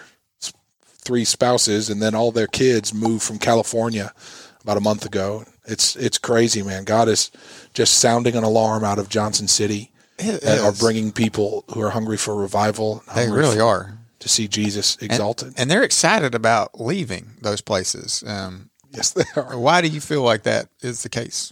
three 0.83 1.25
spouses, 1.25 1.89
and 1.89 2.01
then 2.01 2.15
all 2.15 2.31
their 2.31 2.47
kids 2.47 2.93
moved 2.93 3.23
from 3.23 3.39
California 3.39 4.13
about 4.61 4.77
a 4.77 4.81
month 4.81 5.05
ago. 5.05 5.45
It's 5.65 5.95
it's 5.95 6.17
crazy, 6.17 6.61
man. 6.61 6.83
God 6.83 7.07
is 7.09 7.31
just 7.73 7.95
sounding 7.99 8.35
an 8.35 8.43
alarm 8.43 8.83
out 8.83 8.99
of 8.99 9.09
Johnson 9.09 9.47
City. 9.47 9.91
It 10.17 10.41
that 10.41 10.59
are 10.59 10.71
bringing 10.71 11.11
people 11.11 11.65
who 11.73 11.81
are 11.81 11.89
hungry 11.89 12.17
for 12.17 12.35
revival. 12.35 13.03
They 13.15 13.29
really 13.29 13.57
for- 13.57 13.63
are. 13.63 13.97
to 14.19 14.29
see 14.29 14.47
Jesus 14.47 14.95
And- 15.01 15.11
exalted. 15.11 15.53
and 15.57 15.69
they're 15.69 15.83
excited 15.83 16.33
about 16.35 16.79
leaving 16.79 17.31
those 17.41 17.61
places. 17.61 18.23
Um, 18.25 18.69
yes, 18.91 19.11
they 19.11 19.23
are. 19.35 19.57
why 19.57 19.81
do 19.81 19.87
you 19.87 19.99
feel 20.01 20.21
like 20.21 20.43
that 20.43 20.69
is 20.81 21.03
the 21.03 21.09
case? 21.09 21.51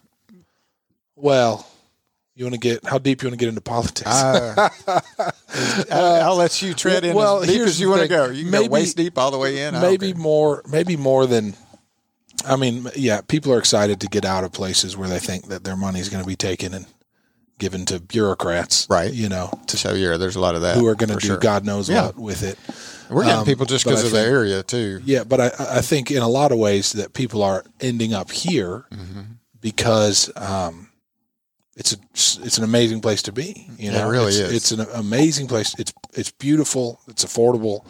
Well, 1.24 1.66
you 2.36 2.44
want 2.46 2.54
to 2.56 2.60
get 2.60 2.84
how 2.86 2.98
deep 2.98 3.22
you 3.22 3.28
want 3.30 3.40
to 3.40 3.44
get 3.46 3.48
into 3.50 3.62
politics? 3.62 4.10
Uh, 4.12 4.70
I'll, 5.92 6.22
I'll 6.32 6.36
let 6.36 6.62
you 6.62 6.74
tread 6.74 7.06
in 7.06 7.16
well, 7.16 7.42
as 7.42 7.48
deep 7.48 7.58
here's 7.58 7.70
as 7.72 7.80
you 7.80 7.90
want 7.90 8.02
to 8.02 8.08
go. 8.08 8.26
You 8.30 8.44
can 8.44 8.52
Maybe- 8.52 8.68
go 8.68 8.74
waist 8.74 8.98
deep 8.98 9.18
all 9.18 9.32
the 9.32 9.38
way 9.38 9.62
in. 9.64 9.76
I 9.76 9.82
maybe 9.82 10.14
more, 10.14 10.62
maybe 10.70 10.98
more 10.98 11.26
than. 11.26 11.56
I 12.46 12.58
mean, 12.58 12.88
yeah, 12.96 13.22
people 13.22 13.54
are 13.54 13.60
excited 13.60 14.02
to 14.02 14.08
get 14.08 14.26
out 14.26 14.44
of 14.44 14.52
places 14.52 14.98
where 14.98 15.08
they 15.08 15.20
think 15.20 15.48
that 15.48 15.64
their 15.64 15.78
money 15.78 16.00
is 16.02 16.10
going 16.10 16.24
to 16.24 16.28
be 16.28 16.36
taken 16.36 16.74
and 16.74 16.86
given 17.60 17.86
to 17.86 18.02
bureaucrats, 18.02 18.88
Right. 18.90 19.14
You 19.14 19.30
know, 19.30 19.50
to, 19.68 19.78
So 19.78 19.94
yeah, 19.94 20.18
there's 20.18 20.36
a 20.36 20.42
lot 20.42 20.56
of 20.56 20.62
that. 20.64 20.76
who 20.76 20.86
are 20.88 20.96
going 20.96 21.10
to 21.10 21.16
do 21.16 21.28
sure. 21.28 21.38
God 21.38 21.64
knows 21.64 21.88
Yeah. 21.90 22.08
what 22.08 22.18
with 22.18 22.44
it. 22.44 22.58
We're 23.10 23.24
getting 23.24 23.40
um, 23.42 23.46
people 23.46 23.66
just 23.66 23.86
because 23.86 24.04
of 24.04 24.12
the 24.12 24.20
area 24.20 24.62
too. 24.64 25.00
Yeah, 25.06 25.24
but 25.24 25.40
I, 25.40 25.52
I 25.78 25.82
think 25.82 26.12
in 26.12 26.22
a 26.24 26.28
lot 26.28 26.52
of 26.52 26.58
ways 26.58 26.94
that 26.94 27.14
people 27.14 27.44
are 27.44 27.64
ending 27.80 28.14
up 28.14 28.32
here 28.32 28.86
Mm-hmm. 28.92 29.22
because 29.62 30.30
um, 30.36 30.90
it's 31.76 31.94
a 31.94 31.98
it's 32.46 32.58
an 32.58 32.64
amazing 32.64 33.02
place 33.02 33.22
to 33.24 33.32
be. 33.32 33.68
You 33.78 33.92
know, 33.92 34.08
It 34.08 34.12
really 34.12 34.28
it's, 34.28 34.38
is. 34.38 34.54
It's 34.54 34.72
an 34.72 34.82
amazing 34.94 35.48
place. 35.48 35.78
It's 35.80 35.94
it's 36.14 36.32
beautiful. 36.32 37.00
It's 37.08 37.26
affordable. 37.26 37.84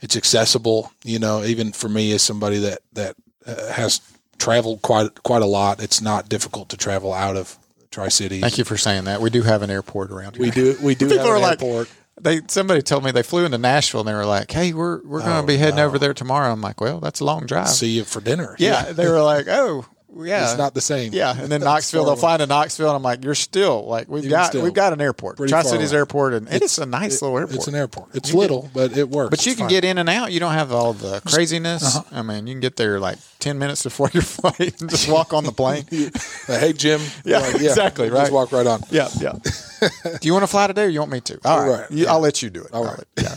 It's 0.00 0.16
accessible. 0.16 0.92
You 1.04 1.18
know, 1.18 1.44
even 1.44 1.72
for 1.72 1.88
me 1.88 2.12
as 2.12 2.22
somebody 2.22 2.58
that 2.58 2.78
that 2.94 3.16
uh, 3.46 3.72
has 3.72 4.00
traveled 4.38 4.82
quite 4.82 5.22
quite 5.22 5.42
a 5.42 5.46
lot, 5.46 5.82
it's 5.82 6.00
not 6.00 6.28
difficult 6.28 6.68
to 6.70 6.76
travel 6.76 7.12
out 7.12 7.36
of 7.36 7.58
Tri 7.90 8.08
Cities. 8.08 8.40
Thank 8.40 8.58
you 8.58 8.64
for 8.64 8.76
saying 8.76 9.04
that. 9.04 9.20
We 9.20 9.30
do 9.30 9.42
have 9.42 9.62
an 9.62 9.70
airport 9.70 10.10
around 10.10 10.36
here. 10.36 10.44
We 10.46 10.50
do 10.50 10.76
we 10.82 10.94
do 10.94 11.08
People 11.10 11.26
have 11.26 11.36
an 11.36 11.42
like, 11.42 11.62
airport. 11.62 11.90
They 12.20 12.40
somebody 12.48 12.82
told 12.82 13.04
me 13.04 13.10
they 13.10 13.22
flew 13.22 13.44
into 13.44 13.58
Nashville 13.58 14.00
and 14.00 14.08
they 14.08 14.14
were 14.14 14.26
like, 14.26 14.50
"Hey, 14.50 14.72
we're 14.72 15.02
we're 15.04 15.20
going 15.20 15.32
to 15.32 15.38
Oh, 15.38 15.46
be 15.46 15.56
heading 15.56 15.76
no. 15.76 15.86
over 15.86 15.98
there 15.98 16.14
tomorrow." 16.14 16.52
I'm 16.52 16.60
like, 16.60 16.80
"Well, 16.80 17.00
that's 17.00 17.20
a 17.20 17.24
long 17.24 17.46
drive." 17.46 17.68
See 17.68 17.90
you 17.90 18.04
for 18.04 18.20
dinner. 18.20 18.54
yeah, 18.58 18.92
they 18.92 19.08
were 19.08 19.22
like, 19.22 19.46
"Oh, 19.48 19.86
yeah." 20.16 20.44
it's 20.48 20.58
not 20.58 20.74
the 20.74 20.80
same. 20.80 21.12
yeah, 21.12 21.34
and 21.38 21.50
then 21.50 21.60
Knoxville, 21.60 22.04
they'll 22.04 22.16
fly 22.16 22.34
into 22.34 22.46
Knoxville, 22.46 22.88
and 22.88 22.96
I'm 22.96 23.02
like, 23.02 23.24
"You're 23.24 23.34
still 23.34 23.86
like 23.86 24.08
we've 24.08 24.24
Even 24.24 24.30
got 24.30 24.46
still, 24.48 24.62
we've 24.62 24.74
got 24.74 24.92
an 24.92 25.00
airport, 25.00 25.36
Tri 25.38 25.62
Cities. 25.62 25.92
Airport, 25.92 26.34
and 26.34 26.48
it's, 26.50 26.78
a 26.78 26.86
nice 26.86 27.22
little 27.22 27.38
airport. 27.38 27.56
It's 27.56 27.66
an 27.68 27.74
airport. 27.74 28.14
It's 28.14 28.32
You 28.32 28.38
little, 28.38 28.70
but 28.74 28.96
it 28.96 29.08
works. 29.08 29.30
But 29.30 29.44
you 29.46 29.52
It's 29.52 29.58
can 29.58 29.64
fine. 29.64 29.70
get 29.70 29.84
in 29.84 29.98
and 29.98 30.08
out. 30.08 30.32
You 30.32 30.40
don't 30.40 30.52
have 30.54 30.72
all 30.72 30.92
the 30.92 31.20
craziness. 31.26 31.98
I 32.12 32.22
mean, 32.22 32.46
you 32.46 32.54
can 32.54 32.60
get 32.60 32.76
there 32.76 32.98
like 33.00 33.18
ten 33.38 33.58
minutes 33.58 33.82
before 33.82 34.10
your 34.12 34.22
flight 34.22 34.80
and 34.80 34.90
just 34.90 35.08
walk 35.08 35.32
on 35.32 35.44
the 35.44 35.52
plane. 35.52 35.84
Hey 36.46 36.72
Jim. 36.72 37.00
Yeah, 37.24 37.38
Like, 37.38 37.54
exactly, 37.56 38.08
Just 38.08 38.18
right. 38.20 38.32
walk 38.32 38.52
right 38.52 38.66
on. 38.66 38.80
yeah, 38.90 39.08
yeah. 39.20 39.32
Do 39.40 40.26
you 40.26 40.32
want 40.32 40.42
to 40.42 40.46
fly 40.48 40.66
today, 40.66 40.84
or 40.84 40.88
you 40.88 40.98
want 41.00 41.12
me 41.12 41.20
to? 41.20 41.38
All 41.44 41.60
right, 41.60 41.80
Right, 41.82 41.90
You- 41.90 42.04
yeah. 42.04 42.12
I'll 42.12 42.20
let 42.20 42.42
you 42.42 42.50
do 42.50 42.62
it. 42.62 42.72
All 42.72 42.84
I'll 42.86 42.94
right. 42.94 43.04
yeah. 43.20 43.36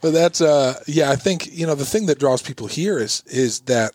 But 0.00 0.12
that's 0.12 0.40
uh 0.42 0.78
yeah, 0.86 1.10
I 1.10 1.16
think 1.16 1.46
you 1.50 1.66
know 1.66 1.74
the 1.74 1.86
thing 1.86 2.06
that 2.06 2.18
draws 2.18 2.42
people 2.42 2.66
here 2.66 2.98
is 2.98 3.22
is 3.26 3.60
that 3.60 3.92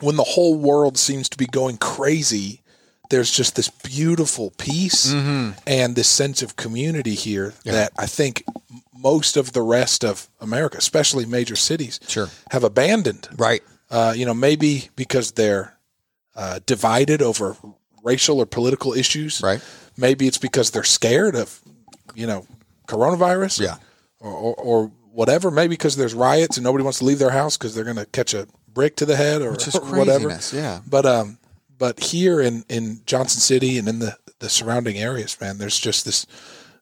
when 0.00 0.16
the 0.16 0.24
whole 0.24 0.54
world 0.56 0.98
seems 0.98 1.28
to 1.30 1.38
be 1.38 1.46
going 1.46 1.76
crazy, 1.76 2.62
there's 3.10 3.30
just 3.30 3.54
this 3.56 3.68
beautiful 3.68 4.52
peace 4.58 5.12
Mm-hmm. 5.12 5.50
and 5.66 5.94
this 5.94 6.08
sense 6.08 6.42
of 6.42 6.56
community 6.56 7.14
here 7.14 7.52
that 7.64 7.92
I 7.98 8.06
think 8.06 8.44
most 8.96 9.36
of 9.36 9.52
the 9.52 9.62
rest 9.62 10.04
of 10.04 10.28
America, 10.40 10.78
especially 10.78 11.26
major 11.26 11.56
cities, 11.56 12.00
Sure. 12.08 12.28
have 12.50 12.64
abandoned. 12.64 13.28
Right. 13.36 13.62
Uh, 13.90 14.14
you 14.16 14.24
know, 14.26 14.34
maybe 14.34 14.88
because 14.96 15.32
they're 15.32 15.76
uh, 16.34 16.60
divided 16.66 17.20
over 17.22 17.56
racial 18.02 18.38
or 18.38 18.46
political 18.46 18.92
issues. 18.94 19.40
Right. 19.42 19.60
Maybe 19.96 20.26
it's 20.26 20.38
because 20.38 20.70
they're 20.72 20.82
scared 20.84 21.36
of, 21.36 21.60
you 22.14 22.26
know, 22.26 22.46
coronavirus. 22.88 23.60
Yeah. 23.60 23.76
Or, 24.18 24.32
or, 24.32 24.54
or 24.54 24.92
whatever. 25.12 25.50
Maybe 25.50 25.68
because 25.74 25.96
there's 25.96 26.14
riots 26.14 26.56
and 26.56 26.64
nobody 26.64 26.82
wants 26.82 26.98
to 27.00 27.04
leave 27.04 27.18
their 27.18 27.30
house 27.30 27.56
because 27.58 27.74
they're 27.74 27.84
going 27.84 27.96
to 27.98 28.06
catch 28.06 28.32
a 28.34 28.48
brick 28.74 28.96
to 28.96 29.06
the 29.06 29.16
head 29.16 29.40
or, 29.40 29.52
Which 29.52 29.68
is 29.68 29.76
or 29.76 29.80
whatever. 29.98 30.38
Yeah. 30.52 30.80
But 30.88 31.06
um, 31.06 31.38
but 31.78 32.00
here 32.00 32.40
in 32.40 32.64
in 32.68 33.00
Johnson 33.06 33.40
City 33.40 33.78
and 33.78 33.88
in 33.88 34.00
the 34.00 34.16
the 34.40 34.50
surrounding 34.50 34.96
areas, 34.98 35.40
man, 35.40 35.58
there's 35.58 35.78
just 35.78 36.04
this 36.04 36.26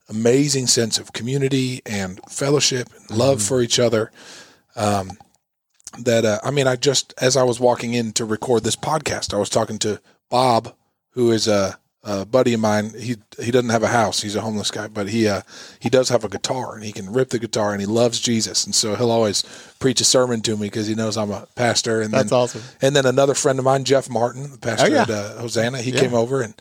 amazing 0.09 0.67
sense 0.67 0.99
of 0.99 1.13
community 1.13 1.81
and 1.87 2.21
fellowship 2.29 2.89
and 3.09 3.17
love 3.17 3.39
Mm-hmm. 3.39 3.47
for 3.49 3.63
each 3.63 3.79
other. 3.79 4.11
Um, 4.75 5.13
that 6.01 6.25
uh, 6.25 6.41
I 6.43 6.51
mean, 6.51 6.67
I 6.67 6.77
just 6.77 7.13
as 7.19 7.37
I 7.37 7.43
was 7.43 7.61
walking 7.61 7.93
in 7.95 8.13
to 8.15 8.25
record 8.25 8.65
this 8.65 8.77
podcast, 8.77 9.35
I 9.35 9.39
was 9.39 9.51
talking 9.51 9.79
to 9.81 10.01
Bob, 10.31 10.75
who 11.11 11.31
is 11.31 11.47
a, 11.47 11.79
a 12.05 12.25
buddy 12.27 12.53
of 12.55 12.61
mine. 12.61 12.93
He 12.99 13.17
he 13.41 13.51
doesn't 13.51 13.71
have 13.71 13.83
a 13.83 13.89
house; 13.89 14.23
he's 14.23 14.35
a 14.37 14.41
homeless 14.41 14.71
guy, 14.71 14.89
but 14.89 15.09
he 15.09 15.29
uh, 15.29 15.43
he 15.81 15.89
does 15.89 16.09
have 16.09 16.25
a 16.25 16.29
guitar, 16.29 16.75
and 16.75 16.83
he 16.85 16.93
can 16.93 17.13
rip 17.13 17.31
the 17.31 17.39
guitar, 17.39 17.73
and 17.73 17.81
he 17.81 17.87
loves 17.87 18.19
Jesus, 18.21 18.65
and 18.65 18.75
so 18.75 18.95
he'll 18.97 19.11
always 19.11 19.43
preach 19.79 20.01
a 20.01 20.05
sermon 20.05 20.41
to 20.43 20.57
me 20.57 20.67
because 20.67 20.87
he 20.87 20.95
knows 20.95 21.17
I'm 21.17 21.31
a 21.31 21.47
pastor. 21.55 22.01
And 22.01 22.13
That's 22.13 22.31
then, 22.31 22.39
awesome. 22.39 22.63
And 22.81 22.97
then 22.97 23.07
another 23.07 23.35
friend 23.35 23.59
of 23.59 23.65
mine, 23.65 23.85
Jeff 23.85 24.11
Martin, 24.11 24.51
the 24.51 24.59
pastor 24.59 24.87
Oh, 24.87 24.95
yeah. 24.95 25.03
at 25.03 25.11
uh, 25.11 25.39
Hosanna, 25.39 25.79
he 25.81 25.93
Yeah. 25.93 26.01
came 26.01 26.15
over 26.15 26.43
and 26.43 26.55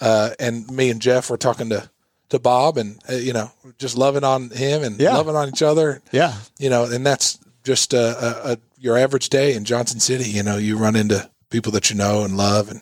uh, 0.00 0.30
and 0.40 0.68
me 0.70 0.90
and 0.90 1.00
Jeff 1.00 1.30
were 1.30 1.36
talking 1.36 1.68
to 1.70 1.88
to 2.30 2.38
Bob 2.38 2.76
and 2.78 2.98
uh, 3.08 3.14
you 3.14 3.32
know 3.32 3.50
just 3.78 3.96
loving 3.98 4.24
on 4.24 4.50
him 4.50 4.82
and 4.82 4.98
Yeah. 5.00 5.16
loving 5.16 5.36
on 5.36 5.48
each 5.48 5.62
other. 5.62 6.00
Yeah. 6.12 6.34
You 6.58 6.70
know, 6.70 6.84
and 6.84 7.04
that's 7.06 7.38
just 7.64 7.92
a, 7.92 8.48
a, 8.48 8.52
a 8.52 8.58
your 8.78 8.96
average 8.96 9.28
day 9.28 9.54
in 9.54 9.64
Johnson 9.64 10.00
City. 10.00 10.30
You 10.30 10.42
know, 10.42 10.56
you 10.56 10.76
run 10.78 10.96
into 10.96 11.28
people 11.50 11.70
that 11.72 11.90
you 11.90 11.96
know 11.96 12.24
and 12.24 12.36
love, 12.36 12.70
and 12.70 12.80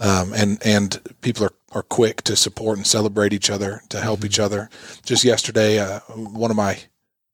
um, 0.00 0.32
and 0.32 0.58
and 0.64 1.00
people 1.20 1.44
are, 1.46 1.52
are 1.72 1.82
quick 1.82 2.22
to 2.22 2.36
support 2.36 2.76
and 2.78 2.86
celebrate 2.86 3.32
each 3.32 3.50
other, 3.50 3.82
to 3.88 4.00
help 4.00 4.24
each 4.24 4.38
other. 4.38 4.68
Just 5.04 5.24
yesterday, 5.24 5.78
uh, 5.78 6.00
one 6.10 6.50
of 6.50 6.56
my 6.56 6.78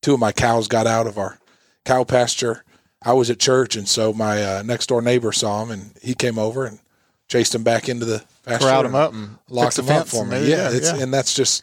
two 0.03 0.15
of 0.15 0.21
my 0.21 0.33
cows 0.33 0.69
got 0.69 0.87
out 0.87 1.07
of 1.07 1.19
our 1.19 1.39
cow 1.85 2.05
pasture. 2.05 2.65
I 3.03 3.13
was 3.13 3.31
at 3.31 3.39
church, 3.39 3.77
and 3.77 3.89
so 3.89 4.13
my 4.13 4.43
uh, 4.43 4.63
next 4.63 4.89
door 4.89 5.01
neighbor 5.01 5.33
saw 5.33 5.63
him, 5.63 5.71
and 5.71 5.93
he 6.03 6.15
came 6.15 6.39
over 6.39 6.67
and 6.67 6.81
chased 7.29 7.55
him 7.55 7.63
back 7.63 7.89
into 7.89 8.05
the 8.05 8.25
pasture, 8.45 8.67
Crowd 8.67 8.87
and 8.87 8.95
up 8.97 9.13
and 9.13 9.39
locked 9.49 9.79
him 9.79 9.89
up 9.91 10.09
for 10.09 10.25
me. 10.25 10.49
Yeah, 10.51 10.71
it's, 10.71 10.93
Yeah. 10.93 11.03
and 11.03 11.15
that's 11.15 11.35
just 11.35 11.63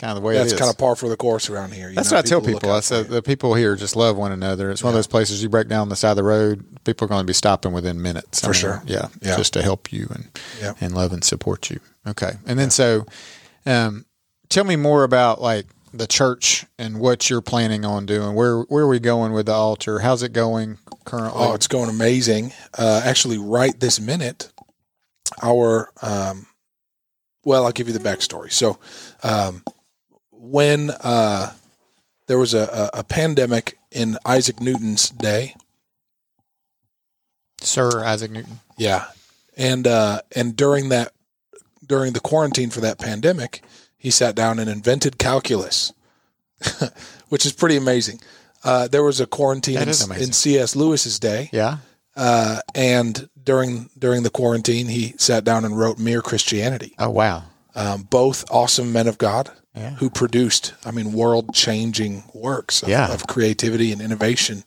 kind 0.00 0.10
of 0.16 0.16
the 0.16 0.26
way 0.26 0.34
that's 0.34 0.50
it 0.50 0.54
is. 0.54 0.58
kind 0.60 0.70
of 0.70 0.78
par 0.78 0.96
for 0.96 1.08
the 1.08 1.16
course 1.16 1.48
around 1.50 1.72
here. 1.72 1.88
you 1.90 1.94
That's 1.94 2.10
know, 2.10 2.16
what 2.16 2.26
I 2.26 2.28
tell 2.28 2.40
people. 2.40 2.72
I 2.72 2.80
said 2.80 3.06
the 3.08 3.22
people 3.22 3.54
here 3.54 3.76
just 3.76 3.94
love 3.94 4.16
one 4.16 4.32
another. 4.32 4.70
It's 4.70 4.82
one 4.82 4.92
of 4.92 4.96
those 4.96 5.06
places 5.06 5.42
you 5.42 5.48
break 5.48 5.68
down 5.68 5.88
the 5.90 5.96
side 5.96 6.10
of 6.12 6.16
the 6.16 6.24
road, 6.24 6.64
people 6.84 7.04
are 7.04 7.08
going 7.08 7.22
to 7.22 7.26
be 7.26 7.32
stopping 7.34 7.72
within 7.72 8.00
minutes. 8.02 8.42
I 8.42 8.48
For 8.48 8.52
mean, 8.52 8.60
sure. 8.60 8.82
Yeah, 8.86 9.08
Yeah. 9.22 9.36
Just 9.36 9.52
to 9.52 9.62
help 9.62 9.92
you 9.92 10.08
and 10.12 10.28
Yeah. 10.60 10.72
and 10.80 10.94
love 10.94 11.12
and 11.12 11.22
support 11.22 11.70
you. 11.70 11.78
Okay. 12.06 12.32
And 12.46 12.58
then 12.58 12.70
so 12.70 13.06
um, 13.66 14.06
tell 14.48 14.64
me 14.64 14.74
more 14.76 15.04
about 15.04 15.40
like 15.40 15.66
the 15.92 16.06
church 16.06 16.64
and 16.78 16.98
what 17.00 17.28
you're 17.28 17.42
planning 17.42 17.84
on 17.84 18.06
doing. 18.06 18.34
Where 18.34 18.60
where 18.62 18.84
are 18.84 18.88
we 18.88 19.00
going 19.00 19.32
with 19.32 19.46
the 19.46 19.52
altar? 19.52 19.98
How's 19.98 20.22
it 20.22 20.32
going 20.32 20.78
currently? 21.04 21.42
Oh, 21.44 21.52
it's 21.54 21.66
going 21.68 21.90
amazing. 21.90 22.52
Uh, 22.78 23.02
actually, 23.04 23.38
right 23.38 23.78
this 23.78 24.00
minute, 24.00 24.50
our 25.42 25.90
um, 26.00 26.46
well, 27.44 27.64
I'll 27.66 27.72
give 27.72 27.88
you 27.88 27.92
the 27.94 27.98
backstory. 28.08 28.52
So, 28.52 28.78
um, 29.22 29.62
when 30.42 30.90
uh, 30.90 31.52
there 32.26 32.38
was 32.38 32.54
a, 32.54 32.90
a, 32.94 33.00
a 33.00 33.04
pandemic 33.04 33.78
in 33.90 34.16
Isaac 34.24 34.60
Newton's 34.60 35.10
day, 35.10 35.54
Sir 37.60 38.02
Isaac 38.04 38.30
Newton. 38.30 38.60
yeah, 38.78 39.06
and 39.56 39.86
uh, 39.86 40.22
and 40.34 40.56
during 40.56 40.88
that 40.88 41.12
during 41.86 42.12
the 42.14 42.20
quarantine 42.20 42.70
for 42.70 42.80
that 42.80 42.98
pandemic, 42.98 43.62
he 43.98 44.10
sat 44.10 44.34
down 44.34 44.58
and 44.58 44.70
invented 44.70 45.18
calculus, 45.18 45.92
which 47.28 47.44
is 47.44 47.52
pretty 47.52 47.76
amazing. 47.76 48.20
Uh, 48.64 48.88
there 48.88 49.02
was 49.02 49.20
a 49.20 49.26
quarantine 49.26 49.76
in, 49.78 49.88
in 49.88 50.32
C.S. 50.32 50.76
Lewis's 50.76 51.18
day, 51.18 51.48
Yeah. 51.52 51.78
uh, 52.16 52.60
and 52.74 53.28
during 53.42 53.90
during 53.98 54.22
the 54.22 54.30
quarantine, 54.30 54.86
he 54.88 55.14
sat 55.18 55.44
down 55.44 55.64
and 55.66 55.78
wrote 55.78 55.98
Mere 55.98 56.22
Christianity. 56.22 56.94
Oh 56.98 57.10
wow. 57.10 57.44
Um, 57.74 58.02
both 58.02 58.44
awesome 58.50 58.92
men 58.92 59.06
of 59.06 59.16
God 59.18 59.50
Yeah. 59.74 59.90
who 60.00 60.10
produced, 60.10 60.74
I 60.84 60.90
mean, 60.90 61.12
world 61.12 61.54
changing 61.54 62.24
works 62.34 62.82
of, 62.82 62.88
Yeah. 62.88 63.12
of 63.12 63.26
creativity 63.28 63.92
and 63.92 64.02
innovation 64.02 64.64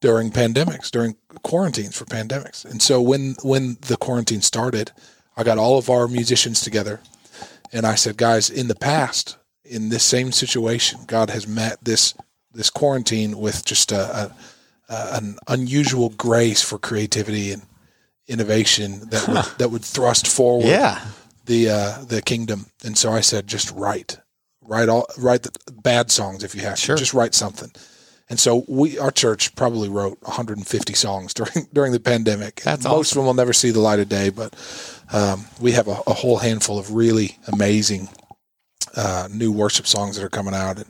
during 0.00 0.32
pandemics, 0.32 0.90
during 0.90 1.14
quarantines 1.44 1.96
for 1.96 2.04
pandemics. 2.06 2.64
And 2.64 2.82
so 2.82 3.00
when 3.00 3.36
when 3.42 3.76
the 3.82 3.96
quarantine 3.96 4.42
started, 4.42 4.90
I 5.36 5.44
got 5.44 5.58
all 5.58 5.78
of 5.78 5.88
our 5.88 6.08
musicians 6.08 6.60
together, 6.60 7.00
and 7.72 7.86
I 7.86 7.94
said, 7.94 8.16
guys, 8.16 8.50
in 8.50 8.66
the 8.68 8.74
past, 8.74 9.36
in 9.64 9.90
this 9.90 10.02
same 10.02 10.32
situation, 10.32 11.00
God 11.06 11.30
has 11.30 11.46
met 11.46 11.78
this 11.84 12.14
this 12.52 12.68
quarantine 12.68 13.38
with 13.38 13.64
just 13.64 13.92
a, 13.92 14.02
a, 14.22 14.34
a 14.92 15.08
an 15.18 15.36
unusual 15.46 16.08
grace 16.10 16.60
for 16.62 16.78
creativity 16.78 17.52
and 17.52 17.62
innovation 18.26 19.08
that 19.10 19.28
would, 19.28 19.58
that 19.58 19.70
would 19.70 19.84
thrust 19.84 20.26
forward 20.26 20.66
Yeah. 20.66 21.00
the 21.46 21.68
uh, 21.70 22.04
the 22.04 22.22
kingdom. 22.22 22.66
And 22.84 22.98
so 22.98 23.12
I 23.12 23.20
said, 23.22 23.46
just 23.46 23.70
write, 23.70 24.18
write 24.62 24.88
all, 24.88 25.06
write 25.18 25.42
the 25.42 25.52
bad 25.72 26.10
songs 26.10 26.44
if 26.44 26.54
you 26.54 26.62
have 26.62 26.78
Sure. 26.78 26.96
to, 26.96 27.00
just 27.00 27.14
write 27.14 27.34
something. 27.34 27.70
And 28.28 28.38
so 28.40 28.64
we, 28.68 28.98
our 28.98 29.10
church 29.10 29.54
probably 29.56 29.88
wrote 29.88 30.18
150 30.22 30.94
songs 30.94 31.34
during 31.38 31.68
during 31.72 31.92
the 31.92 32.00
pandemic. 32.00 32.62
That's 32.62 32.84
Most 32.84 33.10
awesome. 33.12 33.18
of 33.18 33.22
them 33.22 33.26
will 33.26 33.34
never 33.34 33.52
see 33.52 33.70
the 33.70 33.80
light 33.80 33.98
of 34.00 34.08
day, 34.08 34.30
but 34.30 34.54
um, 35.12 35.44
we 35.60 35.72
have 35.72 35.88
a, 35.88 35.96
a 36.06 36.14
whole 36.14 36.38
handful 36.38 36.78
of 36.78 36.94
really 36.94 37.38
amazing 37.52 38.08
uh, 38.96 39.28
new 39.30 39.52
worship 39.52 39.86
songs 39.86 40.16
that 40.16 40.24
are 40.24 40.28
coming 40.30 40.54
out. 40.54 40.76
And 40.78 40.86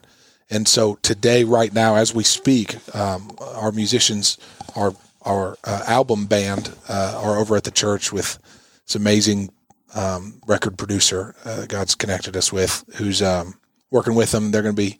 and 0.51 0.69
so 0.69 0.99
today, 1.03 1.45
right 1.45 1.73
now, 1.73 1.95
as 1.97 2.15
we 2.15 2.25
speak, 2.25 2.77
um, 2.95 3.31
our 3.41 3.73
musicians, 3.73 4.39
our 4.77 4.95
our 5.23 5.57
uh, 5.65 5.85
album 5.87 6.27
band, 6.27 6.75
uh, 6.89 7.21
are 7.25 7.39
over 7.39 7.57
at 7.57 7.65
the 7.65 7.71
church 7.71 8.13
with 8.13 8.39
this 8.87 8.95
amazing 8.97 9.51
um, 9.95 10.41
record 10.47 10.77
producer 10.79 11.35
uh, 11.45 11.65
God's 11.67 11.95
connected 11.95 12.37
us 12.37 12.53
with, 12.53 12.85
who's 12.97 13.23
um, 13.23 13.55
working 13.93 14.17
with 14.17 14.33
them. 14.33 14.51
They're 14.51 14.63
going 14.63 14.75
to 14.75 14.83
be 14.83 14.99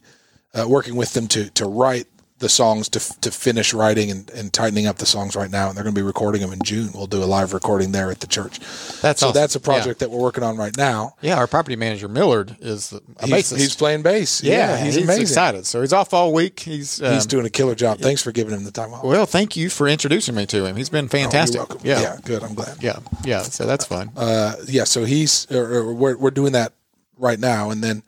uh, 0.55 0.69
working 0.69 0.95
with 0.95 1.13
them 1.15 1.27
to 1.29 1.51
to 1.51 1.67
write 1.67 2.07
the 2.39 2.49
songs 2.49 2.89
to 2.89 2.99
to 3.21 3.31
finish 3.31 3.73
writing 3.73 4.11
and, 4.11 4.29
and 4.31 4.53
tightening 4.53 4.85
up 4.89 4.99
the 4.99 5.07
songs 5.07 5.37
right 5.37 5.49
now. 5.51 5.69
And 5.69 5.77
they're 5.77 5.85
going 5.85 5.95
to 5.95 6.01
be 6.01 6.05
recording 6.05 6.41
them 6.41 6.53
in 6.53 6.59
June. 6.65 6.91
We'll 6.93 7.07
do 7.07 7.23
a 7.23 7.25
live 7.25 7.53
recording 7.55 7.93
there 7.93 8.11
at 8.11 8.19
the 8.19 8.27
church. 8.27 8.59
That's 9.01 9.21
so 9.21 9.29
awesome. 9.29 9.33
that's 9.41 9.55
a 9.55 9.61
project 9.61 10.01
that 10.01 10.11
we're 10.11 10.19
working 10.21 10.43
on 10.43 10.57
right 10.57 10.77
now. 10.77 11.15
Yeah. 11.21 11.37
Our 11.39 11.47
property 11.47 11.77
manager 11.77 12.09
Millard 12.09 12.57
is 12.61 12.93
a 12.93 13.01
He's, 13.27 13.33
bassist. 13.53 13.59
he's 13.59 13.77
playing 13.77 14.03
bass. 14.03 14.43
yeah, 14.43 14.77
he's, 14.83 14.97
amazing. 14.97 15.23
excited. 15.23 15.67
So 15.67 15.83
he's 15.83 15.93
off 15.93 16.13
all 16.13 16.33
week. 16.33 16.59
He's 16.59 17.01
um, 17.01 17.15
He's 17.15 17.27
doing 17.27 17.47
a 17.47 17.51
killer 17.51 17.77
job. 17.77 18.01
Thanks 18.01 18.23
for 18.23 18.33
giving 18.33 18.55
him 18.55 18.65
the 18.65 18.73
time 18.73 18.93
off. 18.93 19.05
well. 19.05 19.25
Thank 19.25 19.57
you 19.57 19.71
for 19.71 19.87
introducing 19.87 20.35
me 20.35 20.45
to 20.47 20.65
him. 20.67 20.75
He's 20.75 20.89
been 20.91 21.05
Oh, 21.13 21.17
You're 21.17 21.31
fantastic. 21.31 21.59
welcome. 21.61 21.81
Yeah. 21.85 22.01
yeah, 22.01 22.17
good. 22.25 22.43
I'm 22.43 22.55
glad. 22.55 22.83
Yeah, 22.83 22.99
yeah. 23.25 23.43
So 23.43 23.67
that's 23.67 23.85
fun. 23.87 24.11
uh, 24.17 24.57
yeah, 24.67 24.83
so 24.85 25.05
he's 25.05 25.47
or, 25.53 25.73
or 25.75 25.95
we're 25.95 26.17
we're 26.19 26.31
doing 26.33 26.53
that 26.55 26.73
right 27.19 27.39
now, 27.39 27.71
and 27.71 27.85
then, 27.85 28.03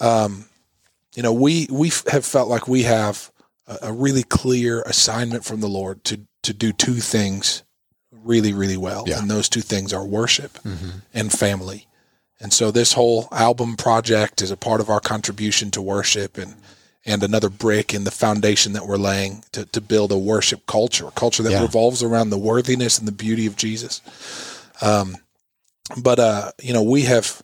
um, 0.00 0.44
you 1.14 1.22
know, 1.22 1.32
we 1.32 1.66
we 1.70 1.90
have 2.10 2.24
felt 2.24 2.48
like 2.48 2.68
we 2.68 2.82
have 2.84 3.30
a, 3.66 3.78
a 3.82 3.92
really 3.92 4.22
clear 4.22 4.82
assignment 4.82 5.44
from 5.44 5.60
the 5.60 5.68
Lord 5.68 6.04
to 6.04 6.20
to 6.42 6.52
do 6.52 6.72
two 6.72 6.94
things 6.94 7.62
really 8.12 8.52
really 8.52 8.76
well, 8.76 9.04
Yeah. 9.06 9.18
and 9.18 9.30
those 9.30 9.48
two 9.48 9.60
things 9.62 9.92
are 9.92 10.04
worship 10.04 10.58
and 11.14 11.32
family. 11.32 11.86
And 12.40 12.52
so 12.52 12.70
this 12.70 12.92
whole 12.92 13.26
album 13.32 13.76
project 13.76 14.42
is 14.42 14.50
a 14.52 14.56
part 14.56 14.80
of 14.80 14.88
our 14.88 15.00
contribution 15.00 15.70
to 15.72 15.82
worship 15.82 16.38
and 16.38 16.54
and 17.06 17.22
another 17.22 17.48
brick 17.48 17.94
in 17.94 18.04
the 18.04 18.10
foundation 18.10 18.74
that 18.74 18.86
we're 18.86 18.96
laying 18.98 19.42
to, 19.52 19.64
to 19.66 19.80
build 19.80 20.12
a 20.12 20.18
worship 20.18 20.66
culture, 20.66 21.06
a 21.08 21.10
culture 21.12 21.42
that 21.42 21.52
Yeah. 21.52 21.62
revolves 21.62 22.02
around 22.02 22.28
the 22.30 22.38
worthiness 22.38 22.98
and 22.98 23.08
the 23.08 23.12
beauty 23.12 23.46
of 23.46 23.56
Jesus. 23.56 24.02
Um, 24.82 25.16
but 25.96 26.18
uh, 26.18 26.52
you 26.62 26.72
know, 26.74 26.82
we 26.82 27.02
have 27.02 27.42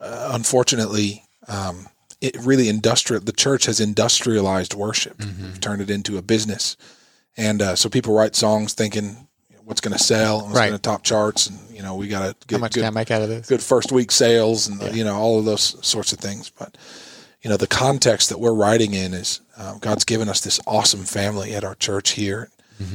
uh, 0.00 0.30
unfortunately 0.34 1.22
um, 1.48 1.86
it 2.24 2.36
really 2.40 2.68
industrial. 2.68 3.22
The 3.22 3.32
church 3.32 3.66
has 3.66 3.80
industrialized 3.80 4.74
worship, 4.74 5.16
We've 5.18 5.60
turned 5.60 5.82
it 5.82 5.90
into 5.90 6.16
a 6.18 6.22
business, 6.22 6.76
and 7.36 7.60
uh, 7.62 7.76
so 7.76 7.88
people 7.88 8.14
write 8.14 8.34
songs 8.36 8.72
thinking 8.74 9.28
what's 9.64 9.80
going 9.80 9.96
to 9.96 10.02
sell, 10.02 10.36
and 10.40 10.46
what's 10.48 10.58
Right. 10.58 10.68
going 10.68 10.78
to 10.78 10.82
top 10.82 11.02
charts, 11.04 11.46
and 11.48 11.58
you 11.74 11.82
know, 11.82 11.94
we 11.96 12.08
got 12.08 12.20
to 12.20 12.26
How 12.26 12.34
get 12.48 12.60
much 12.60 12.72
good 12.74 12.80
can 12.80 12.86
I 12.86 12.90
make 13.00 13.10
out 13.10 13.22
of 13.22 13.28
this? 13.28 13.46
good 13.48 13.62
first 13.62 13.92
week 13.92 14.10
sales 14.12 14.68
and 14.68 14.94
you 14.96 15.04
know 15.04 15.16
all 15.16 15.38
of 15.38 15.44
those 15.44 15.76
sorts 15.86 16.12
of 16.12 16.18
things 16.18 16.50
but 16.58 16.76
you 17.42 17.50
know 17.50 17.56
the 17.58 17.66
context 17.66 18.28
that 18.30 18.38
we're 18.40 18.54
writing 18.54 18.94
in 18.94 19.12
is 19.12 19.40
um, 19.58 19.78
god's 19.80 20.04
given 20.04 20.28
us 20.28 20.40
this 20.40 20.58
awesome 20.66 21.04
family 21.04 21.54
at 21.54 21.62
our 21.64 21.74
church 21.74 22.10
here 22.12 22.48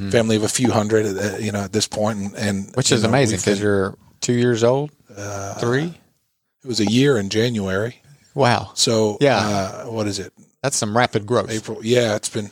family 0.10 0.36
of 0.36 0.44
a 0.44 0.48
few 0.50 0.72
hundred 0.72 1.06
uh, 1.18 1.38
you 1.38 1.52
know 1.52 1.62
at 1.62 1.72
this 1.74 1.88
point 1.88 2.18
and, 2.20 2.36
and 2.36 2.58
Mm-hmm. 2.66 2.74
Which 2.78 2.92
is 2.92 3.04
know, 3.04 3.10
amazing 3.10 3.38
because 3.40 3.60
you're 3.62 3.96
two 4.22 4.34
years 4.34 4.64
old, 4.64 4.90
Uh, 5.16 5.54
three. 5.60 5.94
it 6.64 6.68
was 6.68 6.80
a 6.80 6.86
year 6.86 7.18
in 7.18 7.30
january 7.30 8.02
Wow, 8.40 8.72
so 8.74 9.18
Yeah. 9.22 9.38
uh, 9.38 9.84
what 9.92 10.08
is 10.08 10.18
it 10.20 10.32
that's 10.64 10.78
some 10.78 10.96
rapid 10.98 11.26
growth, 11.26 11.52
april 11.52 11.80
yeah 11.84 12.16
it's 12.16 12.30
been 12.30 12.50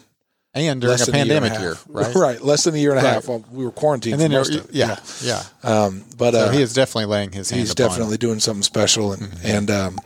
and 0.53 0.81
during 0.81 0.95
a 0.95 1.05
than 1.05 1.13
year 1.15 1.23
pandemic 1.39 1.59
year, 1.59 1.77
right? 1.87 2.15
right 2.15 2.41
less 2.43 2.63
than 2.63 2.73
a 2.75 2.77
year 2.77 2.91
and 2.91 2.99
a 2.99 3.03
Right. 3.03 3.13
half 3.13 3.27
well, 3.27 3.43
we 3.51 3.63
were 3.63 3.71
quarantined 3.71 4.13
And 4.13 4.21
then, 4.21 4.31
for 4.31 4.37
most 4.37 4.55
of 4.55 4.65
it. 4.69 4.73
yeah, 4.75 4.95
yeah. 5.21 5.43
um, 5.63 6.03
but 6.17 6.33
So 6.33 6.39
uh, 6.39 6.51
he 6.51 6.61
is 6.61 6.73
definitely 6.73 7.05
laying 7.05 7.31
his 7.31 7.49
hand. 7.51 7.59
he's 7.61 7.71
it. 7.71 7.77
definitely 7.77 8.17
doing 8.17 8.39
something 8.39 8.63
special 8.63 9.13
and 9.13 9.21
Mm-hmm. 9.21 9.47
and 9.47 9.71
um, 9.71 9.99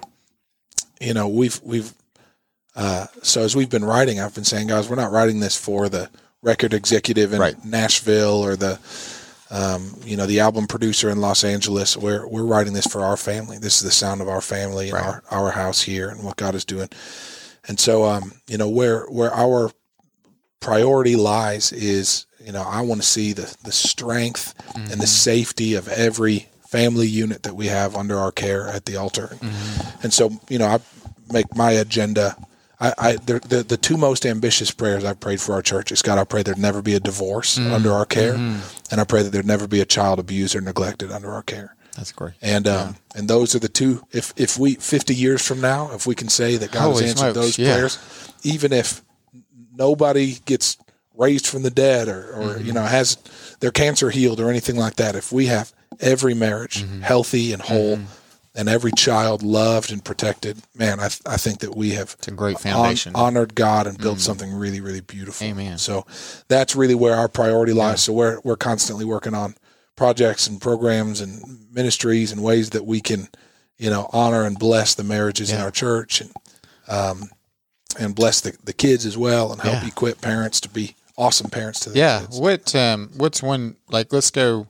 you 1.00 1.14
know 1.14 1.28
we've 1.28 1.60
we've 1.64 1.94
uh, 2.76 3.08
so 3.24 3.42
as 3.42 3.56
we've 3.56 3.70
been 3.70 3.86
writing 3.86 4.20
i've 4.20 4.36
been 4.36 4.44
saying 4.46 4.68
guys 4.68 4.88
we're 4.90 4.96
not 4.96 5.12
writing 5.12 5.40
this 5.40 5.56
for 5.58 5.90
the 5.90 6.10
record 6.42 6.74
executive 6.74 7.34
in 7.34 7.40
Right. 7.40 7.64
nashville 7.66 8.44
or 8.44 8.56
the 8.56 8.80
um, 9.52 9.94
you 10.06 10.16
know 10.18 10.26
the 10.26 10.40
album 10.40 10.66
producer 10.66 11.10
in 11.10 11.20
los 11.20 11.44
angeles 11.44 11.98
we're 11.98 12.26
we're 12.28 12.46
writing 12.46 12.74
this 12.74 12.88
for 12.88 13.02
our 13.04 13.18
family. 13.18 13.58
This 13.60 13.78
is 13.78 13.84
the 13.84 13.92
sound 13.92 14.22
of 14.22 14.28
our 14.30 14.42
family 14.42 14.86
and 14.90 14.94
Right. 14.94 15.06
our, 15.06 15.24
our 15.30 15.52
house 15.52 15.82
here 15.82 16.10
and 16.10 16.24
what 16.24 16.38
god 16.38 16.56
is 16.56 16.66
doing. 16.66 16.90
And 17.68 17.80
so 17.80 18.06
um, 18.06 18.32
you 18.48 18.58
know 18.58 18.70
where 18.70 19.06
where 19.08 19.34
our 19.34 19.72
priority 20.60 21.16
lies 21.16 21.72
is 21.74 22.26
you 22.40 22.52
know 22.52 22.62
i 22.64 22.82
want 22.82 23.02
to 23.02 23.08
see 23.08 23.34
the 23.34 23.56
the 23.64 23.72
strength 23.72 24.54
and 24.76 25.02
the 25.02 25.08
safety 25.08 25.74
of 25.76 25.88
every 25.88 26.48
family 26.68 27.08
unit 27.08 27.44
that 27.44 27.56
we 27.56 27.68
have 27.68 27.96
under 27.96 28.18
our 28.18 28.32
care 28.32 28.68
at 28.68 28.86
the 28.86 28.96
altar. 28.96 29.36
And 30.04 30.14
so 30.14 30.32
you 30.50 30.58
know 30.60 30.68
i 30.68 30.80
make 31.32 31.56
my 31.56 31.72
agenda 31.72 32.36
I, 32.82 32.94
I 32.98 33.16
the, 33.18 33.64
the 33.68 33.78
two 33.78 33.96
most 33.96 34.26
ambitious 34.26 34.72
prayers 34.72 35.06
I've 35.06 35.20
prayed 35.20 35.40
for 35.40 35.54
our 35.54 35.62
church 35.62 35.92
is 35.92 36.02
God. 36.02 36.18
I 36.18 36.24
pray 36.26 36.42
there'd 36.44 36.58
never 36.58 36.82
be 36.82 36.96
a 36.96 37.00
divorce 37.00 37.58
under 37.60 37.92
our 37.94 38.06
care, 38.06 38.34
and 38.34 39.00
I 39.00 39.04
pray 39.04 39.22
that 39.24 39.30
there'd 39.30 39.46
never 39.46 39.68
be 39.68 39.82
a 39.82 39.86
child 39.86 40.18
abused 40.20 40.56
or 40.56 40.62
neglected 40.62 41.12
under 41.12 41.32
our 41.32 41.44
care. 41.44 41.76
That's 41.96 42.12
great. 42.12 42.34
And 42.42 42.68
um, 42.68 42.96
and 43.16 43.28
those 43.28 43.54
are 43.56 43.60
the 43.60 43.70
two. 43.70 44.02
If 44.12 44.34
if 44.36 44.58
we 44.58 44.76
fifty 44.76 45.14
years 45.14 45.46
from 45.46 45.62
now, 45.62 45.92
if 45.94 46.08
we 46.08 46.16
can 46.16 46.28
say 46.30 46.58
that 46.58 46.72
God 46.72 46.82
Holy 46.82 47.04
has 47.04 47.12
answered 47.12 47.34
smokes, 47.34 47.36
those 47.36 47.60
yeah. 47.60 47.74
prayers, 47.76 48.00
even 48.44 48.74
if 48.74 49.02
nobody 49.76 50.38
gets 50.46 50.78
raised 51.16 51.46
from 51.48 51.64
the 51.64 51.70
dead 51.72 52.08
or, 52.08 52.32
or 52.34 52.42
Mm-hmm. 52.56 52.66
you 52.66 52.74
know 52.74 52.84
has 52.84 53.18
their 53.60 53.72
cancer 53.72 54.10
healed 54.10 54.40
or 54.40 54.50
anything 54.50 54.76
like 54.78 54.96
that, 54.96 55.16
if 55.16 55.32
we 55.32 55.46
have 55.48 55.72
every 56.00 56.34
marriage 56.34 56.84
Mm-hmm. 56.84 57.02
healthy 57.02 57.54
and 57.54 57.62
whole, 57.62 58.00
and 58.54 58.68
every 58.68 58.92
child 58.92 59.44
loved 59.44 59.92
and 59.92 60.04
protected, 60.04 60.58
man, 60.76 61.00
I 61.00 61.10
I 61.26 61.38
think 61.38 61.60
that 61.60 61.76
we 61.76 61.92
have 61.92 62.16
It's 62.20 62.28
a 62.28 62.32
great 62.32 62.60
foundation. 62.60 63.14
Honored 63.16 63.56
God 63.56 63.88
and 63.88 63.98
built 63.98 64.20
something 64.20 64.54
really, 64.54 64.82
really 64.82 65.02
beautiful. 65.02 65.48
Amen. 65.48 65.78
So 65.78 66.06
that's 66.48 66.76
really 66.76 66.96
where 66.96 67.16
our 67.16 67.28
priority 67.30 67.74
lies. 67.74 68.02
So 68.02 68.14
we're 68.14 68.40
we're 68.44 68.58
constantly 68.58 69.06
working 69.06 69.34
on 69.34 69.56
projects 69.96 70.48
and 70.48 70.60
programs 70.62 71.22
and 71.22 71.68
ministries 71.72 72.32
and 72.32 72.42
ways 72.44 72.72
that 72.72 72.86
we 72.86 73.02
can, 73.02 73.28
you 73.78 73.90
know, 73.90 74.10
honor 74.12 74.44
and 74.44 74.58
bless 74.60 74.96
the 74.96 75.04
marriages 75.04 75.52
in 75.52 75.62
our 75.62 75.72
church 75.72 76.22
and 76.22 76.32
um 76.88 77.30
and 78.00 78.16
bless 78.16 78.42
the, 78.42 78.58
the 78.64 78.74
kids 78.74 79.06
as 79.06 79.18
well 79.18 79.52
and 79.52 79.62
help 79.62 79.82
Yeah. 79.82 79.88
equip 79.88 80.22
parents 80.22 80.60
to 80.62 80.70
be 80.70 80.96
awesome 81.18 81.50
parents 81.50 81.80
to 81.82 81.90
their 81.90 81.98
yeah. 81.98 82.20
kids. 82.22 82.40
What 82.40 82.74
um, 82.76 83.10
what's 83.18 83.44
one 83.44 83.76
like? 83.90 84.12
Let's 84.14 84.32
go. 84.32 84.68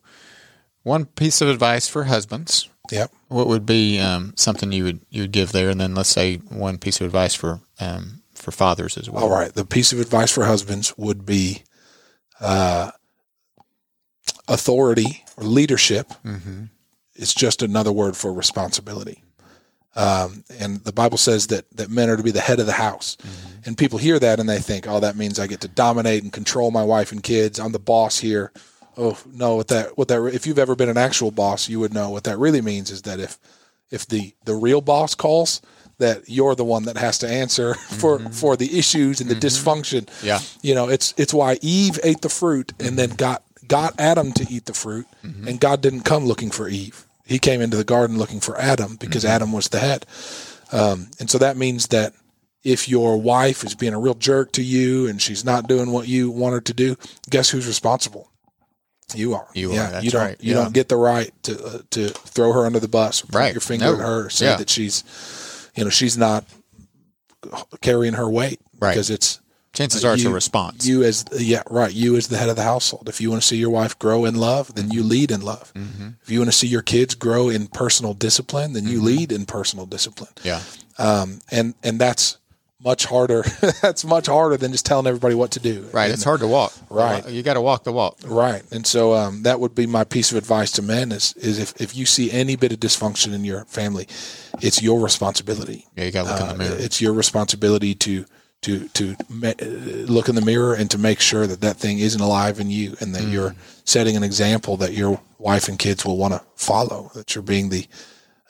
One 0.84 1.05
piece 1.05 1.41
of 1.41 1.47
advice 1.47 1.88
for 1.88 2.05
husbands. 2.05 2.67
Yep. 2.91 3.11
What 3.32 3.47
would 3.47 3.65
be 3.65 3.97
um, 3.99 4.34
something 4.36 4.71
you 4.71 4.84
would 4.84 4.99
you 5.09 5.23
would 5.23 5.32
give 5.32 5.51
there, 5.53 5.69
and 5.69 5.79
then 5.79 5.95
let's 5.95 6.09
say 6.09 6.38
one 6.38 6.77
piece 6.77 6.99
of 6.99 7.05
advice 7.05 7.34
for 7.34 7.61
um, 7.79 8.21
for 8.34 8.51
fathers 8.51 8.97
as 8.97 9.09
well. 9.09 9.23
All 9.23 9.29
right. 9.29 9.53
The 9.53 9.65
piece 9.65 9.93
of 9.93 9.99
advice 9.99 10.32
for 10.32 10.45
husbands 10.45 10.93
would 10.97 11.25
be 11.25 11.63
uh, 12.39 12.91
authority 14.47 15.23
or 15.38 15.43
leadership 15.43 16.07
Mm-hmm. 16.25 16.65
is 17.15 17.34
just 17.34 17.61
another 17.61 17.91
word 17.91 18.17
for 18.17 18.34
responsibility. 18.34 19.23
Um, 19.95 20.43
and 20.59 20.84
the 20.84 20.93
Bible 20.93 21.17
says 21.17 21.47
that, 21.47 21.65
that 21.75 21.89
men 21.89 22.09
are 22.09 22.15
to 22.17 22.23
be 22.23 22.32
the 22.32 22.39
head 22.39 22.59
of 22.59 22.65
the 22.65 22.71
house. 22.71 23.17
And 23.65 23.77
people 23.77 23.99
hear 23.99 24.17
that 24.19 24.39
and 24.39 24.47
they 24.47 24.59
think, 24.59 24.88
oh, 24.88 25.01
that 25.01 25.17
means 25.17 25.38
I 25.38 25.47
get 25.47 25.59
to 25.61 25.67
dominate 25.67 26.23
and 26.23 26.32
control 26.32 26.71
my 26.71 26.84
wife 26.84 27.11
and 27.11 27.21
kids. 27.21 27.59
I'm 27.59 27.73
the 27.73 27.79
boss 27.79 28.17
here. 28.19 28.53
Oh 28.97 29.17
no, 29.33 29.55
what 29.55 29.67
that 29.69 29.97
what 29.97 30.07
that 30.09 30.21
if 30.33 30.45
you've 30.45 30.59
ever 30.59 30.75
been 30.75 30.89
an 30.89 30.97
actual 30.97 31.31
boss, 31.31 31.69
you 31.69 31.79
would 31.79 31.93
know 31.93 32.09
what 32.09 32.25
that 32.25 32.37
really 32.37 32.61
means 32.61 32.91
is 32.91 33.03
that 33.03 33.19
if 33.19 33.39
if 33.89 34.07
the 34.07 34.33
the 34.45 34.55
real 34.55 34.81
boss 34.81 35.15
calls, 35.15 35.61
that 35.97 36.23
you're 36.27 36.55
the 36.55 36.65
one 36.65 36.83
that 36.83 36.97
has 36.97 37.17
to 37.19 37.27
answer 37.29 37.73
for 37.99 38.19
mm-hmm. 38.19 38.29
for 38.29 38.57
the 38.57 38.77
issues 38.77 39.21
and 39.21 39.29
the 39.29 39.35
mm-hmm. 39.35 39.45
dysfunction. 39.45 40.09
Yeah. 40.23 40.39
You 40.61 40.75
know, 40.75 40.89
it's 40.89 41.13
it's 41.17 41.33
why 41.33 41.57
Eve 41.61 41.99
ate 42.03 42.21
the 42.21 42.29
fruit 42.29 42.73
and 42.79 42.97
then 42.97 43.09
mm-hmm. 43.09 43.17
got 43.17 43.43
got 43.67 43.97
Adam 43.99 44.33
to 44.33 44.45
eat 44.49 44.65
the 44.65 44.73
fruit, 44.73 45.07
and 45.47 45.59
God 45.59 45.79
didn't 45.81 46.01
come 46.01 46.25
looking 46.25 46.51
for 46.51 46.67
Eve. 46.67 47.05
He 47.25 47.39
came 47.39 47.61
into 47.61 47.77
the 47.77 47.85
garden 47.85 48.17
looking 48.17 48.41
for 48.41 48.59
Adam 48.59 48.97
because 48.97 49.23
Adam 49.23 49.53
was 49.53 49.69
the 49.69 49.79
head. 49.79 50.05
Um, 50.73 51.11
and 51.19 51.29
so 51.29 51.37
that 51.37 51.55
means 51.55 51.87
that 51.87 52.13
if 52.63 52.89
your 52.89 53.17
wife 53.17 53.63
is 53.63 53.73
being 53.73 53.93
a 53.93 53.99
real 53.99 54.13
jerk 54.13 54.51
to 54.53 54.63
you 54.63 55.07
and 55.07 55.21
she's 55.21 55.45
not 55.45 55.67
doing 55.67 55.91
what 55.91 56.07
you 56.07 56.29
want 56.29 56.53
her 56.53 56.61
to 56.61 56.73
do, 56.73 56.97
guess 57.29 57.49
who's 57.49 57.67
responsible? 57.67 58.30
You 59.16 59.34
are. 59.36 59.47
You 59.53 59.72
are, 59.72 59.74
Yeah, 59.76 59.89
that's 59.91 60.05
you 60.05 60.12
don't. 60.12 60.22
right, 60.22 60.38
You 60.39 60.53
yeah. 60.55 60.64
don't 60.64 60.74
get 60.74 60.89
the 60.89 60.95
right 60.97 61.32
to 61.43 61.64
uh, 61.66 61.80
to 61.91 62.09
throw 62.09 62.53
her 62.53 62.66
under 62.66 62.80
the 62.80 62.88
bus. 62.88 63.22
Point 63.22 63.36
Right. 63.36 63.53
Your 63.53 63.62
finger 63.62 63.86
No. 63.86 63.93
at 63.93 63.99
her. 63.99 64.30
Say 64.30 64.45
Yeah. 64.47 64.57
that 64.57 64.70
she's, 64.70 65.03
you 65.76 65.84
know, 65.84 65.89
she's 65.89 66.18
not 66.18 66.45
carrying 67.82 68.14
her 68.14 68.30
weight 68.30 68.59
Right. 68.80 68.91
because 68.91 69.09
it's 69.09 69.39
Chances 69.74 70.03
are 70.03 70.16
it's 70.16 70.26
a 70.26 70.30
response. 70.30 70.86
You 70.86 71.01
as 71.03 71.24
yeah, 71.32 71.64
right. 71.70 71.93
You 71.93 72.18
as 72.18 72.28
the 72.28 72.38
head 72.38 72.49
of 72.49 72.57
the 72.57 72.64
household. 72.64 73.07
If 73.07 73.22
you 73.22 73.30
want 73.30 73.41
to 73.41 73.47
see 73.47 73.55
your 73.55 73.70
wife 73.70 73.97
grow 73.97 74.26
in 74.26 74.36
love, 74.36 74.76
then 74.76 74.91
you 74.91 75.01
lead 75.01 75.32
in 75.32 75.39
love. 75.41 75.72
Mm-hmm. 75.74 76.09
If 76.22 76.30
you 76.30 76.39
want 76.39 76.51
to 76.51 76.57
see 76.57 76.68
your 76.68 76.82
kids 76.82 77.16
grow 77.16 77.47
in 77.47 77.68
personal 77.68 78.14
discipline, 78.14 78.74
then 78.74 78.86
you 78.86 79.01
lead 79.01 79.32
in 79.32 79.45
personal 79.45 79.86
discipline. 79.86 80.32
yeah. 80.43 80.59
Um, 80.97 81.39
and 81.49 81.74
and 81.84 81.99
that's 81.99 82.38
much 82.84 83.05
harder. 83.05 83.43
that's 83.82 84.03
much 84.03 84.27
harder 84.27 84.57
than 84.57 84.71
just 84.71 84.86
telling 84.86 85.07
everybody 85.07 85.36
what 85.36 85.51
to 85.51 85.59
do. 85.59 85.88
Right. 85.93 86.05
And- 86.05 86.13
It's 86.13 86.23
hard 86.23 86.39
to 86.41 86.47
walk. 86.47 86.73
Right. 86.89 87.27
You 87.29 87.43
got 87.43 87.53
to 87.55 87.61
walk 87.61 87.84
the 87.84 87.91
walk. 87.91 88.17
Right. 88.25 88.63
And 88.71 88.86
so 88.88 89.13
um, 89.13 89.43
that 89.43 89.59
would 89.59 89.75
be 89.75 89.86
my 89.88 90.03
piece 90.03 90.32
of 90.32 90.38
advice 90.38 90.71
to 90.73 90.82
men 90.82 91.11
is, 91.11 91.34
is 91.34 91.59
if, 91.59 91.79
if 91.79 91.95
you 91.95 92.05
see 92.05 92.32
any 92.32 92.55
bit 92.55 92.71
of 92.71 92.79
dysfunction 92.79 93.34
in 93.34 93.45
your 93.45 93.65
family, 93.65 94.07
it's 94.61 94.82
your 94.82 94.99
responsibility. 94.99 95.86
Yeah. 95.95 96.05
You 96.05 96.11
got 96.11 96.23
to 96.25 96.32
look 96.32 96.41
in 96.41 96.47
the 96.47 96.53
Uh, 96.53 96.57
mirror. 96.69 96.75
It's 96.79 96.99
your 97.01 97.13
responsibility 97.13 97.93
to 97.95 98.25
to 98.61 98.88
to 98.89 99.15
ma- 99.27 99.53
uh, 99.59 99.65
look 99.65 100.29
in 100.29 100.36
the 100.36 100.41
mirror 100.41 100.75
and 100.75 100.89
to 100.91 100.99
make 100.99 101.19
sure 101.19 101.47
that 101.47 101.61
that 101.61 101.77
thing 101.77 101.97
isn't 101.97 102.21
alive 102.21 102.59
in 102.59 102.69
you, 102.69 102.95
and 102.99 103.15
that 103.15 103.23
Mm. 103.23 103.32
you're 103.32 103.55
setting 103.86 104.15
an 104.15 104.21
example 104.23 104.77
that 104.77 104.93
your 104.93 105.19
wife 105.39 105.67
and 105.67 105.79
kids 105.79 106.05
will 106.05 106.15
want 106.17 106.36
to 106.36 106.41
follow. 106.55 107.09
That 107.15 107.34
you're 107.34 107.41
being 107.41 107.69
the 107.69 107.88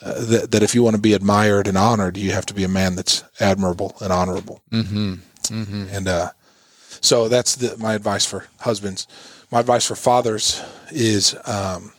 uh, 0.02 0.26
that, 0.26 0.52
that 0.52 0.64
if 0.64 0.74
you 0.74 0.84
want 0.84 0.95
to 0.95 1.02
be 1.02 1.14
admired 1.14 1.68
and 1.68 1.78
honored, 1.78 2.18
you 2.18 2.32
have 2.32 2.45
to 2.47 2.54
be 2.54 2.64
a 2.64 2.68
man 2.70 2.95
that's 2.95 3.24
admirable 3.39 3.95
and 4.02 4.12
honorable. 4.12 4.62
Mm-hmm. 4.72 5.14
Mm-hmm. 5.43 5.86
And 5.91 6.08
uh, 6.08 6.32
so 7.02 7.28
that's 7.28 7.56
the, 7.56 7.78
my 7.78 7.93
advice 7.93 8.26
for 8.26 8.45
husbands. 8.60 9.08
My 9.52 9.60
advice 9.60 9.86
for 9.86 9.95
fathers 9.95 10.64
is 10.91 11.36
um, 11.45 11.93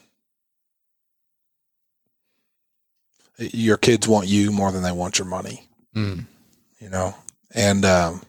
your 3.38 3.76
kids 3.76 4.06
want 4.08 4.28
you 4.28 4.52
more 4.52 4.72
than 4.72 4.82
they 4.82 4.92
want 4.92 5.18
your 5.18 5.26
money 5.26 5.68
Mm. 5.94 6.24
you 6.78 6.88
know 6.88 7.14
and 7.54 7.84
um, 7.84 8.22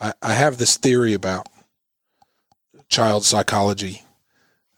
I, 0.00 0.12
I 0.22 0.34
have 0.34 0.58
this 0.58 0.76
theory 0.76 1.12
about 1.12 1.48
child 2.88 3.24
psychology 3.24 4.02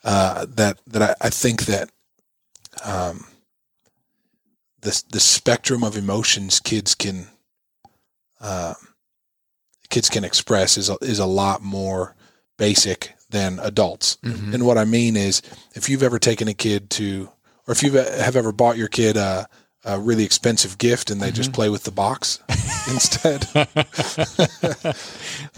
uh, 0.03 0.47
that 0.49 0.81
that 0.87 1.03
I, 1.03 1.15
I 1.27 1.29
think 1.29 1.67
that 1.67 1.91
um, 2.83 3.27
the 4.87 5.03
the 5.11 5.21
spectrum 5.21 5.83
of 5.85 5.97
emotions 5.97 6.61
kids 6.61 6.95
can 6.95 7.27
uh, 8.41 8.75
kids 9.91 10.09
can 10.09 10.25
express 10.25 10.79
is 10.79 10.89
a, 10.89 10.97
is 11.01 11.19
a 11.19 11.27
lot 11.27 11.63
more 11.63 12.15
basic 12.57 13.15
than 13.31 13.59
adults. 13.61 14.19
Mhm. 14.23 14.55
And 14.55 14.65
what 14.67 14.79
I 14.79 14.85
mean 14.85 15.17
is, 15.17 15.43
if 15.75 15.89
you've 15.89 16.03
ever 16.05 16.19
taken 16.19 16.47
a 16.49 16.55
kid 16.55 16.91
to, 16.91 17.29
or 17.67 17.73
if 17.73 17.83
you 17.83 17.91
have 17.93 18.37
ever 18.37 18.53
bought 18.53 18.77
your 18.77 18.89
kid 18.89 19.17
a, 19.17 19.49
a 19.85 19.99
really 19.99 20.25
expensive 20.25 20.79
gift 20.79 21.11
and 21.11 21.21
they 21.21 21.31
just 21.33 21.53
play 21.53 21.69
with 21.69 21.83
the 21.85 21.91
box 21.91 22.39
instead, 22.89 23.47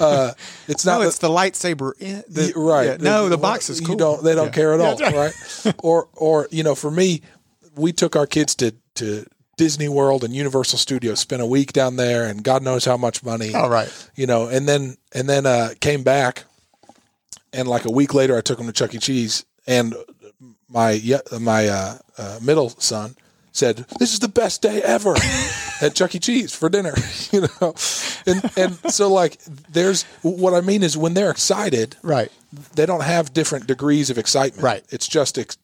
uh, 0.00 0.32
it's 0.66 0.84
not. 0.84 0.94
No, 0.98 1.00
that- 1.00 1.06
it's 1.08 1.18
the 1.18 1.28
lightsaber. 1.28 1.92
In, 2.00 2.22
the, 2.28 2.52
right. 2.56 2.86
yeah, 2.86 2.96
no, 3.00 3.28
the 3.28 3.36
box 3.38 3.68
is 3.70 3.80
cool. 3.80 3.90
You 3.90 3.96
don't. 3.98 4.22
They 4.24 4.34
don't 4.34 4.46
Yeah. 4.46 4.52
care 4.52 4.74
at 4.74 4.80
Yeah, 5.00 5.06
all, 5.10 5.12
right? 5.16 5.34
or 5.82 6.08
or 6.14 6.48
you 6.50 6.62
know, 6.62 6.74
for 6.74 6.90
me, 6.90 7.22
we 7.76 7.92
took 7.92 8.16
our 8.16 8.26
kids 8.26 8.54
to 8.56 8.74
to 8.98 9.26
Disney 9.56 9.88
World 9.88 10.22
and 10.22 10.32
Universal 10.34 10.78
Studios, 10.78 11.18
spent 11.18 11.42
a 11.42 11.46
week 11.46 11.72
down 11.72 11.96
there, 11.96 12.26
and 12.26 12.44
God 12.44 12.62
knows 12.62 12.84
how 12.84 12.96
much 12.96 13.24
money. 13.24 13.54
All 13.54 13.68
right. 13.70 13.90
You 14.14 14.26
know, 14.26 14.46
and 14.46 14.68
then 14.68 14.96
and 15.12 15.28
then 15.28 15.46
uh, 15.46 15.70
came 15.80 16.02
back, 16.04 16.44
and 17.52 17.66
like 17.68 17.84
a 17.84 17.90
week 17.90 18.14
later, 18.14 18.36
I 18.36 18.40
took 18.40 18.58
them 18.58 18.66
to 18.66 18.72
Chuck 18.72 18.94
E. 18.94 18.98
Cheese, 18.98 19.44
and 19.66 19.94
my 20.68 21.00
my 21.40 21.68
uh, 21.68 21.98
uh, 22.16 22.38
middle 22.42 22.70
son 22.70 23.16
said, 23.52 23.78
"This 23.98 24.12
is 24.12 24.20
the 24.20 24.28
best 24.28 24.62
day 24.62 24.82
ever." 24.82 25.14
At 25.80 25.94
Chuck 25.94 26.12
E. 26.16 26.18
Cheese 26.18 26.52
for 26.52 26.68
dinner, 26.68 26.92
you 27.30 27.42
know, 27.42 27.72
and 28.26 28.50
and 28.56 28.74
so 28.92 29.12
like 29.12 29.38
there's 29.70 30.02
what 30.22 30.52
I 30.52 30.60
mean 30.60 30.82
is 30.82 30.96
when 30.96 31.14
they're 31.14 31.30
excited, 31.30 31.94
Right. 32.02 32.32
they 32.74 32.84
don't 32.84 33.04
have 33.04 33.32
different 33.32 33.68
degrees 33.68 34.10
of 34.10 34.18
excitement. 34.18 34.64
Right. 34.64 34.84
It's 34.90 35.06
just 35.06 35.38
ex- 35.38 35.56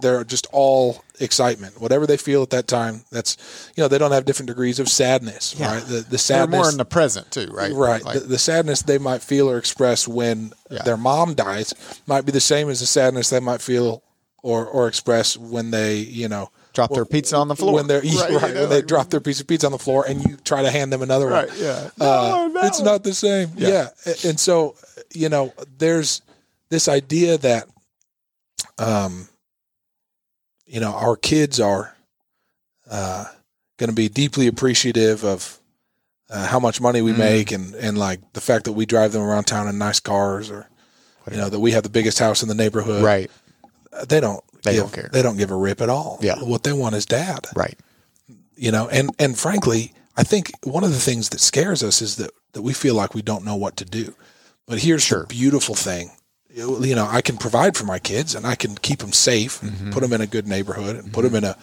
they're 0.00 0.24
just 0.24 0.46
all 0.52 1.04
excitement. 1.20 1.80
Whatever 1.80 2.06
they 2.06 2.16
feel 2.16 2.42
at 2.42 2.50
that 2.50 2.66
time, 2.68 3.04
that's 3.10 3.70
you 3.76 3.82
know 3.82 3.88
they 3.88 3.98
don't 3.98 4.12
have 4.12 4.24
different 4.24 4.48
degrees 4.48 4.78
of 4.78 4.88
sadness. 4.88 5.54
Yeah. 5.58 5.74
Right. 5.74 5.82
The 5.84 5.94
the 6.00 6.00
They're 6.10 6.18
sadness. 6.18 6.58
more 6.58 6.70
in 6.70 6.76
the 6.78 6.84
present 6.84 7.30
too, 7.30 7.48
right? 7.52 7.72
Right. 7.72 8.02
Like, 8.04 8.14
the, 8.20 8.26
the 8.26 8.38
sadness 8.38 8.82
they 8.82 8.98
might 8.98 9.22
feel 9.22 9.50
or 9.50 9.58
express 9.58 10.08
when 10.08 10.52
Yeah. 10.70 10.82
their 10.82 10.96
mom 10.96 11.34
dies 11.34 11.74
might 12.06 12.24
be 12.24 12.32
the 12.32 12.40
same 12.40 12.68
as 12.70 12.80
the 12.80 12.86
sadness 12.86 13.30
they 13.30 13.40
might 13.40 13.60
feel 13.60 14.02
or 14.42 14.64
or 14.66 14.88
express 14.88 15.36
when 15.36 15.70
they 15.70 15.96
you 15.96 16.28
know 16.28 16.50
drop 16.72 16.90
their 16.92 17.04
pizza 17.04 17.36
on 17.36 17.48
the 17.48 17.56
floor. 17.56 17.74
when 17.74 17.88
they're 17.88 18.00
right, 18.02 18.30
you 18.30 18.38
know, 18.38 18.60
when 18.60 18.68
they 18.70 18.82
drop 18.82 19.10
their 19.10 19.20
piece 19.20 19.40
of 19.40 19.46
pizza 19.48 19.66
on 19.66 19.72
the 19.72 19.78
floor 19.78 20.04
and 20.08 20.22
you 20.24 20.36
try 20.44 20.62
to 20.62 20.70
hand 20.70 20.92
them 20.92 21.02
another 21.02 21.26
Right. 21.26 21.48
one. 21.48 21.58
Yeah. 21.58 21.90
Uh, 22.00 22.28
No, 22.28 22.60
no. 22.60 22.66
It's 22.66 22.80
not 22.80 23.02
the 23.02 23.12
same. 23.14 23.50
Yeah. 23.56 23.88
Yeah. 24.06 24.14
And 24.24 24.38
so, 24.38 24.76
you 25.12 25.28
know, 25.28 25.52
there's 25.78 26.22
this 26.70 26.86
idea 26.86 27.36
that, 27.38 27.66
um, 28.78 29.28
you 30.68 30.80
know, 30.80 30.92
our 30.92 31.16
kids 31.16 31.58
are 31.60 31.96
uh, 32.90 33.24
going 33.78 33.88
to 33.90 33.94
be 33.96 34.08
deeply 34.08 34.46
appreciative 34.46 35.24
of 35.24 35.58
uh, 36.30 36.46
how 36.46 36.60
much 36.60 36.80
money 36.80 37.00
we 37.02 37.12
Mm. 37.12 37.18
make 37.18 37.52
and, 37.52 37.74
and 37.74 37.96
like 37.98 38.20
the 38.34 38.40
fact 38.40 38.64
that 38.66 38.72
we 38.72 38.86
drive 38.86 39.12
them 39.12 39.22
around 39.22 39.44
town 39.44 39.66
in 39.68 39.78
nice 39.78 40.00
cars 40.00 40.50
or, 40.50 40.68
you 41.30 41.36
know, 41.36 41.48
that 41.48 41.60
we 41.60 41.72
have 41.72 41.82
the 41.82 41.88
biggest 41.88 42.18
house 42.18 42.42
in 42.42 42.48
the 42.48 42.54
neighborhood. 42.54 43.02
Right. 43.02 43.30
Uh, 43.92 44.04
They 44.04 44.20
don't. 44.20 44.42
They 44.62 44.72
give, 44.72 44.82
don't 44.82 44.92
care. 44.92 45.10
They 45.12 45.22
don't 45.22 45.36
give 45.36 45.50
a 45.50 45.56
rip 45.56 45.80
at 45.80 45.88
all. 45.88 46.18
Yeah. 46.20 46.38
What 46.42 46.62
they 46.64 46.72
want 46.72 46.94
is 46.96 47.06
dad 47.06 47.46
Right. 47.54 47.78
you 48.56 48.72
know 48.72 48.88
and 48.88 49.10
and 49.20 49.38
frankly 49.38 49.92
i 50.16 50.24
think 50.24 50.50
one 50.64 50.82
of 50.82 50.90
the 50.90 50.98
things 50.98 51.28
that 51.28 51.38
scares 51.40 51.82
us 51.84 52.02
is 52.02 52.16
that 52.16 52.32
that 52.54 52.62
we 52.62 52.72
feel 52.72 52.96
like 52.96 53.14
we 53.14 53.22
don't 53.22 53.44
know 53.44 53.54
what 53.54 53.76
to 53.76 53.84
do 53.84 54.14
but 54.66 54.80
here's 54.80 55.04
Sure. 55.04 55.20
the 55.20 55.26
beautiful 55.28 55.76
thing 55.76 56.10
you 56.50 56.94
know, 56.94 57.06
I 57.08 57.20
can 57.20 57.36
provide 57.36 57.76
for 57.76 57.84
my 57.84 57.98
kids 57.98 58.34
and 58.34 58.46
I 58.46 58.54
can 58.54 58.74
keep 58.76 59.00
them 59.00 59.12
safe, 59.12 59.62
and 59.62 59.92
put 59.92 60.00
them 60.00 60.12
in 60.12 60.20
a 60.20 60.26
good 60.26 60.46
neighborhood, 60.46 60.96
and 60.96 61.12
put 61.12 61.22
them 61.22 61.34
in 61.34 61.44
a, 61.44 61.56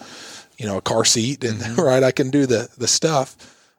you 0.58 0.66
know, 0.66 0.78
a 0.78 0.82
car 0.82 1.04
seat, 1.04 1.44
and 1.44 1.78
right, 1.78 2.02
I 2.02 2.12
can 2.12 2.30
do 2.30 2.46
the 2.46 2.68
the 2.78 2.88
stuff. 2.88 3.36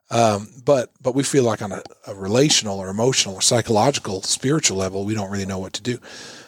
Um, 0.09 0.49
but 0.63 0.91
but 1.01 1.15
we 1.15 1.23
feel 1.23 1.43
like 1.43 1.61
on 1.61 1.71
a, 1.71 1.81
a 2.07 2.15
relational 2.15 2.79
or 2.79 2.89
emotional 2.89 3.35
or 3.35 3.41
psychological, 3.41 4.21
spiritual 4.21 4.77
level, 4.77 5.05
we 5.05 5.15
don't 5.15 5.31
really 5.31 5.45
know 5.45 5.59
what 5.59 5.73
to 5.73 5.81
do. 5.81 5.99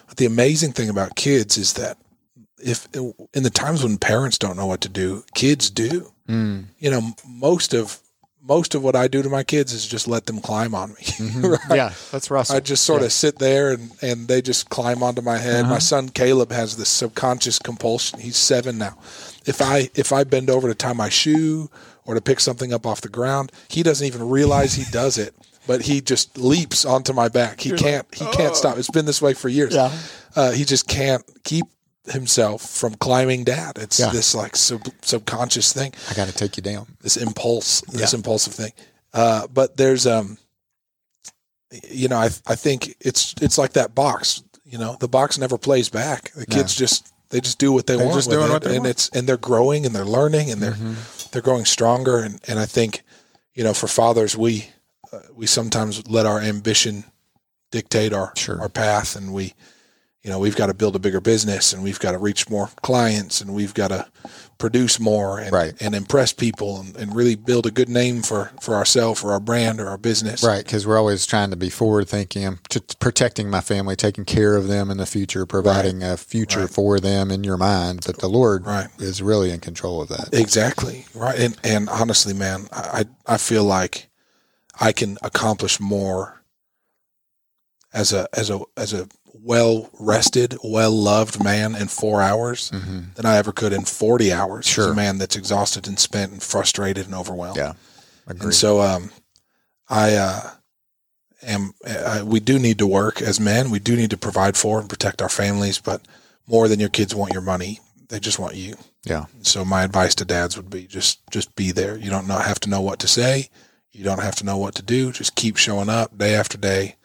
But 0.07 0.17
the 0.17 0.25
amazing 0.25 0.73
thing 0.73 0.89
about 0.89 1.15
kids 1.15 1.57
is 1.57 1.73
that 1.73 1.97
if 2.61 2.87
in 2.95 3.43
the 3.43 3.49
times 3.49 3.83
when 3.83 3.97
parents 3.97 4.37
don't 4.37 4.57
know 4.57 4.65
what 4.65 4.81
to 4.81 4.89
do, 4.89 5.23
kids 5.35 5.69
do. 5.69 6.11
Mm. 6.27 6.65
You 6.77 6.91
know, 6.91 7.01
most 7.27 7.73
of 7.73 7.99
most 8.49 8.73
of 8.75 8.83
what 8.83 8.95
I 8.95 9.07
do 9.07 9.21
to 9.21 9.29
my 9.29 9.43
kids 9.43 9.71
is 9.71 9.87
just 9.87 10.07
let 10.07 10.25
them 10.25 10.41
climb 10.41 10.73
on 10.75 10.93
me. 10.93 11.05
right? 11.47 11.59
Yeah, 11.69 11.93
that's 12.11 12.29
Russell. 12.31 12.55
I 12.57 12.59
just 12.59 12.83
sort 12.83 13.01
Yeah. 13.01 13.05
of 13.05 13.13
sit 13.13 13.37
there 13.37 13.71
and, 13.71 13.91
and 14.01 14.27
they 14.27 14.41
just 14.41 14.69
climb 14.69 15.03
onto 15.03 15.21
my 15.21 15.37
head. 15.37 15.61
Uh-huh. 15.65 15.73
My 15.75 15.79
son 15.79 16.09
Caleb 16.09 16.51
has 16.51 16.75
this 16.75 16.89
subconscious 16.89 17.59
compulsion. 17.59 18.19
He's 18.19 18.35
seven 18.37 18.77
now. 18.79 18.97
If 19.45 19.61
I 19.61 19.89
if 19.95 20.11
I 20.11 20.23
bend 20.23 20.49
over 20.49 20.67
to 20.67 20.75
tie 20.75 20.93
my 20.93 21.09
shoe 21.09 21.69
or 22.05 22.15
to 22.15 22.21
pick 22.21 22.39
something 22.39 22.73
up 22.73 22.85
off 22.85 23.01
the 23.01 23.09
ground, 23.09 23.51
he 23.69 23.83
doesn't 23.83 24.05
even 24.05 24.27
realize 24.27 24.73
he 24.73 24.85
does 24.91 25.17
it. 25.17 25.35
But 25.67 25.83
he 25.83 26.01
just 26.01 26.35
leaps 26.37 26.83
onto 26.83 27.13
my 27.13 27.29
back. 27.29 27.61
He 27.61 27.71
can't 27.71 28.07
he 28.13 28.25
can't 28.31 28.55
stop. 28.55 28.77
It's 28.79 28.89
been 28.89 29.05
this 29.05 29.21
way 29.21 29.35
for 29.35 29.47
years. 29.49 29.75
Yeah. 29.75 29.91
Uh, 30.35 30.51
he 30.51 30.65
just 30.65 30.87
can't 30.87 31.23
keep 31.43 31.65
himself 32.11 32.61
from 32.61 32.95
climbing 32.95 33.43
dad. 33.43 33.77
It's 33.77 33.99
Yeah. 33.99 34.09
this 34.11 34.33
like 34.35 34.55
sub, 34.55 34.81
subconscious 35.01 35.71
thing 35.73 35.93
I 36.09 36.13
got 36.13 36.27
to 36.27 36.33
take 36.33 36.57
you 36.57 36.63
down. 36.63 36.97
this 37.01 37.17
impulse, 37.17 37.81
this 37.89 38.13
Yeah. 38.13 38.17
impulsive 38.17 38.53
thing. 38.53 38.73
Uh, 39.13 39.47
but 39.47 39.77
there's, 39.77 40.05
um, 40.07 40.37
you 41.89 42.07
know, 42.07 42.17
I 42.17 42.29
I 42.47 42.55
think 42.55 42.95
it's 42.99 43.35
it's 43.41 43.57
like 43.57 43.73
that 43.73 43.93
box. 43.95 44.41
You 44.65 44.77
know, 44.77 44.97
the 44.99 45.07
box 45.07 45.37
never 45.37 45.57
plays 45.57 45.89
back. 45.89 46.31
The 46.33 46.45
kids 46.45 46.75
just 46.75 47.11
they 47.29 47.39
just 47.41 47.59
do 47.59 47.71
what 47.71 47.85
they 47.85 47.95
They're 47.95 48.05
want, 48.05 48.17
just 48.17 48.29
doing 48.29 48.49
it, 48.49 48.53
what 48.53 48.63
they 48.63 48.75
and 48.75 48.83
want. 48.85 48.85
Mm-hmm. 48.85 48.91
it's 48.91 49.09
and 49.09 49.27
they're 49.27 49.37
growing 49.37 49.85
and 49.85 49.93
they're 49.95 50.05
learning 50.05 50.51
and 50.51 50.61
they're 50.61 50.77
they're 51.31 51.41
growing 51.43 51.65
stronger. 51.65 52.19
And 52.19 52.39
and 52.47 52.59
I 52.59 52.65
think, 52.65 53.03
you 53.53 53.63
know, 53.63 53.73
for 53.73 53.87
fathers, 53.87 54.35
we 54.35 54.69
uh, 55.13 55.19
we 55.35 55.45
sometimes 55.47 56.07
let 56.07 56.25
our 56.25 56.39
ambition 56.39 57.03
dictate 57.71 58.13
our 58.13 58.33
Sure. 58.35 58.59
our 58.61 58.69
path, 58.69 59.15
and 59.15 59.31
we. 59.33 59.53
You 60.23 60.29
know, 60.29 60.37
we've 60.39 60.55
got 60.57 60.67
to 60.67 60.73
build 60.73 60.97
a 60.97 60.99
bigger 60.99 61.21
business 61.21 61.71
and 61.71 61.81
we've 61.81 61.99
got 61.99 62.11
to 62.11 62.17
reach 62.17 62.49
more 62.49 62.69
clients 62.81 63.39
and 63.39 63.53
we've 63.53 63.73
got 63.73 63.87
to 63.87 64.05
produce 64.57 64.99
more 64.99 65.39
and, 65.39 65.53
Right. 65.53 65.73
and 65.81 65.95
impress 65.95 66.33
people 66.33 66.77
and, 66.77 66.93
and 66.97 67.15
really 67.15 67.35
build 67.35 67.65
a 67.65 67.71
good 67.71 67.87
name 67.87 68.21
for, 68.21 68.51
for 68.59 68.73
ourselves 68.75 69.23
or 69.23 69.31
our 69.31 69.39
brand 69.39 69.79
or 69.79 69.87
our 69.87 69.97
business. 69.97 70.43
Right, 70.43 70.61
because 70.65 70.85
we're 70.85 70.97
always 70.97 71.25
trying 71.25 71.51
to 71.51 71.55
be 71.55 71.69
forward 71.69 72.09
thinking. 72.09 72.59
T- 72.67 72.81
protecting 72.99 73.49
my 73.49 73.61
family, 73.61 73.95
taking 73.95 74.25
care 74.25 74.57
of 74.57 74.67
them 74.67 74.91
in 74.91 74.97
the 74.97 75.05
future, 75.05 75.45
providing 75.45 76.03
a 76.03 76.17
future 76.17 76.61
Right. 76.61 76.69
for 76.69 76.99
them 76.99 77.31
in 77.31 77.45
your 77.45 77.55
mind. 77.57 78.03
But 78.05 78.17
the 78.19 78.27
Lord 78.27 78.65
Right. 78.65 78.89
is 78.99 79.21
really 79.21 79.51
in 79.51 79.61
control 79.61 80.01
of 80.01 80.09
that. 80.09 80.33
Exactly. 80.33 81.05
Right. 81.15 81.39
And, 81.39 81.57
and 81.63 81.87
honestly, 81.87 82.33
man, 82.33 82.67
I 82.73 83.05
I 83.25 83.37
feel 83.37 83.63
like 83.63 84.09
I 84.81 84.91
can 84.91 85.17
accomplish 85.21 85.79
more 85.79 86.43
as 87.93 88.11
a, 88.11 88.27
as 88.33 88.49
a, 88.49 88.59
as 88.75 88.91
a 88.91 89.07
well 89.33 89.89
rested, 89.99 90.57
well 90.63 90.91
loved 90.91 91.43
man 91.43 91.75
in 91.75 91.87
four 91.87 92.21
hours 92.21 92.69
than 92.69 93.25
I 93.25 93.37
ever 93.37 93.51
could 93.51 93.73
in 93.73 93.85
40 93.85 94.33
hours. 94.33 94.65
Mm-hmm. 94.65 94.81
Sure. 94.81 94.91
a 94.91 94.95
man 94.95 95.17
that's 95.17 95.35
exhausted 95.35 95.87
and 95.87 95.99
spent 95.99 96.31
and 96.31 96.41
frustrated 96.41 97.05
and 97.05 97.15
overwhelmed. 97.15 97.57
Yeah, 97.57 97.73
agree. 98.27 98.45
And 98.45 98.53
so, 98.53 98.81
um, 98.81 99.11
I, 99.87 100.15
uh, 100.15 100.49
am, 101.43 101.73
I, 101.87 102.21
we 102.23 102.39
do 102.39 102.59
need 102.59 102.77
to 102.79 102.87
work 102.87 103.21
as 103.21 103.39
men. 103.39 103.71
We 103.71 103.79
do 103.79 103.95
need 103.95 104.11
to 104.11 104.17
provide 104.17 104.55
for 104.55 104.79
and 104.79 104.89
protect 104.89 105.21
our 105.21 105.29
families, 105.29 105.79
but 105.79 106.01
more 106.47 106.67
than 106.67 106.79
your 106.79 106.89
kids 106.89 107.15
want 107.15 107.33
your 107.33 107.41
money. 107.41 107.79
They 108.09 108.19
just 108.19 108.39
want 108.39 108.55
you. 108.55 108.75
yeah, 109.05 109.25
So 109.43 109.63
my 109.63 109.83
advice 109.83 110.15
to 110.15 110.25
dads 110.25 110.57
would 110.57 110.69
be 110.69 110.85
just, 110.87 111.19
just 111.31 111.55
be 111.55 111.71
there. 111.71 111.95
You 111.97 112.09
don't 112.09 112.27
know, 112.27 112.37
have 112.37 112.59
to 112.61 112.69
know 112.69 112.81
what 112.81 112.99
to 112.99 113.07
say. 113.07 113.49
You 113.91 114.03
don't 114.03 114.21
have 114.21 114.35
to 114.37 114.45
know 114.45 114.57
what 114.57 114.75
to 114.75 114.81
do. 114.83 115.11
Just 115.11 115.35
keep 115.35 115.57
showing 115.57 115.89
up 115.89 116.17
day 116.17 116.33
after 116.35 116.57
day 116.57 116.95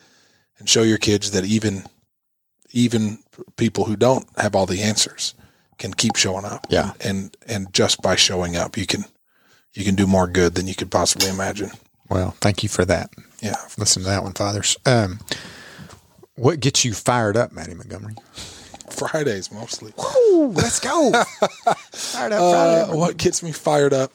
and 0.59 0.69
show 0.69 0.83
your 0.83 0.99
kids 0.99 1.31
that 1.33 1.45
even, 1.45 1.85
even 2.75 3.19
people 3.57 3.85
who 3.85 3.97
don't 3.97 4.27
have 4.37 4.55
all 4.55 4.67
the 4.67 4.83
answers 4.83 5.35
can 5.79 5.95
keep 5.95 6.17
showing 6.17 6.45
up. 6.45 6.67
Yeah. 6.69 6.93
And, 7.01 7.35
and 7.47 7.73
just 7.73 8.03
by 8.03 8.17
showing 8.17 8.57
up, 8.57 8.77
you 8.77 8.85
can, 8.87 9.05
you 9.73 9.85
can 9.85 9.95
do 9.95 10.07
more 10.07 10.27
good 10.27 10.55
than 10.57 10.67
you 10.67 10.75
could 10.75 10.91
possibly 10.91 11.29
imagine. 11.29 11.71
well, 12.11 12.33
thank 12.41 12.63
you 12.63 12.69
for 12.69 12.85
that. 12.85 13.11
Yeah. 13.41 13.57
Listen 13.79 14.03
to 14.03 14.09
that 14.09 14.23
one, 14.23 14.33
fathers. 14.33 14.77
Um, 14.85 15.21
what 16.37 16.61
gets 16.61 16.85
you 16.85 16.93
fired 16.95 17.37
up, 17.37 17.53
Mattie 17.53 17.75
Montgomery? 17.75 18.15
Fridays 18.91 19.51
mostly. 19.53 19.93
Ooh, 19.99 20.53
let's 20.55 20.81
go. 20.81 21.13
fired 21.93 22.33
up 22.33 22.41
Uh, 22.41 22.85
Friday. 22.87 22.99
what 22.99 23.17
gets 23.17 23.43
me 23.43 23.53
fired 23.53 23.93
up? 23.93 24.13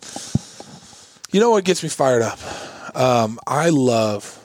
You 1.32 1.40
know 1.40 1.50
what 1.52 1.64
gets 1.64 1.82
me 1.84 1.90
fired 1.90 2.22
up? 2.22 2.40
Um, 2.96 3.40
I 3.48 3.70
love 3.70 4.36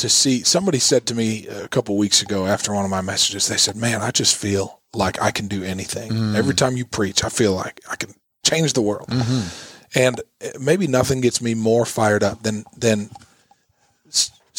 to 0.00 0.08
see. 0.08 0.42
Somebody 0.42 0.78
said 0.78 1.06
to 1.06 1.14
me 1.14 1.46
a 1.46 1.68
couple 1.68 1.96
weeks 1.96 2.22
ago 2.22 2.46
after 2.46 2.74
one 2.74 2.84
of 2.84 2.90
my 2.90 3.00
messages, 3.00 3.48
they 3.48 3.56
said, 3.56 3.76
"Man, 3.76 4.02
I 4.02 4.10
just 4.10 4.36
feel 4.36 4.80
like 4.92 5.20
I 5.22 5.30
can 5.30 5.48
do 5.48 5.62
anything. 5.62 6.10
Mm. 6.10 6.36
Every 6.36 6.54
time 6.54 6.76
you 6.76 6.84
preach, 6.84 7.24
I 7.24 7.28
feel 7.28 7.54
like 7.54 7.80
I 7.90 7.96
can 7.96 8.14
change 8.44 8.72
the 8.72 8.82
world." 8.82 9.08
Mm-hmm. 9.08 9.98
And 9.98 10.20
uh, 10.20 10.58
maybe 10.60 10.86
nothing 10.86 11.20
gets 11.20 11.40
me 11.40 11.54
more 11.54 11.84
fired 11.84 12.22
up 12.22 12.42
than 12.42 12.64
than 12.76 13.10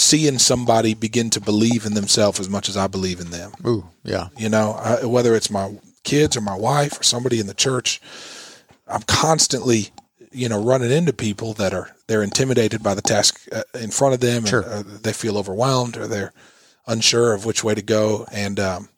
seeing 0.02 0.39
somebody 0.39 0.94
begin 0.94 1.30
to 1.30 1.39
believe 1.39 1.86
in 1.86 1.94
themselves 1.94 2.39
as 2.39 2.50
much 2.50 2.68
as 2.70 2.76
I 2.76 2.88
believe 2.88 3.20
in 3.20 3.30
them. 3.30 3.52
Ooh, 3.66 3.86
yeah, 4.04 4.30
You 4.38 4.50
know, 4.50 4.72
I, 4.74 5.06
whether 5.06 5.36
it's 5.36 5.50
my 5.50 5.78
kids 6.04 6.36
or 6.36 6.42
my 6.42 6.56
wife 6.56 7.00
or 7.00 7.04
somebody 7.04 7.39
in 7.39 7.48
the 7.48 7.54
church, 7.54 8.02
I'm 8.88 9.04
constantly, 9.04 9.89
you 10.32 10.50
know, 10.50 10.62
running 10.62 10.92
into 10.92 11.14
people 11.14 11.54
that 11.54 11.74
are 11.74 11.96
they're 12.12 12.22
intimidated 12.24 12.84
by 12.84 12.93
the 12.93 13.01
task 13.01 13.47
uh, 13.53 13.64
in 13.80 13.89
front 13.89 14.14
of 14.14 14.20
them, 14.20 14.39
and, 14.39 14.47
Sure. 14.49 14.66
uh, 14.66 14.84
they 14.86 15.14
feel 15.14 15.38
overwhelmed 15.38 15.95
or 15.95 16.07
they're 16.07 16.34
unsure 16.86 17.32
of 17.34 17.45
which 17.45 17.64
way 17.64 17.74
to 17.74 17.82
go, 17.82 18.28
and 18.34 18.59
um, 18.59 18.89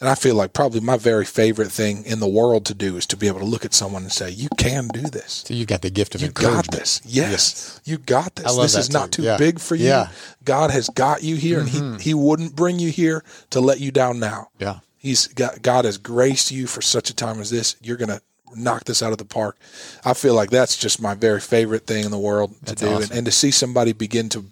and 0.00 0.08
I 0.08 0.14
feel 0.14 0.34
like 0.36 0.52
probably 0.52 0.80
my 0.80 0.96
very 0.96 1.24
favorite 1.24 1.72
thing 1.72 2.04
in 2.04 2.20
the 2.20 2.28
world 2.28 2.64
to 2.66 2.74
do 2.74 2.96
is 2.96 3.06
to 3.06 3.16
be 3.16 3.26
able 3.26 3.40
to 3.40 3.46
look 3.46 3.64
at 3.64 3.72
someone 3.74 4.02
and 4.02 4.12
say, 4.12 4.28
"You 4.30 4.48
can 4.58 4.88
do 4.88 5.00
this." 5.02 5.44
so 5.46 5.54
you 5.54 5.64
got 5.64 5.80
the 5.82 5.90
gift 5.90 6.14
of 6.14 6.20
You 6.20 6.28
got 6.28 6.44
encouragement. 6.44 6.78
this. 6.78 7.00
Yes, 7.06 7.80
you 7.84 7.96
got 7.98 8.34
this. 8.36 8.46
I 8.46 8.50
love 8.50 8.62
This 8.64 8.76
is 8.76 8.92
not 8.92 9.10
too. 9.12 9.22
too 9.22 9.28
Yeah. 9.28 9.38
big 9.38 9.58
for 9.58 9.74
you. 9.76 9.86
Yeah. 9.86 10.04
Mm-hmm. 10.04 10.44
God 10.44 10.70
has 10.70 10.88
got 10.90 11.22
you 11.22 11.36
here, 11.36 11.60
and 11.60 11.68
he 11.70 11.80
He 12.10 12.14
wouldn't 12.14 12.54
bring 12.54 12.78
you 12.78 12.90
here 12.90 13.24
to 13.50 13.60
let 13.60 13.80
you 13.80 13.90
down 13.90 14.20
now. 14.20 14.48
Yeah, 14.58 14.80
He's 14.98 15.26
got 15.28 15.62
God 15.62 15.84
has 15.86 15.96
graced 15.96 16.50
you 16.52 16.66
for 16.66 16.82
such 16.82 17.08
a 17.10 17.14
time 17.14 17.40
as 17.40 17.48
this. 17.50 17.76
You're 17.80 17.96
gonna 17.96 18.20
knock 18.56 18.84
this 18.84 19.02
out 19.02 19.12
of 19.12 19.18
the 19.18 19.24
park. 19.24 19.56
I 20.04 20.14
feel 20.14 20.34
like 20.34 20.50
that's 20.50 20.76
just 20.76 21.00
my 21.00 21.14
very 21.14 21.40
favorite 21.40 21.86
thing 21.86 22.04
in 22.04 22.10
the 22.10 22.18
world 22.18 22.52
to 22.60 22.64
That's 22.64 22.82
do, 22.82 22.88
awesome. 22.88 23.02
and, 23.04 23.12
and 23.12 23.24
to 23.26 23.32
see 23.32 23.50
somebody 23.50 23.92
begin 23.92 24.28
to 24.30 24.44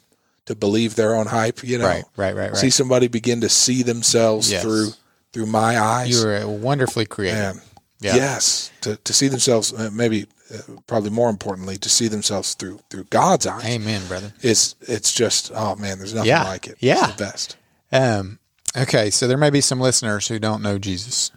to 0.46 0.54
believe 0.54 0.94
their 0.94 1.14
own 1.16 1.26
hype. 1.26 1.64
You 1.64 1.78
know, 1.78 1.86
Right, 1.86 2.04
right, 2.16 2.36
right, 2.36 2.50
right. 2.50 2.56
See 2.56 2.70
somebody 2.70 3.08
begin 3.08 3.40
to 3.40 3.48
see 3.48 3.82
themselves 3.82 4.50
Yes. 4.50 4.62
through 4.62 4.90
through 5.32 5.46
my 5.46 5.78
eyes. 5.78 6.10
you 6.10 6.24
were 6.26 6.46
wonderfully 6.46 7.04
created. 7.06 7.36
Man, 7.38 7.60
Yeah. 8.00 8.14
yes, 8.16 8.70
to 8.82 8.96
to 8.96 9.12
see 9.12 9.28
themselves, 9.28 9.72
uh, 9.72 9.90
maybe 9.92 10.26
uh, 10.54 10.58
probably 10.86 11.10
more 11.10 11.28
importantly, 11.30 11.76
to 11.78 11.88
see 11.88 12.06
themselves 12.08 12.54
through 12.54 12.78
through 12.90 13.04
God's 13.10 13.46
eyes. 13.46 13.64
Amen, 13.64 14.06
brother. 14.06 14.32
It's 14.42 14.76
it's 14.82 15.12
just 15.12 15.50
oh 15.54 15.74
man, 15.76 15.98
there's 15.98 16.14
nothing 16.14 16.28
Yeah, 16.28 16.44
like 16.44 16.66
it. 16.68 16.76
yeah. 16.80 17.08
it's 17.08 17.16
the 17.16 17.24
best. 17.24 17.56
Um, 17.92 18.38
okay, 18.76 19.10
so 19.10 19.26
there 19.26 19.36
may 19.38 19.50
be 19.50 19.60
some 19.60 19.80
listeners 19.80 20.28
who 20.28 20.38
don't 20.38 20.62
know 20.62 20.78
Jesus, 20.78 21.30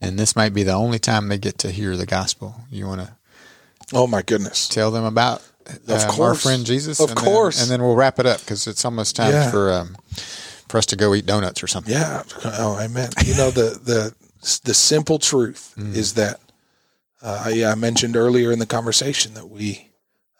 and 0.00 0.18
this 0.18 0.36
might 0.36 0.52
be 0.54 0.62
the 0.62 0.72
only 0.72 0.98
time 0.98 1.28
they 1.28 1.38
get 1.38 1.58
to 1.58 1.70
hear 1.70 1.96
the 1.96 2.06
gospel. 2.06 2.54
You 2.70 2.86
want 2.86 3.00
to 3.02 3.16
Oh 3.92 4.06
my 4.06 4.22
goodness. 4.22 4.68
tell 4.68 4.90
them 4.90 5.04
about 5.04 5.42
Of 5.66 5.88
um, 5.90 5.96
our 5.96 6.06
course. 6.10 6.42
friend 6.42 6.66
Jesus? 6.66 7.00
Of 7.00 7.10
and 7.10 7.18
then- 7.18 7.24
course. 7.24 7.62
and 7.62 7.70
then 7.70 7.82
we'll 7.82 7.96
wrap 7.96 8.18
it 8.18 8.26
up 8.26 8.40
because 8.40 8.66
it's 8.66 8.84
almost 8.84 9.16
time 9.16 9.32
Yeah. 9.32 9.50
for 9.50 9.72
um, 9.72 9.96
for 10.68 10.78
us 10.78 10.86
to 10.86 10.96
go 10.96 11.14
eat 11.14 11.26
donuts 11.26 11.62
or 11.62 11.66
something. 11.68 11.92
Yeah. 11.92 12.22
Oh, 12.44 12.78
amen. 12.80 13.10
You 13.24 13.34
know 13.36 13.50
the 13.50 13.78
the 13.82 14.14
the 14.64 14.74
simple 14.74 15.18
truth 15.18 15.74
Mm. 15.78 15.94
is 15.94 16.14
that 16.14 16.40
uh, 17.22 17.42
I, 17.46 17.64
I 17.64 17.74
mentioned 17.74 18.16
earlier 18.16 18.52
in 18.52 18.58
the 18.58 18.66
conversation 18.66 19.34
that 19.34 19.48
we 19.48 19.90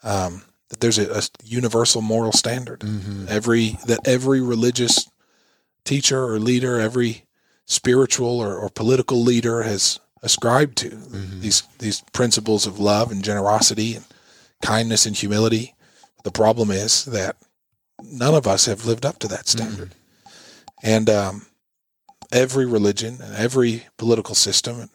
um, 0.03 0.43
that 0.69 0.79
there's 0.81 0.97
a, 0.99 1.09
a 1.17 1.21
universal 1.43 2.01
moral 2.01 2.31
standard. 2.33 2.81
Mm-hmm. 2.81 3.25
Every 3.29 3.77
that 3.87 4.05
every 4.05 4.41
religious 4.41 5.09
teacher 5.85 6.23
or 6.25 6.37
leader, 6.39 6.79
every 6.79 7.23
spiritual 7.67 8.39
or, 8.39 8.57
or 8.57 8.69
political 8.69 9.21
leader 9.21 9.61
has 9.63 9.99
ascribed 10.23 10.77
to 10.77 10.89
Mm-hmm. 10.89 11.41
these 11.41 11.61
these 11.77 12.01
principles 12.11 12.65
of 12.65 12.79
love 12.79 13.11
and 13.11 13.23
generosity 13.23 13.95
and 13.95 14.05
kindness 14.61 15.05
and 15.05 15.15
humility. 15.15 15.75
The 16.23 16.31
problem 16.31 16.71
is 16.71 17.05
that 17.05 17.35
none 18.01 18.33
of 18.33 18.47
us 18.47 18.65
have 18.65 18.85
lived 18.85 19.05
up 19.05 19.19
to 19.19 19.27
that 19.27 19.47
standard. 19.47 19.91
And 20.83 21.09
um, 21.09 21.45
every 22.31 22.65
religion 22.65 23.19
and 23.21 23.35
every 23.35 23.83
political 23.97 24.35
system 24.35 24.79
and 24.79 24.89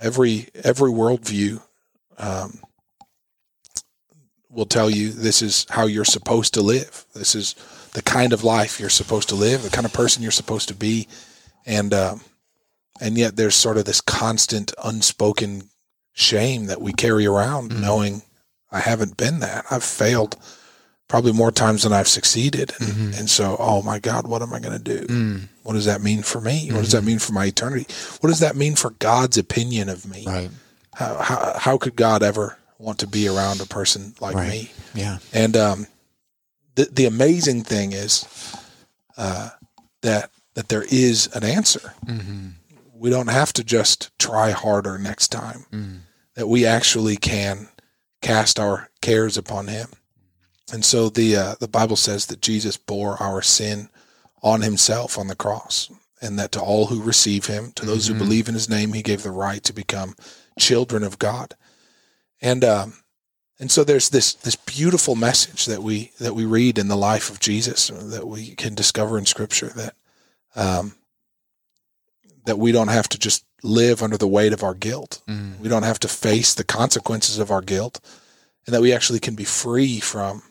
every 0.00 0.48
every 0.64 0.90
worldview 0.90 1.60
um, 2.18 2.60
will 4.48 4.66
tell 4.66 4.90
you 4.90 5.10
this 5.10 5.42
is 5.42 5.66
how 5.70 5.86
you're 5.86 6.04
supposed 6.04 6.54
to 6.54 6.62
live. 6.62 7.04
This 7.14 7.34
is 7.34 7.54
the 7.92 8.02
kind 8.02 8.32
of 8.32 8.44
life 8.44 8.80
you're 8.80 8.88
supposed 8.90 9.28
to 9.30 9.34
live, 9.34 9.62
the 9.62 9.70
kind 9.70 9.86
of 9.86 9.92
person 9.92 10.22
you're 10.22 10.32
supposed 10.32 10.68
to 10.68 10.74
be, 10.74 11.06
and 11.66 11.92
um, 11.94 12.20
and 13.00 13.16
yet 13.16 13.36
there's 13.36 13.54
sort 13.54 13.76
of 13.78 13.84
this 13.84 14.00
constant 14.00 14.72
unspoken 14.84 15.68
shame 16.12 16.66
that 16.66 16.80
we 16.82 16.92
carry 16.92 17.26
around, 17.26 17.70
Mhm. 17.70 17.80
knowing 17.80 18.22
I 18.70 18.80
haven't 18.80 19.16
been 19.16 19.40
that. 19.40 19.64
I've 19.70 19.84
failed 19.84 20.36
probably 21.08 21.32
more 21.32 21.50
times 21.50 21.82
than 21.82 21.92
I've 21.92 22.06
succeeded, 22.08 22.72
and, 22.78 22.88
Mhm. 23.14 23.18
and 23.18 23.30
so 23.30 23.56
oh 23.58 23.82
my 23.82 23.98
God, 23.98 24.26
what 24.28 24.42
am 24.42 24.52
I 24.54 24.60
going 24.60 24.80
to 24.80 24.98
do? 24.98 25.06
Mm, 25.06 25.48
What 25.62 25.72
does 25.74 25.84
that 25.86 26.02
mean 26.02 26.22
for 26.22 26.40
me? 26.40 26.68
What 26.72 26.80
does 26.82 26.92
that 26.92 27.04
mean 27.04 27.18
for 27.18 27.32
my 27.32 27.46
eternity? 27.46 27.86
What 28.20 28.28
does 28.30 28.38
that 28.40 28.54
mean 28.56 28.76
for 28.76 28.90
God's 28.90 29.38
opinion 29.38 29.88
of 29.88 30.06
me? 30.06 30.24
right. 30.26 30.50
How, 30.94 31.16
how, 31.18 31.54
how 31.58 31.78
could 31.78 31.96
God 31.96 32.22
ever 32.22 32.58
want 32.78 32.98
to 32.98 33.06
be 33.06 33.28
around 33.28 33.60
a 33.60 33.66
person 33.66 34.14
like 34.20 34.34
Right. 34.36 34.48
me? 34.50 34.72
Yeah. 34.94 35.18
And 35.32 35.56
um, 35.56 35.86
the 36.76 36.88
the 36.92 37.06
amazing 37.06 37.64
thing 37.64 37.92
is 37.92 38.24
uh, 39.16 39.50
that 40.02 40.30
that 40.54 40.68
there 40.68 40.84
is 40.90 41.28
an 41.34 41.44
answer. 41.44 41.94
Mm-hmm. 42.06 42.48
We 42.94 43.10
don't 43.10 43.28
have 43.28 43.52
to 43.54 43.64
just 43.64 44.10
try 44.18 44.50
harder 44.50 44.98
next 44.98 45.28
time. 45.28 45.64
Mm. 45.72 45.98
That 46.34 46.48
we 46.48 46.66
actually 46.66 47.16
can 47.16 47.68
cast 48.20 48.58
our 48.60 48.90
cares 49.00 49.36
upon 49.36 49.68
Him. 49.68 49.88
And 50.72 50.84
so 50.84 51.08
the 51.08 51.36
uh, 51.36 51.54
the 51.60 51.68
Bible 51.68 51.96
says 51.96 52.26
that 52.26 52.42
Jesus 52.42 52.76
bore 52.76 53.20
our 53.22 53.42
sin 53.42 53.88
on 54.42 54.62
Himself 54.62 55.18
on 55.18 55.26
the 55.28 55.34
cross, 55.34 55.90
and 56.22 56.38
that 56.38 56.52
to 56.52 56.60
all 56.60 56.86
who 56.86 57.02
receive 57.02 57.46
Him, 57.46 57.72
to 57.72 57.86
those 57.86 58.06
Mhm. 58.06 58.12
who 58.12 58.18
believe 58.18 58.48
in 58.48 58.54
His 58.54 58.68
name, 58.68 58.92
He 58.92 59.02
gave 59.02 59.22
the 59.22 59.30
right 59.32 59.62
to 59.64 59.72
become 59.72 60.14
children 60.58 61.02
of 61.02 61.18
God. 61.18 61.54
And 62.40 62.64
um, 62.64 62.94
and 63.58 63.70
so 63.70 63.82
there's 63.84 64.10
this 64.10 64.34
this 64.34 64.56
beautiful 64.56 65.14
message 65.16 65.66
that 65.66 65.82
we 65.82 66.12
that 66.20 66.34
we 66.34 66.44
read 66.44 66.78
in 66.78 66.88
the 66.88 66.96
life 66.96 67.30
of 67.30 67.40
Jesus 67.40 67.88
that 67.88 68.28
we 68.28 68.54
can 68.54 68.74
discover 68.74 69.18
in 69.18 69.26
Scripture 69.26 69.68
that 69.76 69.94
um, 70.56 70.94
that 72.44 72.58
we 72.58 72.72
don't 72.72 72.88
have 72.88 73.08
to 73.10 73.18
just 73.18 73.44
live 73.62 74.02
under 74.02 74.16
the 74.16 74.26
weight 74.28 74.52
of 74.52 74.62
our 74.62 74.74
guilt. 74.74 75.20
Mm. 75.28 75.58
We 75.60 75.68
don't 75.68 75.82
have 75.82 75.98
to 76.00 76.08
face 76.08 76.54
the 76.54 76.64
consequences 76.64 77.38
of 77.38 77.50
our 77.50 77.60
guilt, 77.60 78.00
and 78.66 78.74
that 78.74 78.80
we 78.82 78.92
actually 78.92 79.20
can 79.20 79.34
be 79.34 79.44
free 79.44 80.00
from 80.00 80.42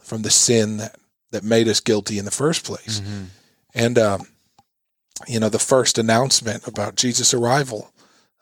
from 0.00 0.22
the 0.22 0.30
sin 0.30 0.78
that 0.78 0.96
that 1.30 1.44
made 1.44 1.68
us 1.68 1.80
guilty 1.80 2.18
in 2.18 2.24
the 2.24 2.30
first 2.30 2.64
place. 2.64 3.00
Mhm. 3.00 3.26
And 3.74 3.98
um, 3.98 4.26
you 5.26 5.38
know, 5.40 5.48
the 5.48 5.58
first 5.58 5.98
announcement 5.98 6.66
about 6.66 6.94
Jesus' 6.96 7.34
arrival 7.34 7.92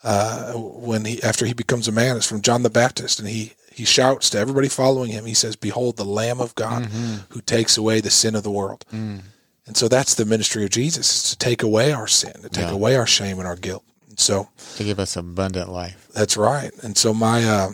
uh, 0.05 0.53
when 0.55 1.05
he 1.05 1.23
after 1.23 1.47
he 1.47 1.53
becomes 1.55 1.89
a 1.89 1.93
man 1.93 2.17
is 2.17 2.27
from 2.27 2.43
John 2.43 2.63
the 2.63 2.71
Baptist, 2.71 3.19
and 3.19 3.29
he 3.29 3.55
he 3.73 3.85
shouts 3.85 4.31
to 4.31 4.39
everybody 4.39 4.69
following 4.69 5.11
him. 5.11 5.27
He 5.27 5.35
says, 5.35 5.57
"Behold, 5.57 5.97
the 5.97 6.05
Lamb 6.05 6.41
of 6.41 6.55
God 6.55 6.85
Mhm. 6.85 7.25
who 7.31 7.41
takes 7.43 7.77
away 7.77 8.01
the 8.01 8.11
sin 8.11 8.35
of 8.35 8.43
the 8.43 8.51
world." 8.51 8.85
Mm. 8.93 9.21
And 9.67 9.77
so 9.77 9.89
that's 9.89 10.15
the 10.15 10.25
ministry 10.25 10.65
of 10.65 10.71
Jesus: 10.71 11.17
is 11.25 11.31
to 11.31 11.39
take 11.39 11.63
away 11.63 11.93
our 11.93 12.07
sin, 12.07 12.33
to 12.43 12.49
take 12.49 12.67
Yeah. 12.69 12.73
away 12.73 12.97
our 12.97 13.07
shame 13.07 13.39
and 13.39 13.47
our 13.49 13.57
guilt. 13.57 13.85
And 14.09 14.19
so 14.19 14.49
To 14.77 14.85
give 14.85 14.99
us 15.01 15.17
abundant 15.17 15.71
life. 15.71 16.09
that's 16.15 16.37
right. 16.37 16.71
And 16.83 16.97
so 16.97 17.13
my 17.13 17.45
uh, 17.45 17.71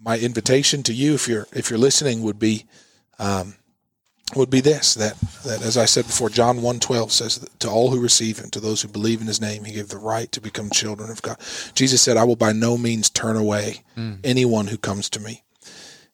my 0.00 0.18
invitation 0.18 0.82
to 0.84 0.92
you, 0.92 1.14
if 1.14 1.26
you're 1.28 1.46
if 1.52 1.70
you're 1.70 1.78
listening, 1.78 2.22
would 2.22 2.38
be 2.38 2.66
um, 3.18 3.56
would 4.34 4.50
be 4.50 4.60
this 4.60 4.94
that 4.94 5.18
that 5.44 5.62
as 5.62 5.76
I 5.76 5.84
said 5.86 6.06
before, 6.06 6.30
John 6.30 6.62
one 6.62 6.78
twelve 6.80 7.10
says 7.12 7.38
that 7.38 7.58
to 7.60 7.68
all 7.70 7.90
who 7.90 8.00
receive 8.00 8.38
him, 8.38 8.50
to 8.50 8.60
those 8.60 8.82
who 8.82 8.88
believe 8.88 9.20
in 9.20 9.26
his 9.26 9.40
name, 9.40 9.64
he 9.64 9.72
gave 9.72 9.88
the 9.88 9.98
right 9.98 10.30
to 10.32 10.40
become 10.40 10.70
children 10.70 11.10
of 11.10 11.22
God. 11.22 11.38
Jesus 11.74 12.00
said, 12.02 12.16
"I 12.16 12.24
will 12.24 12.36
by 12.36 12.52
no 12.52 12.76
means 12.78 13.10
turn 13.10 13.36
away 13.36 13.82
Mm. 13.96 14.18
anyone 14.24 14.68
who 14.68 14.78
comes 14.78 15.08
to 15.10 15.20
me." 15.20 15.42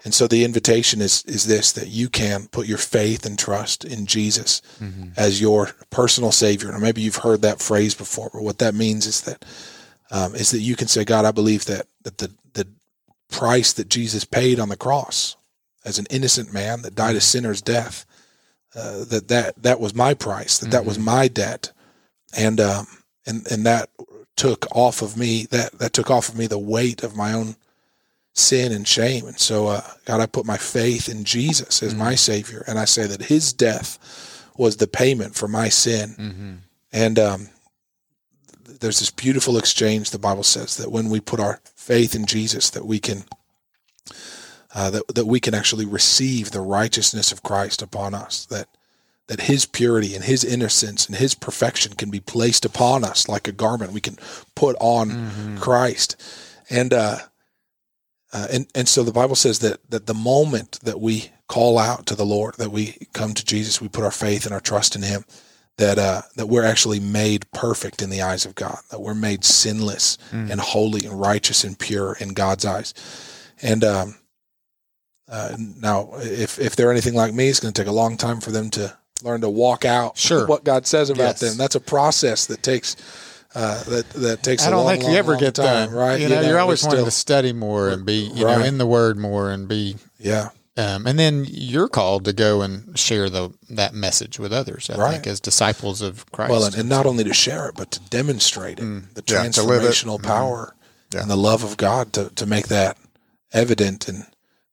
And 0.05 0.13
so 0.13 0.27
the 0.27 0.45
invitation 0.45 1.01
is 1.01 1.23
is 1.27 1.47
this 1.47 1.73
that 1.73 1.89
you 1.89 2.09
can 2.09 2.49
put 2.49 2.67
your 2.67 2.79
faith 2.79 3.25
and 3.25 3.39
trust 3.39 3.85
in 3.85 4.07
Jesus 4.07 4.61
Mhm. 4.81 5.13
as 5.17 5.41
your 5.41 5.75
personal 5.91 6.33
savior. 6.33 6.73
Now, 6.73 6.79
maybe 6.79 7.01
you've 7.03 7.17
heard 7.25 7.43
that 7.43 7.61
phrase 7.61 7.95
before, 7.95 8.31
but 8.33 8.43
what 8.43 8.59
that 8.59 8.75
means 8.75 9.07
is 9.07 9.21
that 9.23 9.45
um, 10.11 10.35
is 10.35 10.51
that 10.51 10.59
you 10.61 10.77
can 10.77 10.89
say, 10.89 11.05
God, 11.05 11.25
I 11.25 11.31
believe 11.31 11.65
that 11.67 11.87
that 12.03 12.19
the 12.19 12.31
the 12.55 12.67
price 13.31 13.73
that 13.75 13.89
Jesus 13.89 14.25
paid 14.25 14.59
on 14.61 14.69
the 14.69 14.77
cross 14.77 15.37
as 15.85 15.99
an 15.99 16.07
innocent 16.11 16.53
man 16.53 16.83
that 16.83 16.95
died 16.95 17.17
a 17.17 17.21
sinner's 17.21 17.63
death, 17.63 18.05
uh, 18.75 19.05
that 19.05 19.29
that 19.29 19.63
that 19.63 19.81
was 19.81 19.95
my 19.95 20.15
price, 20.15 20.59
that 20.59 20.71
that 20.73 20.85
was 20.85 20.99
my 20.99 21.29
debt, 21.29 21.73
and 22.37 22.61
um, 22.61 22.87
and 23.25 23.47
and 23.53 23.65
that 23.67 23.89
took 24.37 24.67
off 24.75 25.01
of 25.03 25.17
me 25.17 25.47
that 25.51 25.79
that 25.79 25.93
took 25.93 26.11
off 26.11 26.29
of 26.29 26.37
me 26.37 26.47
the 26.49 26.59
weight 26.59 27.03
of 27.05 27.15
my 27.17 27.33
own 27.33 27.55
sin 28.35 28.73
and 28.73 28.87
shame. 28.89 29.27
And 29.27 29.39
so, 29.39 29.67
uh, 29.67 29.83
God, 30.05 30.21
I 30.21 30.27
put 30.27 30.47
my 30.47 30.57
faith 30.57 31.09
in 31.09 31.25
Jesus 31.25 31.83
as 31.83 31.95
my 31.95 32.15
Savior, 32.15 32.65
and 32.67 32.79
I 32.79 32.85
say 32.87 33.07
that 33.07 33.23
His 33.23 33.53
death 33.53 33.99
was 34.57 34.77
the 34.79 34.87
payment 34.87 35.35
for 35.35 35.49
my 35.49 35.69
sin. 35.69 36.15
Mhm. 36.19 36.59
And 36.93 37.19
um, 37.19 37.49
there's 38.81 39.01
this 39.01 39.11
beautiful 39.11 39.59
exchange. 39.59 40.11
The 40.11 40.19
Bible 40.19 40.43
says 40.43 40.77
that 40.77 40.91
when 40.93 41.09
we 41.11 41.21
put 41.21 41.41
our 41.41 41.61
faith 41.75 42.15
in 42.15 42.27
Jesus, 42.27 42.71
that 42.71 42.87
we 42.87 42.99
can 42.99 43.25
uh, 44.75 44.89
that 44.91 45.03
that 45.15 45.27
we 45.27 45.39
can 45.41 45.55
actually 45.55 45.85
receive 45.85 46.51
the 46.51 46.61
righteousness 46.61 47.33
of 47.33 47.43
Christ 47.43 47.83
upon 47.83 48.15
us. 48.15 48.47
That 48.47 48.69
that 49.27 49.43
His 49.43 49.67
purity 49.67 50.15
and 50.15 50.25
His 50.25 50.45
innocence 50.45 51.07
and 51.07 51.17
His 51.17 51.35
perfection 51.35 51.93
can 51.95 52.11
be 52.11 52.21
placed 52.21 52.65
upon 52.65 53.05
us 53.05 53.29
like 53.29 53.47
a 53.47 53.53
garment. 53.53 53.93
We 53.93 54.01
can 54.01 54.17
put 54.55 54.75
on 54.81 55.11
Mhm. 55.11 55.61
Christ, 55.61 56.17
and 56.71 56.93
uh, 56.95 57.19
uh, 58.33 58.47
and 58.51 58.67
and 58.75 58.89
so 58.89 59.03
the 59.03 59.13
Bible 59.13 59.37
says 59.37 59.59
that 59.61 59.79
that 59.91 60.07
the 60.07 60.15
moment 60.15 60.79
that 60.83 61.01
we 61.01 61.31
call 61.49 61.79
out 61.79 62.07
to 62.07 62.15
the 62.15 62.25
Lord, 62.25 62.55
that 62.57 62.71
we 62.71 62.97
come 63.13 63.35
to 63.35 63.45
Jesus, 63.45 63.81
we 63.81 63.89
put 63.89 64.05
our 64.05 64.11
faith 64.11 64.45
and 64.47 64.55
our 64.55 64.61
trust 64.61 64.97
in 64.97 65.03
Him, 65.03 65.25
that 65.77 65.99
uh, 65.99 66.23
that 66.37 66.47
we're 66.47 66.65
actually 66.65 67.01
made 67.01 67.51
perfect 67.53 68.01
in 68.03 68.09
the 68.11 68.23
eyes 68.23 68.47
of 68.47 68.55
God, 68.55 68.79
that 68.91 69.01
we're 69.01 69.15
made 69.15 69.45
sinless 69.45 70.17
Mm. 70.33 70.51
and 70.51 70.61
holy 70.61 71.05
and 71.07 71.21
righteous 71.21 71.63
and 71.65 71.79
pure 71.79 72.15
in 72.21 72.31
God's 72.31 72.65
eyes, 72.65 72.95
and 73.61 73.85
um, 73.85 74.15
uh, 75.29 75.57
now 75.81 76.11
if 76.21 76.59
if 76.59 76.75
they're 76.77 76.91
anything 76.91 77.15
like 77.15 77.35
me, 77.35 77.49
it's 77.49 77.61
going 77.61 77.73
to 77.75 77.81
take 77.83 77.89
a 77.89 77.93
long 77.93 78.17
time 78.17 78.41
for 78.41 78.51
them 78.51 78.71
to 78.71 78.97
learn 79.23 79.41
to 79.43 79.49
walk 79.51 79.85
out 79.85 80.19
Sure. 80.19 80.47
what 80.47 80.65
God 80.65 80.87
says 80.87 81.09
about 81.11 81.23
Yes. 81.23 81.41
them. 81.41 81.57
That's 81.57 81.75
a 81.77 81.81
process 81.81 82.47
that 82.47 82.63
takes. 82.63 82.97
Uh, 83.55 83.83
that 83.85 84.09
that 84.11 84.43
takes. 84.43 84.67
I 84.67 84.71
don't 84.71 84.85
long, 84.85 84.93
think 84.95 85.03
long, 85.05 85.13
you 85.13 85.19
ever 85.19 85.33
long 85.33 85.41
get 85.41 85.55
time, 85.55 85.89
done, 85.89 85.91
right? 85.91 86.21
You 86.21 86.29
know, 86.29 86.41
you're 86.41 86.59
always 86.59 86.83
we're 86.83 86.89
wanting 86.89 86.99
still- 87.01 87.05
to 87.07 87.11
study 87.11 87.53
more 87.53 87.89
and 87.91 88.05
be, 88.07 88.31
you 88.35 88.45
know, 88.45 88.63
in 88.63 88.79
the 88.79 88.87
Word 88.87 89.19
more 89.19 89.51
and 89.51 89.69
be, 89.69 89.97
yeah, 90.19 90.49
um, 90.79 91.07
and 91.07 91.19
then 91.19 91.45
you're 91.49 91.89
called 91.89 92.25
to 92.25 92.33
go 92.33 92.63
and 92.63 92.99
share 92.99 93.29
the 93.29 93.51
that 93.69 93.93
message 93.93 94.39
with 94.39 94.53
others. 94.55 94.89
I 94.89 94.97
Right. 94.97 95.13
think 95.13 95.27
as 95.27 95.39
disciples 95.39 96.01
of 96.01 96.25
Christ. 96.33 96.51
Well, 96.51 96.65
and, 96.65 96.75
and 96.75 96.89
not 96.89 97.05
only 97.05 97.25
to 97.25 97.35
share 97.35 97.69
it, 97.69 97.75
but 97.77 97.91
to 97.91 98.01
demonstrate 98.09 98.79
it, 98.79 98.85
Mm. 98.85 99.13
the 99.15 99.23
Yeah, 99.29 99.47
to 99.51 99.63
live 99.63 99.83
it. 99.85 99.87
transformational 99.91 100.23
power 100.23 100.75
Yeah. 101.13 101.21
and 101.21 101.31
the 101.31 101.37
love 101.37 101.63
of 101.63 101.77
God 101.77 102.15
to, 102.15 102.31
to 102.35 102.47
make 102.47 102.69
that 102.69 102.97
evident 103.53 104.09
and 104.09 104.25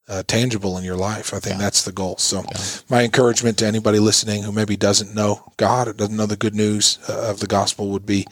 uh, 0.09 0.23
tangible 0.27 0.77
in 0.77 0.83
your 0.83 0.95
life. 0.97 1.33
I 1.33 1.39
think 1.39 1.55
Yeah. 1.57 1.61
that's 1.65 1.83
the 1.83 1.91
goal. 1.91 2.15
So, 2.17 2.43
Yeah. 2.49 2.57
my 2.89 3.03
encouragement 3.03 3.57
to 3.59 3.67
anybody 3.67 3.99
listening 3.99 4.43
who 4.43 4.51
maybe 4.51 4.75
doesn't 4.75 5.13
know 5.13 5.43
God 5.57 5.87
or 5.87 5.93
doesn't 5.93 6.15
know 6.17 6.25
the 6.25 6.35
good 6.35 6.55
news 6.55 6.97
uh, 7.07 7.13
of 7.29 7.39
the 7.39 7.47
gospel 7.47 7.89
would 7.89 8.05
be, 8.05 8.25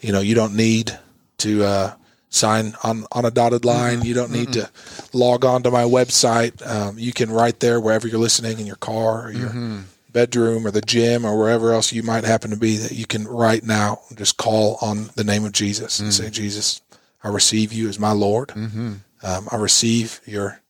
you 0.00 0.10
know, 0.12 0.20
you 0.20 0.34
don't 0.34 0.54
need 0.54 0.98
to 1.38 1.64
uh, 1.64 1.92
sign 2.30 2.74
on, 2.82 3.04
on 3.12 3.24
a 3.24 3.30
dotted 3.30 3.64
line. 3.64 4.02
You 4.02 4.14
don't 4.14 4.30
need 4.32 4.52
to 4.54 4.70
log 5.12 5.44
on 5.44 5.62
to 5.64 5.70
my 5.70 5.84
website. 5.84 6.66
Um, 6.66 6.98
you 6.98 7.12
can 7.12 7.30
right 7.30 7.58
there 7.60 7.78
wherever 7.80 8.08
you're 8.08 8.18
listening 8.20 8.58
in 8.58 8.66
your 8.66 8.76
car 8.76 9.26
or 9.26 9.30
your 9.32 9.50
Mhm. 9.50 9.82
bedroom 10.12 10.66
or 10.66 10.70
the 10.70 10.80
gym 10.80 11.24
or 11.26 11.38
wherever 11.38 11.72
else 11.72 11.92
you 11.92 12.02
might 12.02 12.24
happen 12.24 12.50
to 12.50 12.56
be 12.56 12.76
that 12.78 12.92
you 12.92 13.06
can 13.06 13.28
right 13.28 13.62
now 13.64 14.00
just 14.14 14.36
call 14.38 14.78
on 14.80 15.10
the 15.14 15.24
name 15.24 15.44
of 15.44 15.52
Jesus 15.52 16.00
and 16.00 16.12
say, 16.12 16.30
Jesus, 16.30 16.80
I 17.22 17.28
receive 17.28 17.72
you 17.72 17.88
as 17.88 17.98
my 17.98 18.12
Lord. 18.12 18.48
Mhm. 18.56 19.00
Um, 19.22 19.48
I 19.52 19.56
receive 19.56 20.20
your 20.26 20.60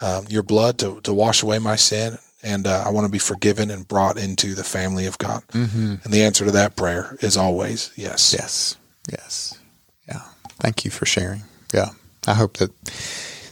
um, 0.00 0.26
your 0.28 0.42
blood 0.42 0.78
to, 0.78 1.00
to 1.02 1.12
wash 1.12 1.42
away 1.42 1.58
my 1.58 1.76
sin, 1.76 2.18
and 2.42 2.66
uh, 2.66 2.84
I 2.86 2.90
want 2.90 3.04
to 3.06 3.10
be 3.10 3.18
forgiven 3.18 3.70
and 3.70 3.86
brought 3.86 4.16
into 4.18 4.54
the 4.54 4.64
family 4.64 5.06
of 5.06 5.18
God. 5.18 5.42
Mhm. 5.52 6.04
And 6.04 6.12
the 6.12 6.22
answer 6.22 6.44
to 6.44 6.50
that 6.52 6.76
prayer 6.76 7.16
is 7.20 7.36
always 7.36 7.90
yes. 7.96 8.32
Yes. 8.32 8.76
Yes. 9.10 9.58
Yeah. 10.08 10.22
Thank 10.60 10.84
you 10.84 10.90
for 10.90 11.06
sharing. 11.06 11.42
Yeah. 11.74 11.90
I 12.26 12.34
hope 12.34 12.56
that 12.58 12.70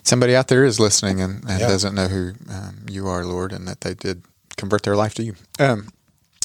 somebody 0.02 0.34
out 0.36 0.48
there 0.48 0.64
is 0.64 0.78
listening 0.80 1.20
and, 1.20 1.42
and 1.48 1.60
Yeah. 1.60 1.68
doesn't 1.68 1.94
know 1.94 2.08
who 2.08 2.32
um, 2.50 2.86
you 2.88 3.06
are, 3.08 3.24
Lord, 3.24 3.52
and 3.52 3.66
that 3.68 3.80
they 3.82 3.94
did 3.94 4.22
convert 4.56 4.82
their 4.82 4.96
life 4.96 5.14
to 5.14 5.22
you. 5.22 5.34
Um, 5.58 5.88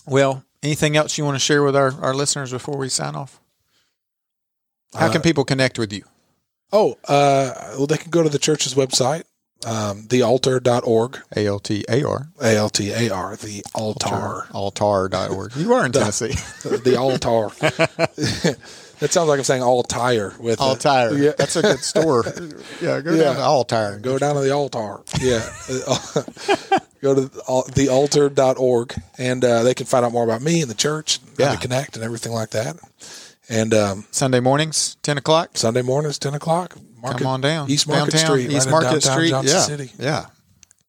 well, 0.06 0.44
anything 0.62 0.96
else 0.98 1.18
you 1.18 1.24
want 1.26 1.36
to 1.36 1.40
share 1.40 1.64
with 1.64 1.76
our, 1.76 1.94
our 2.02 2.14
listeners 2.14 2.52
before 2.52 2.78
we 2.78 2.90
sign 2.90 3.16
off? 3.16 3.40
How 4.94 5.08
can 5.10 5.20
Uh, 5.20 5.24
people 5.24 5.44
connect 5.46 5.80
with 5.80 5.92
you? 5.94 6.04
Oh, 6.72 6.98
uh, 7.08 7.54
well, 7.78 7.88
they 7.88 7.98
can 7.98 8.10
go 8.12 8.22
to 8.24 8.30
the 8.30 8.40
church's 8.40 8.74
website, 8.76 9.24
um, 9.66 10.04
thealtar.org, 10.04 11.20
A 11.36 11.46
L 11.48 11.60
T 11.60 11.84
A 11.90 12.04
R. 12.04 12.28
A 12.42 12.56
L 12.58 12.70
T 12.70 12.92
A 12.92 13.10
R, 13.10 13.36
the 13.38 13.64
altar, 13.74 14.48
Altar.org. 14.52 15.56
You 15.56 15.74
are 15.74 15.86
in 15.86 15.92
Tennessee. 15.92 16.28
the 16.64 16.96
altar. 16.98 17.50
that 19.00 19.12
sounds 19.12 19.28
like 19.30 19.38
I'm 19.40 19.44
saying 19.44 19.64
all 19.64 19.84
tire 19.84 20.34
with 20.40 20.60
a- 20.60 20.64
Altar. 20.64 21.18
Yeah. 21.18 21.32
That's 21.38 21.56
a 21.56 21.62
good 21.62 21.80
store. 21.80 22.24
Yeah, 22.82 23.00
go 23.02 23.14
Yeah. 23.14 23.24
down 23.24 23.36
to 23.38 23.42
Altar. 23.44 24.00
Go 24.02 24.18
down 24.18 24.36
to 24.36 24.42
the 24.42 24.52
altar. 24.52 25.02
Yeah. 25.22 25.48
Go 27.02 27.16
to 27.16 27.32
al- 27.48 27.64
thealtar.org 27.66 28.94
and 29.18 29.44
uh, 29.46 29.64
they 29.64 29.74
can 29.74 29.86
find 29.86 30.06
out 30.06 30.12
more 30.12 30.24
about 30.24 30.42
me 30.42 30.62
and 30.62 30.70
the 30.70 30.76
church, 30.76 31.20
and 31.20 31.38
how 31.40 31.46
Yeah. 31.46 31.56
to 31.56 31.62
connect 31.62 31.96
and 31.96 32.04
everything 32.04 32.32
like 32.32 32.50
that. 32.52 32.78
And 33.50 33.74
um, 33.74 34.06
Sunday 34.12 34.40
mornings, 34.40 34.96
10 35.04 35.18
o'clock. 35.18 35.52
Sunday 35.58 35.82
mornings, 35.82 36.18
10 36.20 36.34
o'clock. 36.34 36.76
Market, 37.04 37.18
Come 37.20 37.28
on 37.28 37.42
down. 37.42 37.70
East 37.70 37.88
Market 37.88 38.12
Downtown, 38.14 38.38
Street. 38.38 38.52
East 38.52 38.70
right 38.70 38.84
Market 38.84 39.04
Street. 39.04 39.30
Johnson 39.30 39.56
yeah. 39.56 39.62
City. 39.62 39.92
Yeah. 40.00 40.26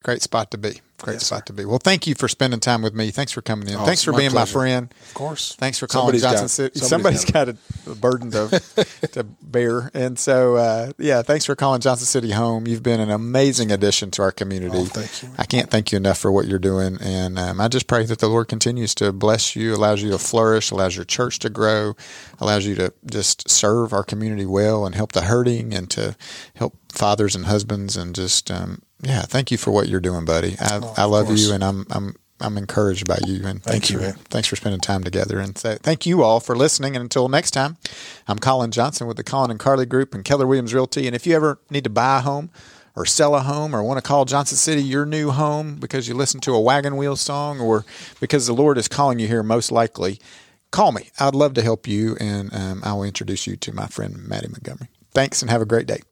Great 0.05 0.21
spot 0.23 0.51
to 0.51 0.59
be. 0.59 0.81
Great 0.99 1.15
Yes, 1.15 1.27
spot 1.27 1.47
to 1.47 1.53
be. 1.53 1.65
Well, 1.65 1.79
thank 1.83 2.07
you 2.07 2.15
for 2.15 2.29
spending 2.29 2.61
time 2.61 2.81
with 2.83 2.95
me. 2.95 3.11
Thanks 3.11 3.33
for 3.33 3.43
coming 3.43 3.69
in. 3.69 3.75
Oh, 3.75 3.85
Thanks 3.85 4.03
for 4.05 4.13
my 4.13 4.19
being 4.19 4.33
my 4.35 4.45
friend. 4.45 4.95
Of 5.09 5.15
course. 5.15 5.55
Thanks 5.57 5.79
for 5.79 5.87
calling 5.87 6.19
Somebody's 6.19 6.23
Johnson 6.23 6.45
got- 6.45 6.51
City. 6.75 6.79
somebody's 6.79 7.21
Somebody's 7.23 7.57
got 7.57 7.89
a, 7.89 7.91
a 7.91 7.95
burden 7.95 8.31
to 8.31 8.63
to 9.13 9.25
bear, 9.25 9.91
and 9.95 10.19
so 10.19 10.57
uh, 10.57 10.93
yeah, 10.99 11.23
thanks 11.23 11.47
for 11.47 11.57
calling 11.57 11.81
Johnson 11.81 12.07
City 12.07 12.31
home. 12.33 12.67
You've 12.67 12.83
been 12.83 13.01
an 13.01 13.11
amazing 13.11 13.73
addition 13.73 14.11
to 14.13 14.23
our 14.23 14.31
community. 14.33 14.77
Oh, 14.79 14.85
thank 14.85 15.23
you. 15.23 15.31
I 15.39 15.45
can't 15.47 15.71
thank 15.71 15.91
you 15.91 15.97
enough 15.97 16.19
for 16.19 16.31
what 16.31 16.47
you're 16.47 16.59
doing, 16.59 16.99
and 17.01 17.39
um, 17.39 17.61
I 17.61 17.69
just 17.69 17.87
pray 17.87 18.05
that 18.05 18.19
the 18.19 18.29
Lord 18.29 18.49
continues 18.49 18.95
to 18.97 19.11
bless 19.13 19.57
you, 19.57 19.75
allows 19.75 20.03
you 20.03 20.11
to 20.11 20.19
flourish, 20.19 20.71
allows 20.71 20.95
your 20.97 21.07
church 21.07 21.39
to 21.41 21.51
grow, 21.51 21.97
allows 22.41 22.67
you 22.67 22.75
to 22.77 22.93
just 23.11 23.49
serve 23.51 23.93
our 23.95 24.05
community 24.05 24.47
well 24.47 24.85
and 24.87 24.95
help 24.95 25.13
the 25.13 25.23
hurting, 25.23 25.73
and 25.75 25.91
to 25.91 26.15
help 26.57 26.77
fathers 26.93 27.35
and 27.35 27.47
husbands, 27.47 27.97
and 27.97 28.15
just 28.15 28.51
um, 28.51 28.83
yeah, 29.05 29.23
thank 29.23 29.51
you 29.51 29.59
for 29.59 29.71
what 29.71 29.89
you're 29.89 30.01
doing, 30.01 30.25
buddy. 30.25 30.57
I, 30.61 30.81
Oh, 30.83 30.95
I 30.97 31.05
love 31.05 31.27
course. 31.27 31.41
you, 31.47 31.53
and 31.55 31.63
I'm 31.63 31.87
I'm 31.91 32.15
I'm 32.41 32.59
encouraged 32.59 33.07
by 33.07 33.19
you, 33.27 33.47
and 33.47 33.63
Thank 33.63 33.63
thanks 33.63 33.91
you, 33.91 33.99
for, 33.99 34.03
man. 34.05 34.15
thanks 34.29 34.49
for 34.49 34.57
spending 34.57 34.81
time 34.81 35.05
together. 35.05 35.39
And 35.39 35.57
so 35.57 35.77
thank 35.77 36.05
you 36.05 36.23
all 36.23 36.41
for 36.41 36.57
listening. 36.57 36.97
And 36.97 37.03
until 37.03 37.29
next 37.29 37.53
time, 37.53 37.77
I'm 38.27 38.39
Colin 38.39 38.71
Johnson 38.73 39.07
with 39.07 39.17
the 39.17 39.25
Colin 39.25 39.51
and 39.53 39.61
Carly 39.61 39.87
Group 39.87 40.15
and 40.15 40.25
Keller 40.25 40.47
Williams 40.47 40.75
Realty. 40.75 41.07
And 41.07 41.15
if 41.15 41.27
you 41.27 41.37
ever 41.37 41.61
need 41.71 41.85
to 41.85 41.91
buy 41.91 42.19
a 42.19 42.21
home 42.23 42.51
or 42.97 43.07
sell 43.07 43.35
a 43.37 43.41
home 43.41 43.75
or 43.75 43.83
want 43.83 43.99
to 43.99 44.03
call 44.03 44.25
Johnson 44.25 44.57
City 44.57 44.83
your 44.83 45.07
new 45.07 45.31
home 45.31 45.77
because 45.77 46.09
you 46.09 46.15
listen 46.15 46.41
to 46.41 46.55
a 46.55 46.61
wagon 46.61 46.97
wheel 46.97 47.17
song 47.17 47.61
or 47.61 47.85
because 48.21 48.47
the 48.47 48.53
Lord 48.53 48.79
is 48.79 48.89
calling 48.89 49.19
you 49.21 49.29
here, 49.29 49.43
most 49.45 49.71
likely, 49.71 50.19
call 50.73 50.91
me. 50.93 51.11
I'd 51.21 51.35
love 51.37 51.55
to 51.55 51.63
help 51.63 51.87
you, 51.87 52.17
and 52.21 52.53
um, 52.55 52.83
I 52.85 52.93
will 52.95 53.05
introduce 53.05 53.47
you 53.47 53.57
to 53.57 53.73
my 53.73 53.87
friend 53.87 54.17
Mattie 54.29 54.49
Montgomery. 54.49 54.89
Thanks, 55.13 55.41
and 55.41 55.51
have 55.53 55.63
a 55.63 55.67
great 55.67 55.87
day. 55.87 56.03